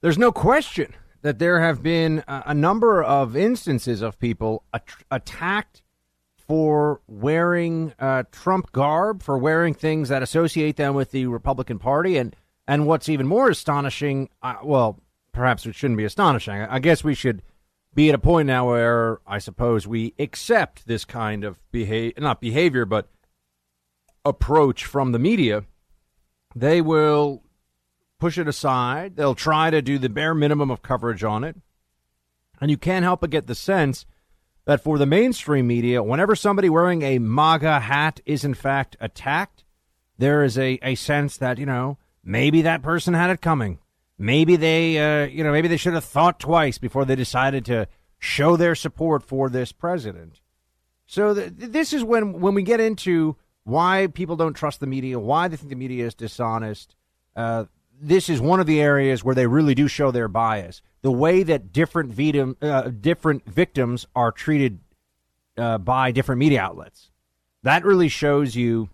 [0.00, 4.88] There's no question that there have been a, a number of instances of people at-
[5.10, 5.82] attacked
[6.52, 12.18] for wearing uh, Trump garb, for wearing things that associate them with the Republican Party,
[12.18, 12.36] and
[12.68, 15.00] and what's even more astonishing, uh, well,
[15.32, 16.52] perhaps it shouldn't be astonishing.
[16.60, 17.40] I, guess we should
[17.94, 22.42] be at a point now where I suppose we accept this kind of behavior, not
[22.42, 23.08] behavior, but
[24.22, 25.64] approach from the media.
[26.54, 27.44] They will
[28.20, 29.16] push it aside.
[29.16, 31.56] They'll try to do the bare minimum of coverage on it.
[32.60, 34.04] And you can't help but get the sense
[34.64, 39.64] that for the mainstream media, whenever somebody wearing a MAGA hat is in fact attacked,
[40.18, 43.78] there is a, a sense that, you know, maybe that person had it coming.
[44.18, 47.88] Maybe they, uh, you know, maybe they should have thought twice before they decided to
[48.18, 50.40] show their support for this president.
[51.06, 55.18] So th- this is when, when we get into why people don't trust the media,
[55.18, 56.94] why they think the media is dishonest.
[57.34, 57.64] Uh,
[58.00, 60.82] this is one of the areas where they really do show their bias.
[61.02, 64.80] The way that different victim, uh, different victims are treated
[65.56, 67.10] uh, by different media outlets.
[67.62, 68.90] That really shows you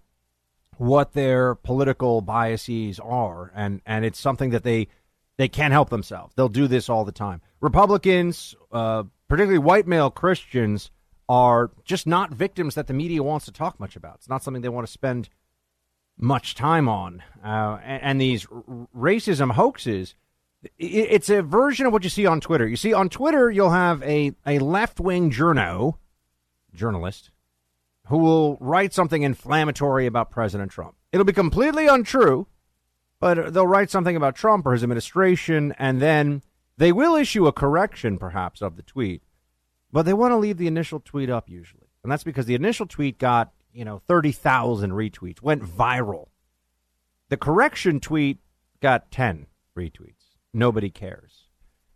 [0.76, 4.88] what their political biases are, and and it's something that they
[5.36, 6.34] they can't help themselves.
[6.36, 7.40] They'll do this all the time.
[7.60, 10.90] Republicans, uh, particularly white male Christians,
[11.28, 14.16] are just not victims that the media wants to talk much about.
[14.16, 15.28] It's not something they want to spend
[16.18, 17.22] much time on.
[17.44, 20.14] Uh, and, and, these r- racism hoaxes,
[20.62, 22.66] it, it's a version of what you see on Twitter.
[22.66, 25.94] You see, on Twitter, you'll have a, a left wing journo,
[26.74, 27.30] journalist
[28.08, 30.96] who will write something inflammatory about President Trump.
[31.12, 32.46] It'll be completely untrue.
[33.20, 36.42] but they'll write something about Trump or his administration, and then
[36.76, 39.22] they will issue a correction, perhaps, of the tweet,
[39.92, 42.86] but they want to leave the initial tweet up usually, and that's because the initial
[42.86, 46.28] tweet got you know thirty thousand retweets, went viral.
[47.28, 48.38] The correction tweet
[48.80, 49.46] got ten
[49.76, 50.36] retweets.
[50.52, 51.48] Nobody cares.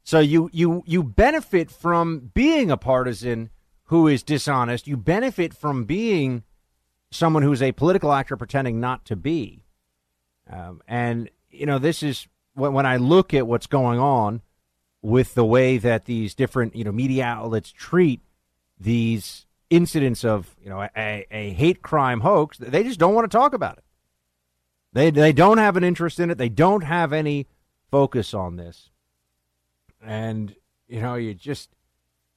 [0.05, 3.51] So you you you benefit from being a partisan
[3.85, 4.87] who is dishonest.
[4.87, 6.43] You benefit from being
[7.11, 9.65] someone who's a political actor pretending not to be.
[10.51, 14.43] Um, and you know, this is when, when I look at what's going on
[15.03, 18.21] with the way that these different you know media outlets treat
[18.79, 22.59] these incidents of you know a, a hate crime hoax.
[22.59, 23.85] They just don't want to talk about it.
[24.93, 26.39] They they don't have an interest in it.
[26.39, 27.49] They don't have any
[27.91, 28.91] focus on this.
[30.05, 30.55] And
[30.87, 31.71] you know, you just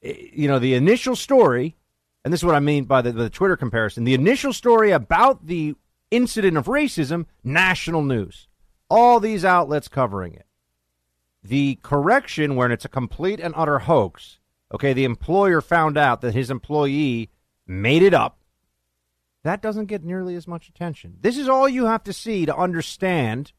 [0.02, 1.76] eh, you know the initial story,
[2.24, 4.04] and this is what I mean by the, the Twitter comparison.
[4.04, 5.74] The initial story about the
[6.10, 8.48] incident of racism, national news.
[8.88, 10.46] All these outlets covering it.
[11.42, 14.38] The correction, when it's a complete and utter hoax,
[14.72, 17.30] okay, the employer found out that his employee
[17.66, 18.38] made it up.
[19.42, 21.18] That doesn't get nearly as much attention.
[21.20, 23.52] This is all you have to see to understand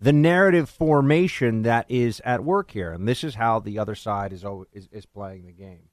[0.00, 2.92] the narrative formation that is at work here.
[2.92, 5.90] And this is how the other side is, is, is playing the game.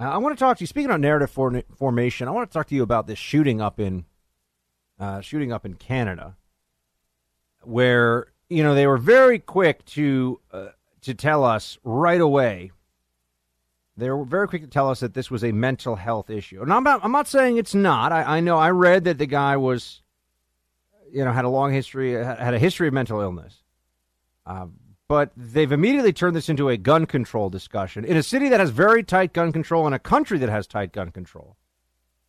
[0.00, 2.52] Uh, I want to talk to you, speaking of narrative for, formation, I want to
[2.52, 4.06] talk to you about this shooting up in
[4.98, 6.36] uh, shooting up in Canada,
[7.62, 10.68] where you know they were very quick to uh,
[11.02, 12.70] to tell us right away.
[14.00, 16.72] They were very quick to tell us that this was a mental health issue, and
[16.72, 17.00] I'm not.
[17.04, 18.12] I'm not saying it's not.
[18.12, 18.56] I, I know.
[18.56, 20.02] I read that the guy was,
[21.12, 23.62] you know, had a long history, had a history of mental illness.
[24.46, 24.66] Uh,
[25.06, 28.70] but they've immediately turned this into a gun control discussion in a city that has
[28.70, 31.56] very tight gun control and a country that has tight gun control.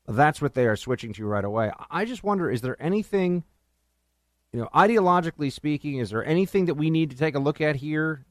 [0.08, 1.72] That's what they are switching to right away.
[1.90, 3.44] I just wonder is there anything,
[4.52, 7.76] you know, ideologically speaking, is there anything that we need to take a look at
[7.78, 8.26] here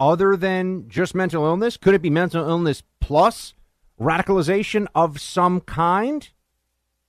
[0.00, 1.76] other than just mental illness?
[1.76, 3.54] Could it be mental illness plus
[4.00, 6.28] radicalization of some kind?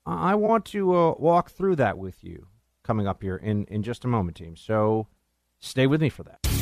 [0.05, 2.47] I want to uh, walk through that with you
[2.83, 4.55] coming up here in, in just a moment, team.
[4.55, 5.07] So
[5.59, 6.58] stay with me for that.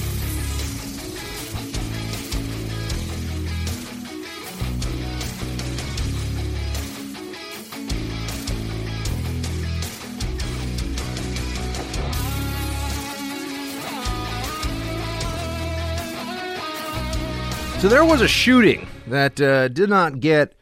[17.80, 20.56] So there was a shooting that uh, did not get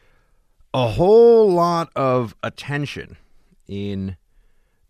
[0.73, 3.15] a whole lot of attention
[3.69, 4.17] in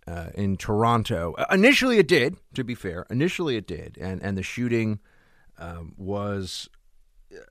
[0.07, 1.35] uh, in Toronto.
[1.38, 2.38] Uh, initially, it did.
[2.56, 4.99] To be fair, initially it did, and and the shooting
[5.60, 6.68] um, was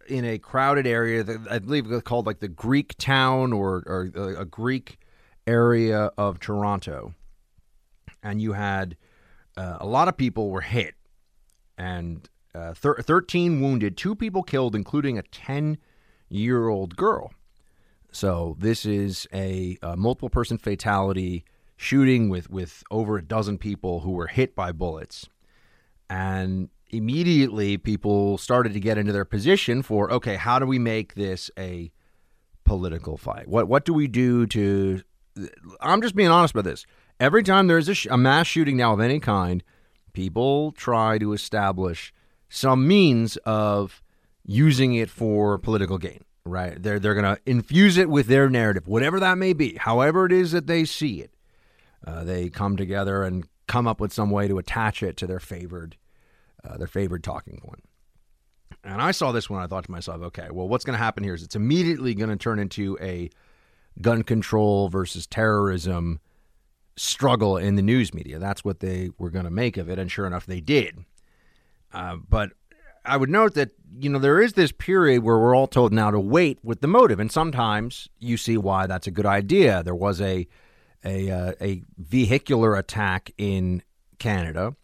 [0.08, 4.10] in a crowded area that I believe it's called like the Greek town or or
[4.16, 4.98] uh, a Greek
[5.46, 7.14] area of Toronto,
[8.24, 8.96] and you had
[9.56, 10.96] uh, a lot of people were hit,
[11.78, 15.78] and uh, thir- 13 wounded, two people killed, including a 10
[16.28, 17.32] year old girl.
[18.10, 21.44] So this is a, a, multiple person fatality
[21.76, 25.28] shooting with, with over a dozen people who were hit by bullets.
[26.08, 31.14] And immediately people started to get into their position for okay, how do we make
[31.14, 31.90] this a
[32.64, 33.48] political fight?
[33.48, 35.02] What what do we do to
[35.80, 36.86] I'm just being honest about this.
[37.20, 39.62] Every time there's a, sh- a mass shooting now of any kind,
[40.12, 42.12] people try to establish
[42.48, 44.02] some means of
[44.44, 46.80] using it for political gain, right?
[46.82, 50.32] They're they're going to infuse it with their narrative, whatever that may be, however it
[50.32, 51.34] is that they see it.
[52.06, 55.40] Uh, they come together and come up with some way to attach it to their
[55.40, 55.96] favored
[56.62, 57.84] uh, their favored talking point.
[58.82, 59.62] And I saw this one.
[59.62, 62.30] I thought to myself, okay, well, what's going to happen here is it's immediately going
[62.30, 63.30] to turn into a
[64.00, 66.20] gun control versus terrorism
[66.96, 68.38] struggle in the news media.
[68.38, 71.04] That's what they were going to make of it, and sure enough, they did.
[71.94, 72.52] Uh, but
[73.04, 76.10] I would note that you know there is this period where we're all told now
[76.10, 79.82] to wait with the motive, and sometimes you see why that's a good idea.
[79.82, 80.46] There was a
[81.04, 83.82] a uh, a vehicular attack in
[84.18, 84.74] Canada.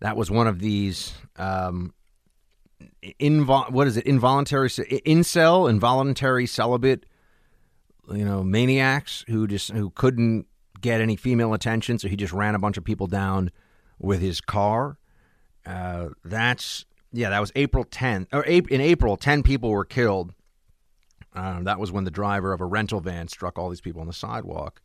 [0.00, 1.92] That was one of these um,
[3.20, 7.06] invol- what is it involuntary incel involuntary celibate
[8.12, 10.46] you know maniacs who just who couldn't
[10.80, 13.50] get any female attention, so he just ran a bunch of people down
[13.98, 14.98] with his car.
[15.66, 18.26] Uh, that's yeah, that was April 10th.
[18.32, 20.34] Or in April, 10 people were killed.
[21.34, 24.06] Uh, that was when the driver of a rental van struck all these people on
[24.06, 24.80] the sidewalk.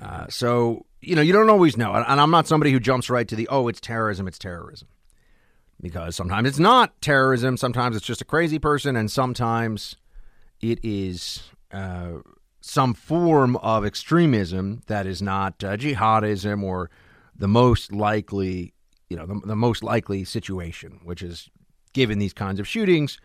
[0.00, 3.26] Uh, so you know you don't always know, and I'm not somebody who jumps right
[3.26, 4.88] to the oh it's terrorism, it's terrorism,
[5.80, 9.96] because sometimes it's not terrorism, sometimes it's just a crazy person, and sometimes
[10.60, 12.18] it is uh,
[12.60, 16.90] some form of extremism that is not uh, jihadism or
[17.34, 18.74] the most likely
[19.08, 21.48] you know, the, the most likely situation, which is
[21.92, 23.18] given these kinds of shootings,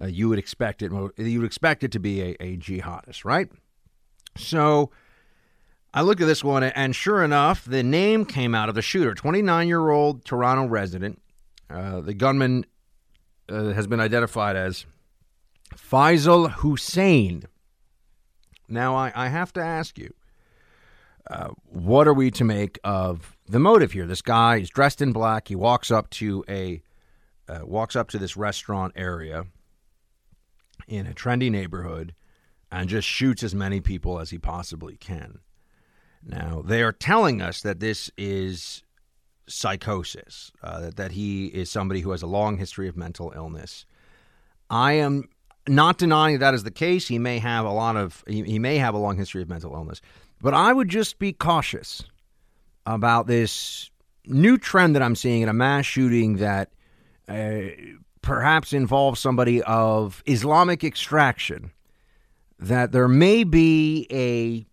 [0.00, 0.90] uh, you would expect it.
[0.90, 3.48] You would expect it to be a, a jihadist, right?
[4.36, 4.90] So
[5.92, 9.14] I look at this one, and sure enough, the name came out of the shooter,
[9.14, 11.20] 29 year old Toronto resident.
[11.70, 12.66] Uh, the gunman
[13.48, 14.86] uh, has been identified as
[15.74, 17.44] Faisal Hussain.
[18.68, 20.12] Now, I, I have to ask you,
[21.30, 24.06] uh, what are we to make of the motive here?
[24.06, 25.48] This guy is dressed in black.
[25.48, 26.82] He walks up to a
[27.48, 29.44] uh, walks up to this restaurant area
[30.88, 32.14] in a trendy neighborhood
[32.72, 35.40] and just shoots as many people as he possibly can.
[36.26, 38.82] Now, they are telling us that this is
[39.46, 43.84] psychosis, uh, that, that he is somebody who has a long history of mental illness.
[44.70, 45.28] I am
[45.68, 47.08] not denying that, that is the case.
[47.08, 49.74] He may have a lot of, he, he may have a long history of mental
[49.74, 50.00] illness,
[50.40, 52.04] but I would just be cautious
[52.86, 53.90] about this
[54.26, 56.70] new trend that I'm seeing in a mass shooting that
[57.28, 57.62] uh,
[58.22, 61.70] perhaps involves somebody of Islamic extraction.
[62.58, 64.66] That there may be a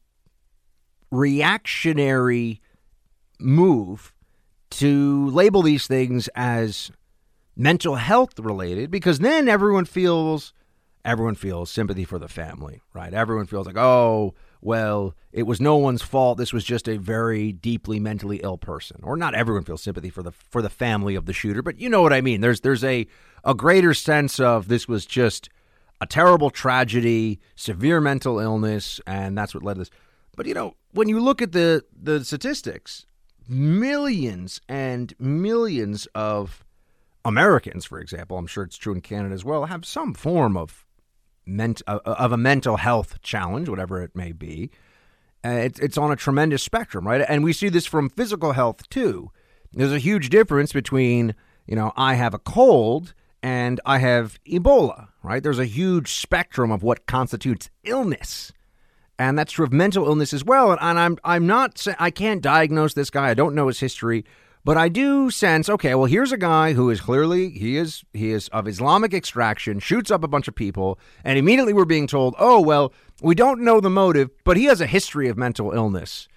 [1.13, 2.61] reactionary
[3.39, 4.13] move
[4.69, 6.91] to label these things as
[7.55, 10.53] mental health related because then everyone feels
[11.03, 13.13] everyone feels sympathy for the family, right?
[13.13, 16.37] Everyone feels like, "Oh, well, it was no one's fault.
[16.37, 20.23] This was just a very deeply mentally ill person." Or not everyone feels sympathy for
[20.23, 22.41] the for the family of the shooter, but you know what I mean.
[22.41, 23.07] There's there's a
[23.43, 25.49] a greater sense of this was just
[25.99, 29.91] a terrible tragedy, severe mental illness, and that's what led to this.
[30.35, 33.05] But you know, when you look at the the statistics,
[33.47, 36.63] millions and millions of
[37.23, 40.85] Americans, for example, I'm sure it's true in Canada as well, have some form of
[41.51, 44.71] ment- uh, of a mental health challenge, whatever it may be.
[45.43, 47.25] Uh, it's it's on a tremendous spectrum, right?
[47.27, 49.31] And we see this from physical health too.
[49.73, 51.35] There's a huge difference between
[51.67, 55.41] you know I have a cold and I have Ebola, right?
[55.41, 58.51] There's a huge spectrum of what constitutes illness
[59.21, 60.71] and that's true of mental illness as well.
[60.71, 63.29] And, I'm I'm not I can't diagnose this guy.
[63.29, 64.25] I don't know his history,
[64.63, 65.95] but I do sense okay.
[65.95, 70.11] Well, here's a guy who is clearly he is he is of Islamic extraction, shoots
[70.11, 73.79] up a bunch of people, and immediately we're being told, oh well, we don't know
[73.79, 76.27] the motive, but he has a history of mental illness.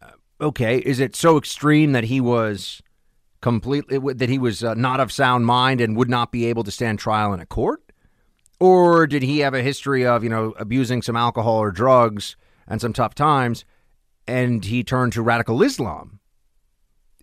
[0.00, 0.10] Uh,
[0.40, 2.82] okay, is it so extreme that he was
[3.40, 6.70] completely that he was uh, not of sound mind and would not be able to
[6.70, 7.82] stand trial in a court?
[8.58, 12.36] Or did he have a history of, you know, abusing some alcohol or drugs
[12.66, 13.64] and some tough times
[14.26, 16.20] and he turned to radical Islam?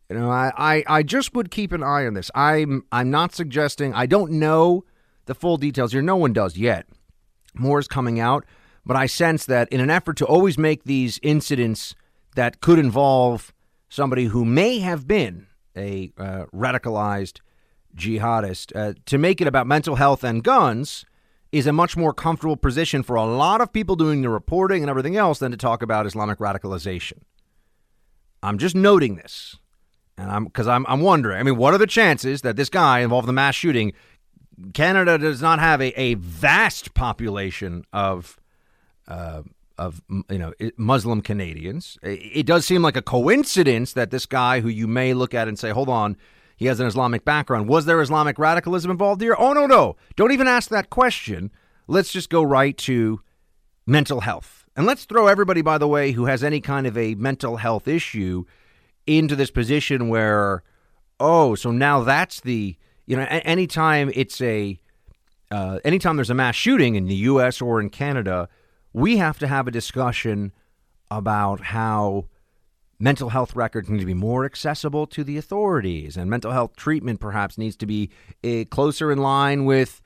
[0.10, 2.30] You know, I, I, I just would keep an eye on this.
[2.36, 4.84] I'm I'm not suggesting I don't know
[5.26, 6.02] the full details here.
[6.02, 6.88] No one does yet.
[7.56, 8.46] More is coming out,
[8.86, 11.96] but I sense that in an effort to always make these incidents
[12.36, 13.54] that could involve
[13.90, 17.40] somebody who may have been a uh, radicalized
[17.96, 21.06] jihadist, uh, to make it about mental health and guns,
[21.52, 24.90] is a much more comfortable position for a lot of people doing the reporting and
[24.90, 27.20] everything else than to talk about Islamic radicalization.
[28.42, 29.58] I'm just noting this.
[30.18, 32.99] And I'm because I'm I'm wondering, I mean, what are the chances that this guy
[32.99, 33.94] involved in the mass shooting
[34.73, 38.40] Canada does not have a, a vast population of
[39.07, 39.41] uh,
[39.77, 41.98] of you know Muslim Canadians.
[42.03, 45.57] It does seem like a coincidence that this guy, who you may look at and
[45.57, 46.15] say, "Hold on,
[46.56, 47.68] he has an Islamic background.
[47.68, 49.35] Was there Islamic radicalism involved here?
[49.38, 49.95] Oh, no, no.
[50.15, 51.52] Don't even ask that question.
[51.88, 53.22] Let's just go right to
[53.85, 54.65] mental health.
[54.76, 57.88] And let's throw everybody, by the way, who has any kind of a mental health
[57.88, 58.45] issue
[59.06, 60.64] into this position where,
[61.20, 62.76] oh, so now that's the,
[63.06, 64.80] you know, anytime it's a,
[65.52, 67.62] uh, anytime there's a mass shooting in the U.S.
[67.62, 68.50] or in Canada,
[68.94, 70.52] we have to have a discussion
[71.12, 72.26] about how
[73.00, 77.20] mental health records need to be more accessible to the authorities, and mental health treatment
[77.20, 78.10] perhaps needs to be
[78.44, 80.02] uh, closer in line with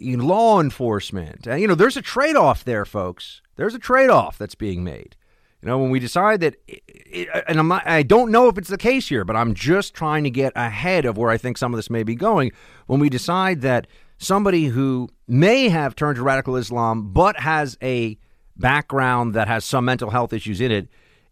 [0.00, 1.46] law enforcement.
[1.46, 3.40] And, you know, there's a trade off there, folks.
[3.56, 5.16] There's a trade off that's being made.
[5.62, 8.68] You know, when we decide that, it, and I'm not, I don't know if it's
[8.68, 11.72] the case here, but I'm just trying to get ahead of where I think some
[11.72, 12.50] of this may be going.
[12.86, 13.86] When we decide that
[14.18, 18.18] somebody who may have turned to radical Islam but has a
[18.56, 20.88] background that has some mental health issues in it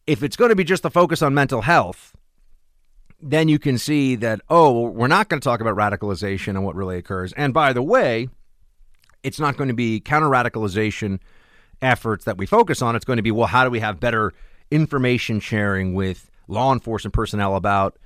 [0.07, 2.17] if it's going to be just the focus on mental health,
[3.23, 6.75] then you can see that, oh, we're not going to talk about radicalization and what
[6.75, 7.33] really occurs.
[7.35, 8.29] And by the way,
[9.23, 11.21] it's not going to be counter radicalization
[11.83, 12.97] efforts that we focus on.
[12.97, 14.33] It's going to be, well, how do we have better
[14.71, 17.99] information sharing with law enforcement personnel about,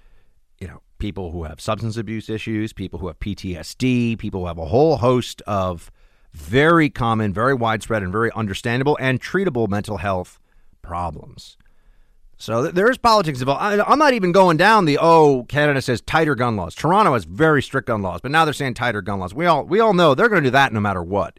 [0.59, 4.59] you know, people who have substance abuse issues, people who have PTSD, people who have
[4.59, 5.91] a whole host of
[6.33, 10.39] very common, very widespread, and very understandable and treatable mental health
[10.83, 11.57] problems.
[12.37, 13.63] So there is politics involved.
[13.63, 16.75] I'm not even going down the oh Canada says tighter gun laws.
[16.75, 19.33] Toronto has very strict gun laws, but now they're saying tighter gun laws.
[19.33, 21.39] We all we all know they're going to do that no matter what.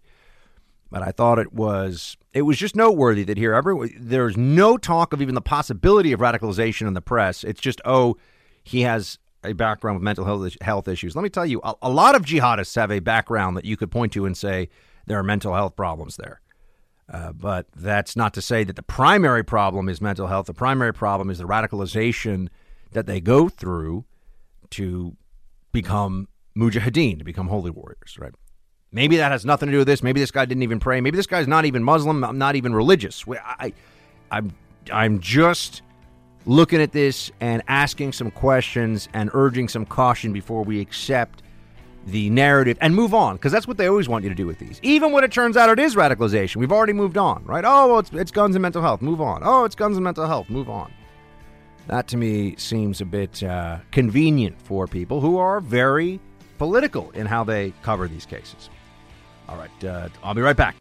[0.96, 5.12] But I thought it was it was just noteworthy that here every there's no talk
[5.12, 7.44] of even the possibility of radicalization in the press.
[7.44, 8.16] It's just oh
[8.64, 11.14] he has a background with mental health health issues.
[11.14, 13.92] Let me tell you, a, a lot of jihadists have a background that you could
[13.92, 14.70] point to and say
[15.06, 16.40] there are mental health problems there.
[17.12, 20.46] Uh, but that's not to say that the primary problem is mental health.
[20.46, 22.48] The primary problem is the radicalization
[22.94, 24.06] that they go through
[24.70, 25.18] to
[25.74, 28.32] become mujahideen, to become holy warriors, right?
[28.96, 30.02] Maybe that has nothing to do with this.
[30.02, 31.02] Maybe this guy didn't even pray.
[31.02, 33.26] Maybe this guy's not even Muslim, I'm not even religious.
[33.28, 33.74] I,
[34.32, 34.54] I'm,
[34.90, 35.82] I'm just
[36.46, 41.44] looking at this and asking some questions and urging some caution before we accept
[42.08, 44.60] the narrative and move on because that's what they always want you to do with
[44.60, 44.80] these.
[44.82, 47.66] Even when it turns out it is radicalization, we've already moved on, right?
[47.66, 49.42] Oh, well, it's, it's guns and mental health, move on.
[49.44, 50.90] Oh, it's guns and mental health, move on.
[51.88, 56.22] That to me seems a bit uh, convenient for people who are very
[56.58, 58.70] political in how they cover these cases.
[59.48, 60.76] All right, uh, I'll be right back.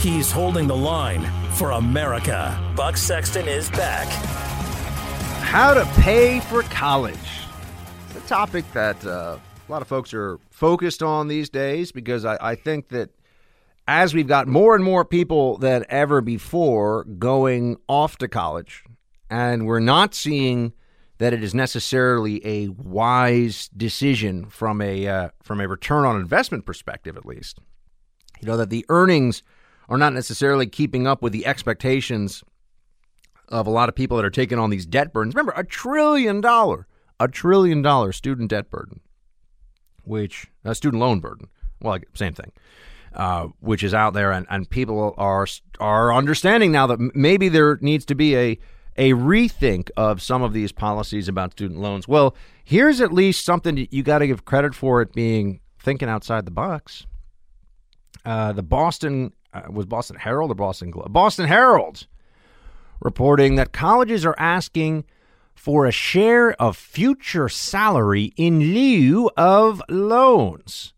[0.00, 2.60] He's holding the line for America.
[2.76, 4.06] Buck Sexton is back.
[5.42, 7.16] How to pay for college.
[8.10, 12.24] It's a topic that uh, a lot of folks are focused on these days because
[12.24, 13.10] I, I think that
[13.86, 18.84] as we've got more and more people than ever before going off to college,
[19.30, 20.72] and we're not seeing
[21.18, 26.66] that it is necessarily a wise decision from a uh, from a return on investment
[26.66, 27.58] perspective, at least.
[28.40, 29.42] You know that the earnings
[29.88, 32.42] are not necessarily keeping up with the expectations
[33.48, 35.34] of a lot of people that are taking on these debt burdens.
[35.34, 36.86] Remember, a trillion dollar,
[37.20, 39.00] a trillion dollar student debt burden,
[40.02, 41.48] which a student loan burden.
[41.80, 42.52] Well, same thing,
[43.14, 45.46] uh, which is out there, and, and people are
[45.80, 48.58] are understanding now that maybe there needs to be a
[48.96, 52.06] a rethink of some of these policies about student loans.
[52.06, 56.44] Well, here's at least something you got to give credit for it being thinking outside
[56.44, 57.06] the box.
[58.24, 61.12] Uh, the Boston uh, was Boston Herald or Boston Globe?
[61.12, 62.06] Boston Herald
[63.00, 65.04] reporting that colleges are asking
[65.54, 70.94] for a share of future salary in lieu of loans.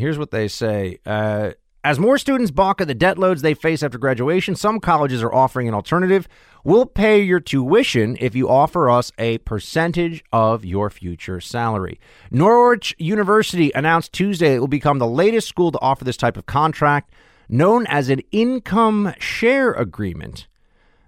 [0.00, 0.98] Here's what they say.
[1.04, 1.52] Uh,
[1.84, 5.32] as more students balk at the debt loads they face after graduation, some colleges are
[5.32, 6.26] offering an alternative.
[6.64, 12.00] We'll pay your tuition if you offer us a percentage of your future salary.
[12.30, 16.46] Norwich University announced Tuesday it will become the latest school to offer this type of
[16.46, 17.12] contract
[17.48, 20.46] known as an income share agreement.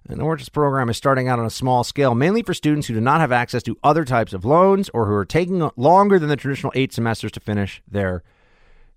[0.07, 3.01] The Norwich program is starting out on a small scale, mainly for students who do
[3.01, 6.37] not have access to other types of loans or who are taking longer than the
[6.37, 8.23] traditional eight semesters to finish their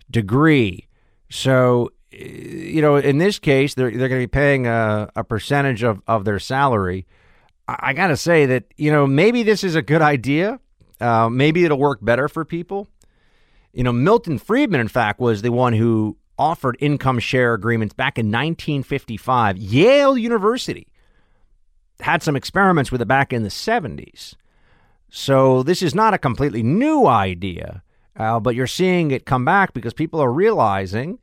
[0.10, 0.88] degree.
[1.30, 5.84] So, you know, in this case, they're, they're going to be paying a, a percentage
[5.84, 7.06] of, of their salary.
[7.68, 10.60] I, I got to say that, you know, maybe this is a good idea.
[11.02, 12.88] Uh, maybe it'll work better for people.
[13.74, 18.18] You know, Milton Friedman, in fact, was the one who offered income share agreements back
[18.18, 19.58] in 1955.
[19.58, 20.88] Yale University
[22.00, 24.36] had some experiments with it back in the 70s.
[25.10, 27.84] So this is not a completely new idea,
[28.18, 31.20] uh, but you're seeing it come back because people are realizing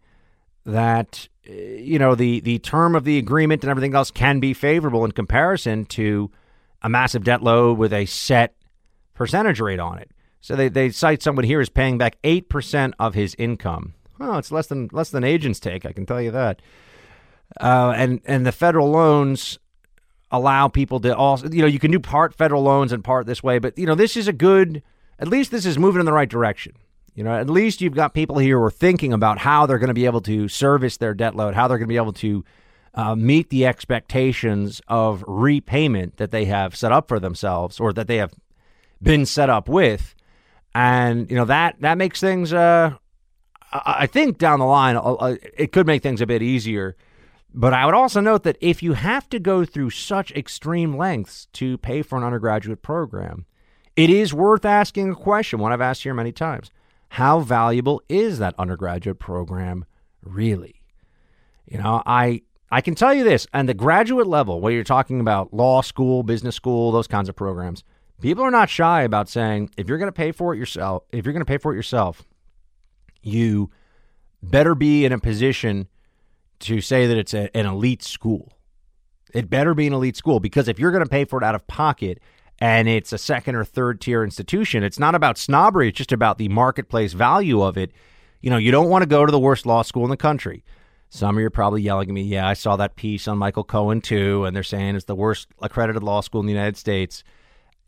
[0.64, 4.52] that uh, you know the the term of the agreement and everything else can be
[4.52, 6.30] favorable in comparison to
[6.82, 8.54] a massive debt load with a set
[9.14, 10.10] percentage rate on it.
[10.40, 13.94] So they, they cite someone here as paying back 8% of his income.
[14.18, 15.86] Well, it's less than less than agents take.
[15.86, 16.60] I can tell you that.
[17.60, 19.58] Uh, and and the federal loans
[20.30, 23.42] allow people to also, you know, you can do part federal loans and part this
[23.42, 24.82] way, but you know, this is a good.
[25.18, 26.72] At least this is moving in the right direction.
[27.14, 29.88] You know, at least you've got people here who are thinking about how they're going
[29.88, 32.44] to be able to service their debt load, how they're going to be able to
[32.94, 38.06] uh, meet the expectations of repayment that they have set up for themselves or that
[38.06, 38.32] they have
[39.02, 40.14] been set up with,
[40.74, 42.92] and you know that that makes things uh,
[43.72, 46.96] I think down the line, uh, uh, it could make things a bit easier.
[47.54, 51.46] But I would also note that if you have to go through such extreme lengths
[51.54, 53.46] to pay for an undergraduate program,
[53.94, 56.70] it is worth asking a question, one I've asked here many times.
[57.12, 59.84] How valuable is that undergraduate program
[60.22, 60.80] really?
[61.66, 62.40] You know, I
[62.70, 66.22] I can tell you this, and the graduate level, where you're talking about law school,
[66.22, 67.84] business school, those kinds of programs,
[68.22, 71.26] people are not shy about saying if you're going to pay for it yourself, if
[71.26, 72.22] you're going to pay for it yourself,
[73.20, 73.70] you
[74.42, 75.88] better be in a position
[76.60, 78.54] to say that it's a, an elite school.
[79.34, 81.54] It better be an elite school because if you're going to pay for it out
[81.54, 82.20] of pocket
[82.62, 84.84] and it's a second or third tier institution.
[84.84, 87.90] It's not about snobbery, it's just about the marketplace value of it.
[88.40, 90.62] You know, you don't want to go to the worst law school in the country.
[91.10, 93.64] Some of you are probably yelling at me, yeah, I saw that piece on Michael
[93.64, 97.24] Cohen too, and they're saying it's the worst accredited law school in the United States.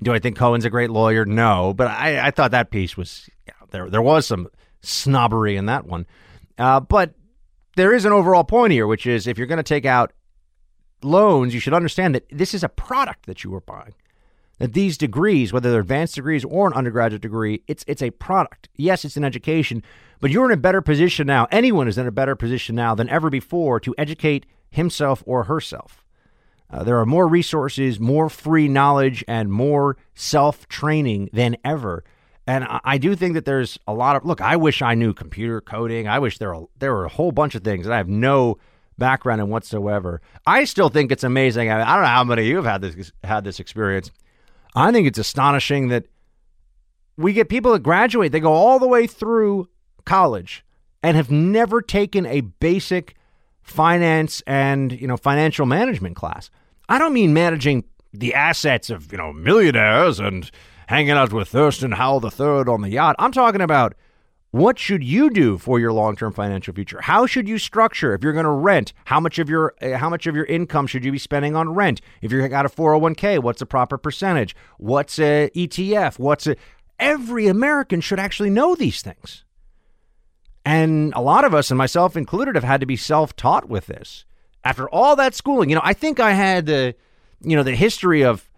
[0.02, 1.24] Do I think Cohen's a great lawyer?
[1.24, 3.30] No, but I, I thought that piece was
[3.70, 3.88] there.
[3.88, 4.48] There was some
[4.82, 6.04] snobbery in that one,
[6.58, 7.14] uh, but
[7.76, 10.12] there is an overall point here, which is if you're going to take out
[11.00, 13.94] loans, you should understand that this is a product that you are buying.
[14.58, 18.68] That these degrees, whether they're advanced degrees or an undergraduate degree, it's it's a product.
[18.76, 19.82] Yes, it's an education,
[20.20, 21.48] but you're in a better position now.
[21.50, 26.04] Anyone is in a better position now than ever before to educate himself or herself.
[26.70, 32.04] Uh, there are more resources, more free knowledge, and more self training than ever.
[32.46, 34.40] And I, I do think that there's a lot of look.
[34.40, 36.08] I wish I knew computer coding.
[36.08, 38.58] I wish there were, there were a whole bunch of things that I have no
[38.98, 40.20] background in whatsoever.
[40.46, 41.70] I still think it's amazing.
[41.70, 44.10] I, mean, I don't know how many of you have had this had this experience.
[44.74, 46.06] I think it's astonishing that
[47.16, 49.68] we get people that graduate, they go all the way through
[50.04, 50.64] college
[51.02, 53.14] and have never taken a basic
[53.62, 56.50] finance and, you know, financial management class.
[56.88, 60.50] I don't mean managing the assets of, you know, millionaires and
[60.86, 63.16] hanging out with Thurston Howell III on the yacht.
[63.18, 63.94] I'm talking about
[64.54, 67.00] what should you do for your long-term financial future?
[67.00, 68.92] How should you structure if you're going to rent?
[69.06, 71.70] How much of your uh, how much of your income should you be spending on
[71.70, 72.00] rent?
[72.22, 74.54] If you got a 401k, what's the proper percentage?
[74.78, 76.20] What's a ETF?
[76.20, 76.54] What's a
[77.00, 79.42] Every American should actually know these things.
[80.64, 84.24] And a lot of us, and myself included, have had to be self-taught with this.
[84.62, 86.94] After all that schooling, you know, I think I had the,
[87.40, 88.48] you know, the history of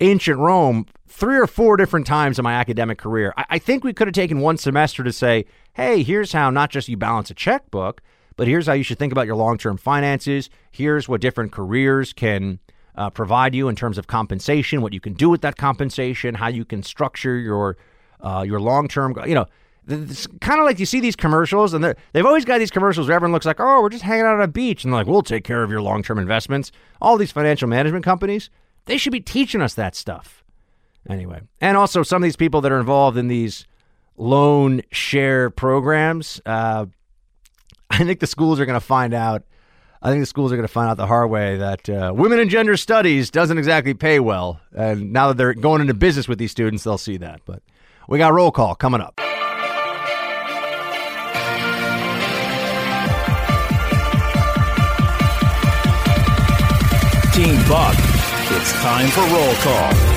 [0.00, 3.32] ancient Rome three or four different times in my academic career.
[3.36, 6.70] I, I think we could have taken one semester to say, hey, here's how not
[6.70, 8.02] just you balance a checkbook,
[8.36, 10.50] but here's how you should think about your long term finances.
[10.70, 12.58] Here's what different careers can
[12.96, 16.48] uh, provide you in terms of compensation, what you can do with that compensation, how
[16.48, 17.76] you can structure your
[18.20, 19.14] uh, your long term.
[19.26, 19.46] You know,
[19.88, 23.16] it's kind of like you see these commercials, and they've always got these commercials where
[23.16, 25.44] everyone looks like, oh, we're just hanging out on a beach, and like, we'll take
[25.44, 26.72] care of your long term investments.
[27.00, 28.50] All these financial management companies,
[28.86, 30.42] they should be teaching us that stuff.
[31.08, 33.64] Anyway, and also some of these people that are involved in these
[34.16, 36.86] loan share programs, uh,
[37.90, 39.44] I think the schools are going to find out.
[40.02, 42.38] I think the schools are going to find out the hard way that uh, women
[42.38, 44.60] and gender studies doesn't exactly pay well.
[44.74, 47.40] And now that they're going into business with these students, they'll see that.
[47.44, 47.62] But
[48.08, 49.16] we got roll call coming up.
[57.32, 57.96] Team Buck,
[58.50, 60.15] it's time for roll call.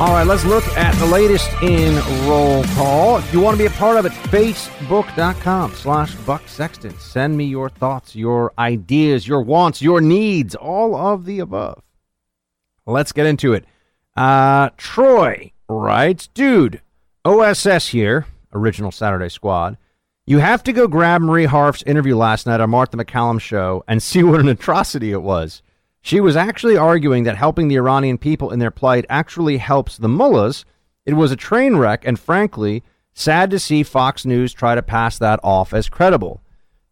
[0.00, 1.94] All right, let's look at the latest in
[2.26, 3.18] roll call.
[3.18, 6.98] If you want to be a part of it, facebook.com slash Buck Sexton.
[6.98, 11.82] Send me your thoughts, your ideas, your wants, your needs, all of the above.
[12.86, 13.66] Let's get into it.
[14.16, 16.80] Uh, Troy writes, dude,
[17.26, 18.24] OSS here,
[18.54, 19.76] original Saturday squad.
[20.24, 24.02] You have to go grab Marie Harf's interview last night on Martha MacCallum show and
[24.02, 25.60] see what an atrocity it was.
[26.02, 30.08] She was actually arguing that helping the Iranian people in their plight actually helps the
[30.08, 30.64] mullahs.
[31.04, 32.82] It was a train wreck, and frankly,
[33.12, 36.40] sad to see Fox News try to pass that off as credible.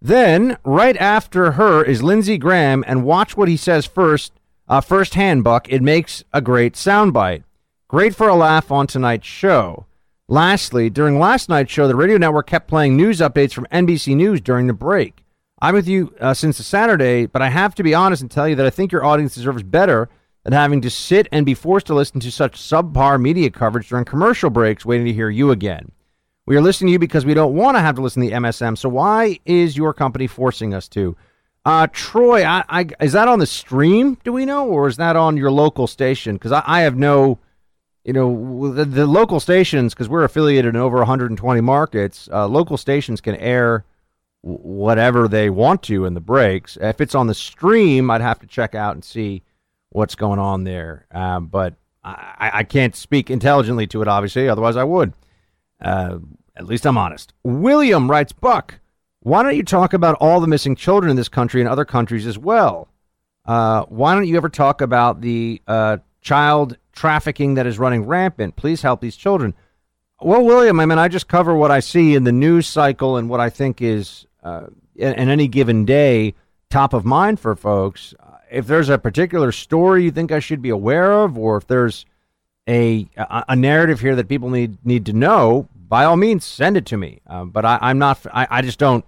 [0.01, 4.32] Then, right after her, is Lindsey Graham, and watch what he says first,
[4.68, 5.68] uh, firsthand, Buck.
[5.68, 7.43] It makes a great soundbite.
[7.89, 9.86] Great for a laugh on tonight's show.
[10.28, 14.43] Lastly, during last night's show, the radio network kept playing news updates from NBC News
[14.43, 15.24] during the break.
[15.60, 18.55] I'm with you uh, since Saturday, but I have to be honest and tell you
[18.56, 20.09] that I think your audience deserves better
[20.44, 24.05] than having to sit and be forced to listen to such subpar media coverage during
[24.05, 25.90] commercial breaks waiting to hear you again.
[26.47, 28.36] We are listening to you because we don't want to have to listen to the
[28.36, 31.16] MSM, so why is your company forcing us to?
[31.64, 35.16] Uh, Troy, I, I, is that on the stream, do we know, or is that
[35.16, 36.36] on your local station?
[36.36, 37.39] Because I, I, have no,
[38.05, 42.76] you know, the, the local stations, because we're affiliated in over 120 markets, uh, local
[42.76, 43.85] stations can air–
[44.43, 46.78] whatever they want to in the breaks.
[46.81, 49.43] If it's on the stream, I'd have to check out and see
[49.90, 51.06] what's going on there.
[51.10, 51.74] Um, but
[52.05, 54.48] I, I, can't speak intelligently to it, obviously.
[54.48, 55.12] Otherwise, I would.
[55.81, 56.19] Uh,
[56.56, 57.32] at least I'm honest.
[57.44, 58.81] William writes, Buck,
[59.20, 62.27] why don't you talk about all the missing children in this country and other countries
[62.27, 62.89] as well?
[63.44, 68.56] Uh, why don't you ever talk about the uh, child trafficking that is running rampant?
[68.56, 69.55] Please help these children.
[70.20, 73.28] Well, William, I mean, I just cover what I see in the news cycle and
[73.28, 74.66] what I think is uh,
[74.96, 76.34] in, in, any given day
[76.70, 78.14] top of mind for folks.
[78.50, 82.04] If there's a particular story you think I should be aware of, or if there's
[82.68, 86.86] a a, narrative here that people need need to know, by all means, send it
[86.86, 87.20] to me.
[87.26, 88.26] Uh, but I, am not.
[88.32, 89.04] I, I just don't.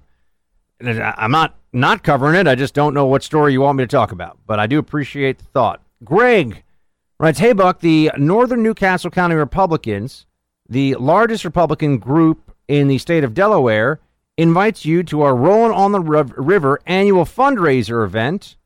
[0.83, 2.47] I'm not not covering it.
[2.47, 4.39] I just don't know what story you want me to talk about.
[4.47, 5.83] But I do appreciate the thought.
[6.05, 6.63] Greg
[7.21, 10.25] Writes, Hey, Buck, the Northern New Castle County Republicans,
[10.71, 14.01] the largest Republican group in the state of Delaware,
[14.39, 18.57] invites you to our Rolling on the River annual fundraiser event.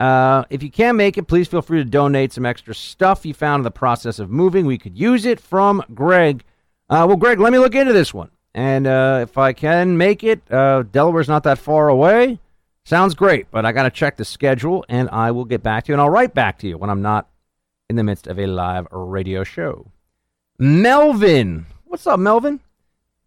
[0.00, 3.34] Uh, if you can't make it, please feel free to donate some extra stuff you
[3.34, 4.66] found in the process of moving.
[4.66, 6.42] We could use it from Greg.
[6.88, 8.30] Uh, well, Greg, let me look into this one.
[8.54, 12.40] And uh, if I can make it, uh, Delaware's not that far away.
[12.84, 15.92] Sounds great, but I got to check the schedule and I will get back to
[15.92, 15.94] you.
[15.94, 17.28] And I'll write back to you when I'm not
[17.88, 19.91] in the midst of a live radio show.
[20.62, 21.66] Melvin.
[21.86, 22.60] What's up, Melvin?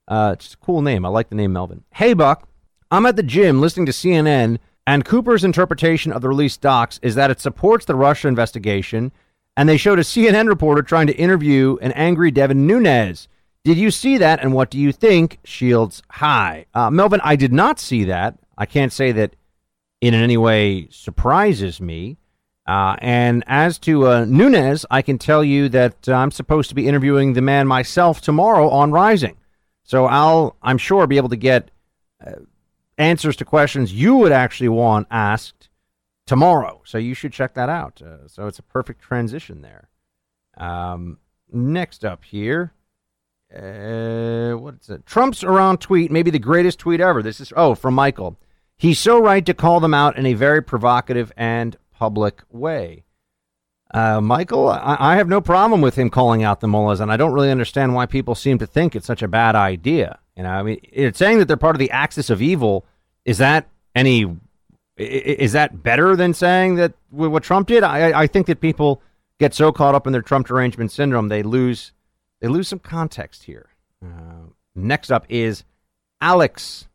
[0.08, 1.06] Uh, it's a cool name.
[1.06, 1.84] I like the name Melvin.
[1.92, 2.48] Hey, Buck.
[2.90, 4.58] I'm at the gym listening to CNN,
[4.88, 9.12] and Cooper's interpretation of the released docs is that it supports the Russia investigation,
[9.58, 13.28] and they showed a CNN reporter trying to interview an angry Devin Nunes.
[13.66, 15.40] Did you see that, and what do you think?
[15.44, 16.68] Shields High.
[16.74, 18.40] Uh, Melvin, I did not see that.
[18.58, 19.36] I can't say that
[20.00, 22.16] in any way surprises me.
[22.68, 26.76] Uh, and as to uh, Nunes, I can tell you that uh, I'm supposed to
[26.76, 29.38] be interviewing the man myself tomorrow on Rising.
[29.84, 31.70] So I'll, I'm sure, be able to get
[32.26, 32.32] uh,
[32.98, 35.70] answers to questions you would actually want asked
[36.26, 36.82] tomorrow.
[36.86, 38.02] So you should check that out.
[38.02, 39.90] Uh, so it's a perfect transition there.
[40.58, 41.20] Um,
[41.52, 42.74] next up here,
[43.56, 45.06] uh, what's it?
[45.06, 47.22] Trump's Rouhani tweet, maybe the greatest tweet ever.
[47.22, 48.38] This is oh from Michael.
[48.78, 53.04] He's so right to call them out in a very provocative and public way.
[53.94, 57.18] Uh, Michael, I, I, have no problem with him calling out the mullahs, and I
[57.18, 60.20] don't really understand why people seem to think it's such a bad idea.
[60.36, 62.86] You know, I mean, it's saying that they're part of the axis of evil.
[63.24, 64.36] Is that any?
[64.98, 67.84] Is that better than saying that what Trump did?
[67.84, 69.02] I, I think that people
[69.40, 71.92] get so caught up in their Trump derangement syndrome they lose
[72.42, 73.70] they lose some context here.
[74.04, 75.64] Uh, next up is
[76.22, 76.88] Alex.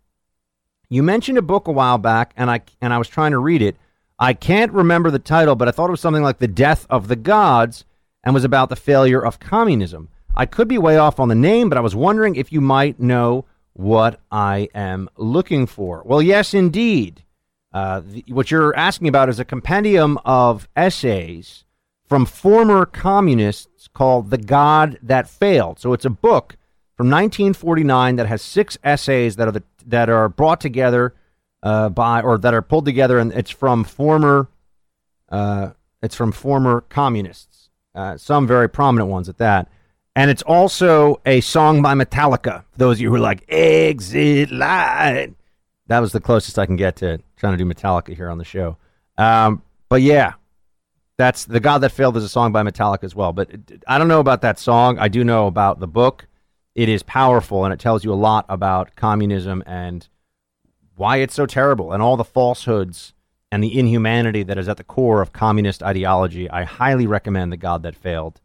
[0.89, 3.63] You mentioned a book a while back, and I and I was trying to read
[3.63, 3.77] it.
[4.23, 7.09] I can't remember the title, but I thought it was something like The Death of
[7.09, 7.87] the Gods
[8.23, 10.11] and was about the failure of communism.
[10.37, 13.01] I could be way off on the name, but I was wondering if you might
[13.01, 16.03] know what I am looking for.
[16.05, 17.25] Well, yes, indeed.
[17.73, 21.65] Uh, the, what you're asking about is a compendium of essays
[22.07, 25.79] from former communists called The God That Failed.
[25.79, 26.59] So it's a book
[26.95, 31.15] from 1949 that has six essays that are the, that are brought together
[31.63, 34.49] uh, by or that are pulled together, and it's from former
[35.29, 35.71] uh,
[36.03, 39.69] it's from former communists, uh, some very prominent ones at that.
[40.17, 42.65] And it's also a song by Metallica.
[42.73, 45.35] For those of you who are like Exit Light,
[45.87, 48.45] that was the closest I can get to trying to do Metallica here on the
[48.45, 48.77] show.
[49.17, 50.35] Um, but yeah,
[51.17, 53.33] that's the God that failed is a song by Metallica as well.
[53.33, 53.51] But
[53.87, 54.99] I don't know about that song.
[54.99, 56.27] I do know about the book.
[56.75, 60.09] It is powerful and it tells you a lot about communism and
[61.01, 63.15] why it's so terrible and all the falsehoods
[63.51, 66.49] and the inhumanity that is at the core of communist ideology.
[66.51, 68.39] I highly recommend The God That Failed.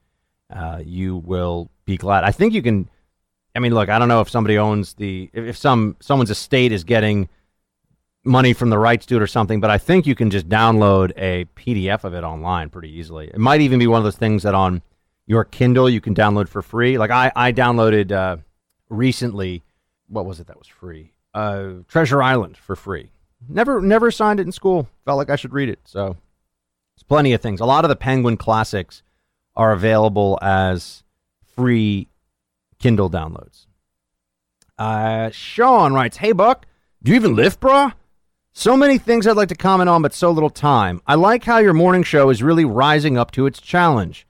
[0.50, 2.24] Uh, you will be glad.
[2.24, 2.90] I think you can.
[3.56, 6.86] I mean, look, I don't know if somebody owns the if some someone's estate is
[6.86, 7.28] getting
[8.24, 11.12] money from the rights to it or something, but I think you can just download
[11.18, 13.28] a PDF of it online pretty easily.
[13.28, 14.82] It might even be one of those things that on
[15.28, 16.98] your Kindle you can download for free.
[16.98, 18.38] Like I I downloaded uh,
[18.88, 19.64] recently.
[20.08, 21.15] What was it that was free?
[21.36, 23.12] Uh, Treasure Island for free.
[23.48, 24.88] Never never signed it in school.
[25.04, 25.80] Felt like I should read it.
[25.84, 26.18] So
[26.96, 27.60] it's plenty of things.
[27.60, 29.04] A lot of the Penguin classics
[29.56, 31.04] are available as
[31.56, 32.08] free
[32.80, 33.68] Kindle downloads.
[34.80, 36.66] Uh, Sean writes, "Hey Buck,
[37.04, 37.94] do you even lift, brah?
[38.54, 41.02] So many things I'd like to comment on, but so little time.
[41.06, 44.26] I like how your morning show is really rising up to its challenge.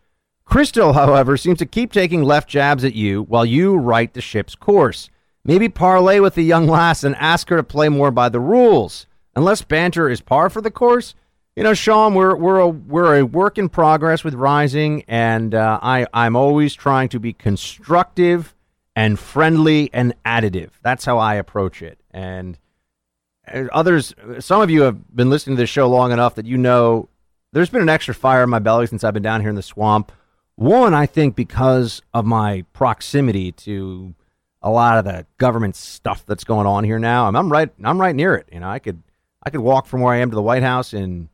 [0.46, 4.56] Crystal, however, seems to keep taking left jabs at you while you write the ship's
[4.56, 5.10] course.
[5.46, 9.06] Maybe parlay with the young lass and ask her to play more by the rules.
[9.36, 11.14] Unless banter is par for the course,
[11.56, 15.80] you know, Sean, we're we're a we're a work in progress with Rising, and uh,
[15.82, 18.54] I I'm always trying to be constructive
[18.96, 20.72] and friendly and additive.
[20.82, 22.00] That's how I approach it.
[22.12, 22.58] And
[23.48, 26.58] uh, others, some of you have been listening to this show long enough that you
[26.58, 27.08] know
[27.54, 29.62] there's been an extra fire in my belly since I've been down here in the
[29.62, 30.12] swamp.
[30.56, 34.14] One, I think, because of my proximity to
[34.66, 37.28] a lot of the government stuff that's going on here now.
[37.28, 37.70] I'm, I'm right.
[37.84, 38.50] I'm right near it.
[38.52, 39.02] You know, I could
[39.44, 41.30] I could walk from where I am to the White House in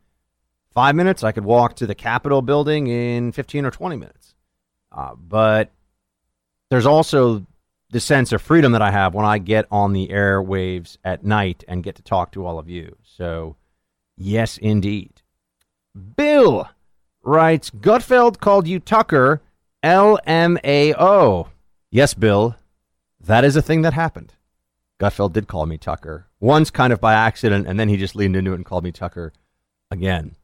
[0.73, 1.23] five minutes.
[1.23, 4.35] I could walk to the Capitol building in 15 or 20 minutes.
[4.91, 5.71] Uh, but
[6.69, 7.45] there's also
[7.91, 11.63] the sense of freedom that I have when I get on the airwaves at night
[11.69, 12.97] and get to talk to all of you.
[13.03, 13.55] So,
[14.17, 15.21] yes, indeed.
[16.17, 16.69] Bill
[17.23, 19.41] writes Gutfeld called you Tucker,
[19.83, 21.47] LMAO.
[21.89, 22.55] Yes, Bill,
[23.25, 24.33] that is a thing that happened.
[24.99, 28.35] Gutfeld did call me Tucker once, kind of by accident, and then he just leaned
[28.35, 29.33] into it and called me Tucker
[29.89, 30.35] again.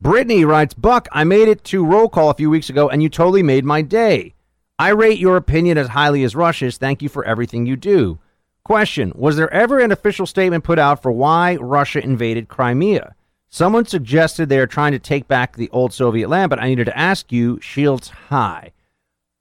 [0.00, 3.08] Brittany writes, Buck, I made it to roll call a few weeks ago and you
[3.08, 4.34] totally made my day.
[4.78, 6.76] I rate your opinion as highly as Russia's.
[6.76, 8.18] Thank you for everything you do.
[8.64, 13.14] Question Was there ever an official statement put out for why Russia invaded Crimea?
[13.48, 16.86] Someone suggested they are trying to take back the old Soviet land, but I needed
[16.86, 18.72] to ask you, shields high.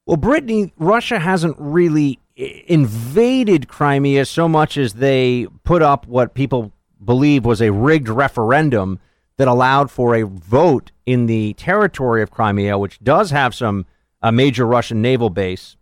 [0.06, 6.72] Well, Brittany, Russia hasn't really invaded Crimea so much as they put up what people
[7.04, 9.00] believe was a rigged referendum
[9.38, 13.86] that allowed for a vote in the territory of Crimea, which does have some
[14.22, 15.76] a major Russian naval base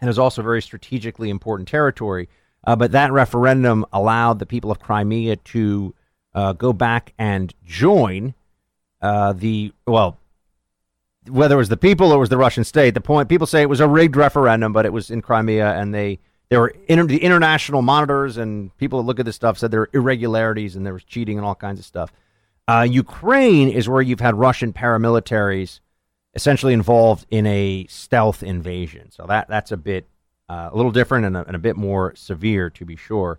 [0.00, 2.28] and is also very strategically important territory.
[2.66, 5.94] Uh, but that referendum allowed the people of Crimea to
[6.34, 8.34] uh, go back and join
[9.00, 10.18] uh, the well,
[11.28, 12.94] whether it was the people or it was the Russian state.
[12.94, 15.94] The point people say it was a rigged referendum, but it was in Crimea, and
[15.94, 16.18] they
[16.50, 19.80] there were inter- the international monitors and people that look at this stuff said there
[19.80, 22.12] were irregularities and there was cheating and all kinds of stuff.
[22.68, 25.80] Uh, Ukraine is where you've had Russian paramilitaries
[26.34, 29.10] essentially involved in a stealth invasion.
[29.10, 30.08] So that that's a bit
[30.48, 33.38] uh, a little different and a, and a, bit more severe, to be sure.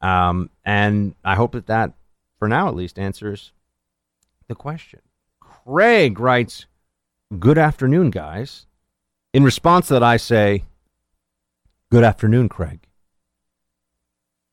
[0.00, 1.92] Um, and I hope that that,
[2.38, 3.52] for now at least, answers
[4.48, 5.00] the question.
[5.40, 6.66] Craig writes,
[7.38, 8.66] "Good afternoon, guys."
[9.32, 10.64] In response to that, I say,
[11.90, 12.86] "Good afternoon, Craig."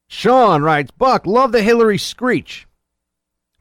[0.07, 2.67] Sean writes, "Buck, love the Hillary screech."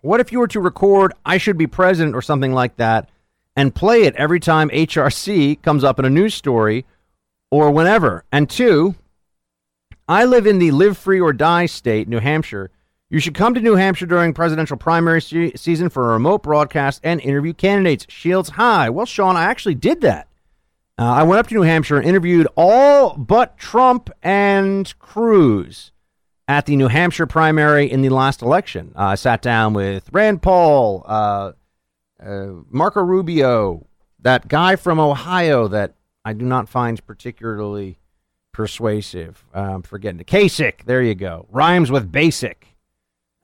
[0.01, 3.09] What if you were to record I should be president or something like that
[3.55, 6.85] and play it every time HRC comes up in a news story
[7.53, 8.25] or whenever?
[8.33, 8.97] And two,
[10.09, 12.72] I live in the live free or die state, New Hampshire.
[13.13, 16.99] You should come to New Hampshire during presidential primary se- season for a remote broadcast
[17.05, 18.07] and interview candidates.
[18.09, 18.89] Shields high.
[18.89, 20.29] Well, Sean, I actually did that.
[20.99, 25.93] Uh, I went up to New Hampshire and interviewed all but Trump and Cruz
[26.49, 28.95] at the New Hampshire primary in the last election.
[28.97, 31.53] Uh, I sat down with Rand Paul, uh,
[32.19, 33.87] uh, Marco Rubio,
[34.21, 37.99] that guy from Ohio that I do not find particularly
[38.53, 39.45] persuasive.
[39.53, 40.87] Um, forgetting the Kasich.
[40.87, 41.47] There you go.
[41.51, 42.72] Rhymes with basic.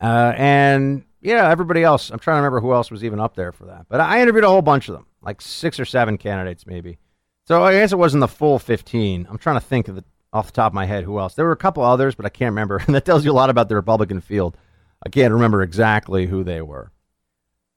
[0.01, 2.11] Uh, and yeah, everybody else.
[2.11, 3.87] I'm trying to remember who else was even up there for that.
[3.89, 6.99] But I interviewed a whole bunch of them, like six or seven candidates, maybe.
[7.47, 9.27] So I guess it wasn't the full 15.
[9.29, 11.35] I'm trying to think of the off the top of my head who else.
[11.35, 12.83] There were a couple others, but I can't remember.
[12.87, 14.57] And that tells you a lot about the Republican field.
[15.05, 16.93] I can't remember exactly who they were.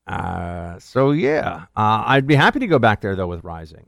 [0.07, 3.85] Uh, so yeah, uh, I'd be happy to go back there though with Rising.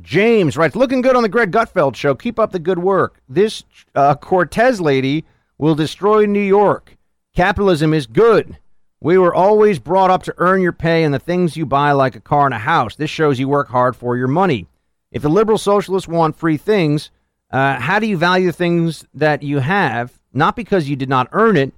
[0.00, 2.14] James writes, looking good on the Greg Gutfeld show.
[2.14, 3.20] Keep up the good work.
[3.28, 3.64] This
[3.94, 5.24] uh, Cortez lady
[5.58, 6.96] will destroy New York.
[7.34, 8.58] Capitalism is good.
[9.00, 12.14] We were always brought up to earn your pay and the things you buy, like
[12.14, 12.94] a car and a house.
[12.94, 14.66] This shows you work hard for your money.
[15.10, 17.10] If the liberal socialists want free things,
[17.50, 20.18] uh, how do you value the things that you have?
[20.34, 21.72] Not because you did not earn it,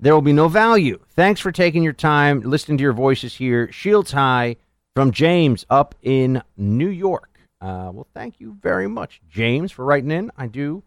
[0.00, 0.98] there will be no value.
[1.10, 3.70] Thanks for taking your time, listening to your voices here.
[3.70, 4.56] Shields High
[4.96, 7.40] from James up in New York.
[7.60, 10.32] Uh, well, thank you very much, James, for writing in.
[10.36, 10.82] I do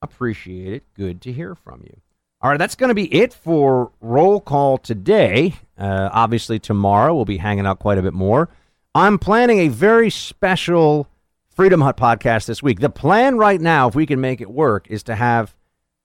[0.00, 0.84] appreciate it.
[0.94, 2.00] Good to hear from you.
[2.42, 5.54] All right, that's going to be it for roll call today.
[5.78, 8.48] Uh, obviously, tomorrow we'll be hanging out quite a bit more.
[8.94, 11.08] I'm planning a very special
[11.48, 12.80] Freedom Hut podcast this week.
[12.80, 15.54] The plan right now, if we can make it work, is to have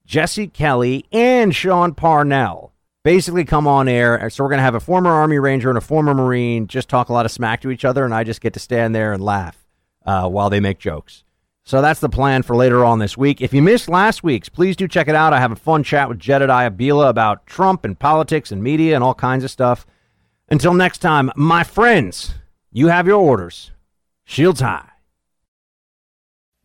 [0.06, 2.72] Jesse Kelly and Sean Parnell
[3.04, 4.30] basically come on air.
[4.30, 7.10] So we're going to have a former Army Ranger and a former Marine just talk
[7.10, 9.24] a lot of smack to each other, and I just get to stand there and
[9.24, 9.58] laugh
[10.06, 11.24] uh, while they make jokes.
[11.64, 13.40] So that's the plan for later on this week.
[13.40, 15.34] If you missed last week's, please do check it out.
[15.34, 19.04] I have a fun chat with Jedediah Bila about Trump and politics and media and
[19.04, 19.86] all kinds of stuff.
[20.50, 22.34] Until next time, my friends,
[22.72, 23.72] you have your orders.
[24.26, 24.90] Shields high.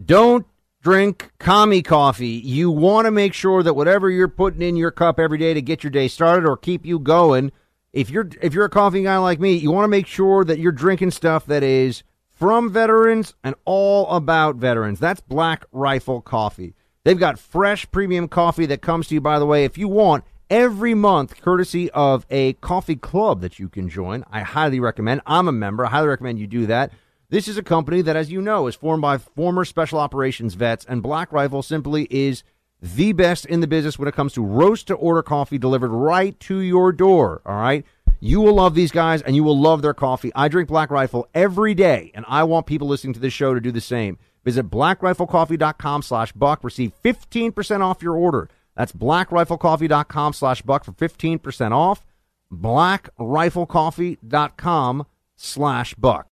[0.05, 0.47] Don't
[0.83, 2.29] drink commie coffee.
[2.29, 5.63] You want to make sure that whatever you're putting in your cup every day to
[5.63, 7.53] get your day started or keep you going,
[7.93, 10.59] if you're if you're a coffee guy like me, you want to make sure that
[10.59, 12.03] you're drinking stuff that is
[12.37, 15.01] from veterans and all about veterans.
[15.01, 16.75] That's Black Rifle Coffee.
[17.05, 20.25] They've got fresh premium coffee that comes to you by the way if you want
[20.51, 24.23] every month courtesy of a coffee club that you can join.
[24.31, 25.23] I highly recommend.
[25.27, 25.87] I'm a member.
[25.87, 26.93] I highly recommend you do that.
[27.29, 30.85] This is a company that, as you know, is formed by former special operations vets,
[30.85, 32.45] and Black Rifle simply is
[32.81, 36.39] the best in the business when it comes to roast to order coffee delivered right
[36.41, 37.43] to your door.
[37.45, 37.85] All right.
[38.21, 40.33] You will love these guys and you will love their coffee.
[40.35, 43.61] I drink Black Rifle every day, and I want people listening to this show to
[43.61, 44.19] do the same.
[44.45, 46.63] Visit blackriflecoffee.com slash buck.
[46.63, 48.49] Receive 15% off your order.
[48.77, 52.05] That's blackriflecoffee.com slash buck for 15% off.
[52.53, 55.07] blackriflecoffee.com
[55.37, 56.29] slash buck.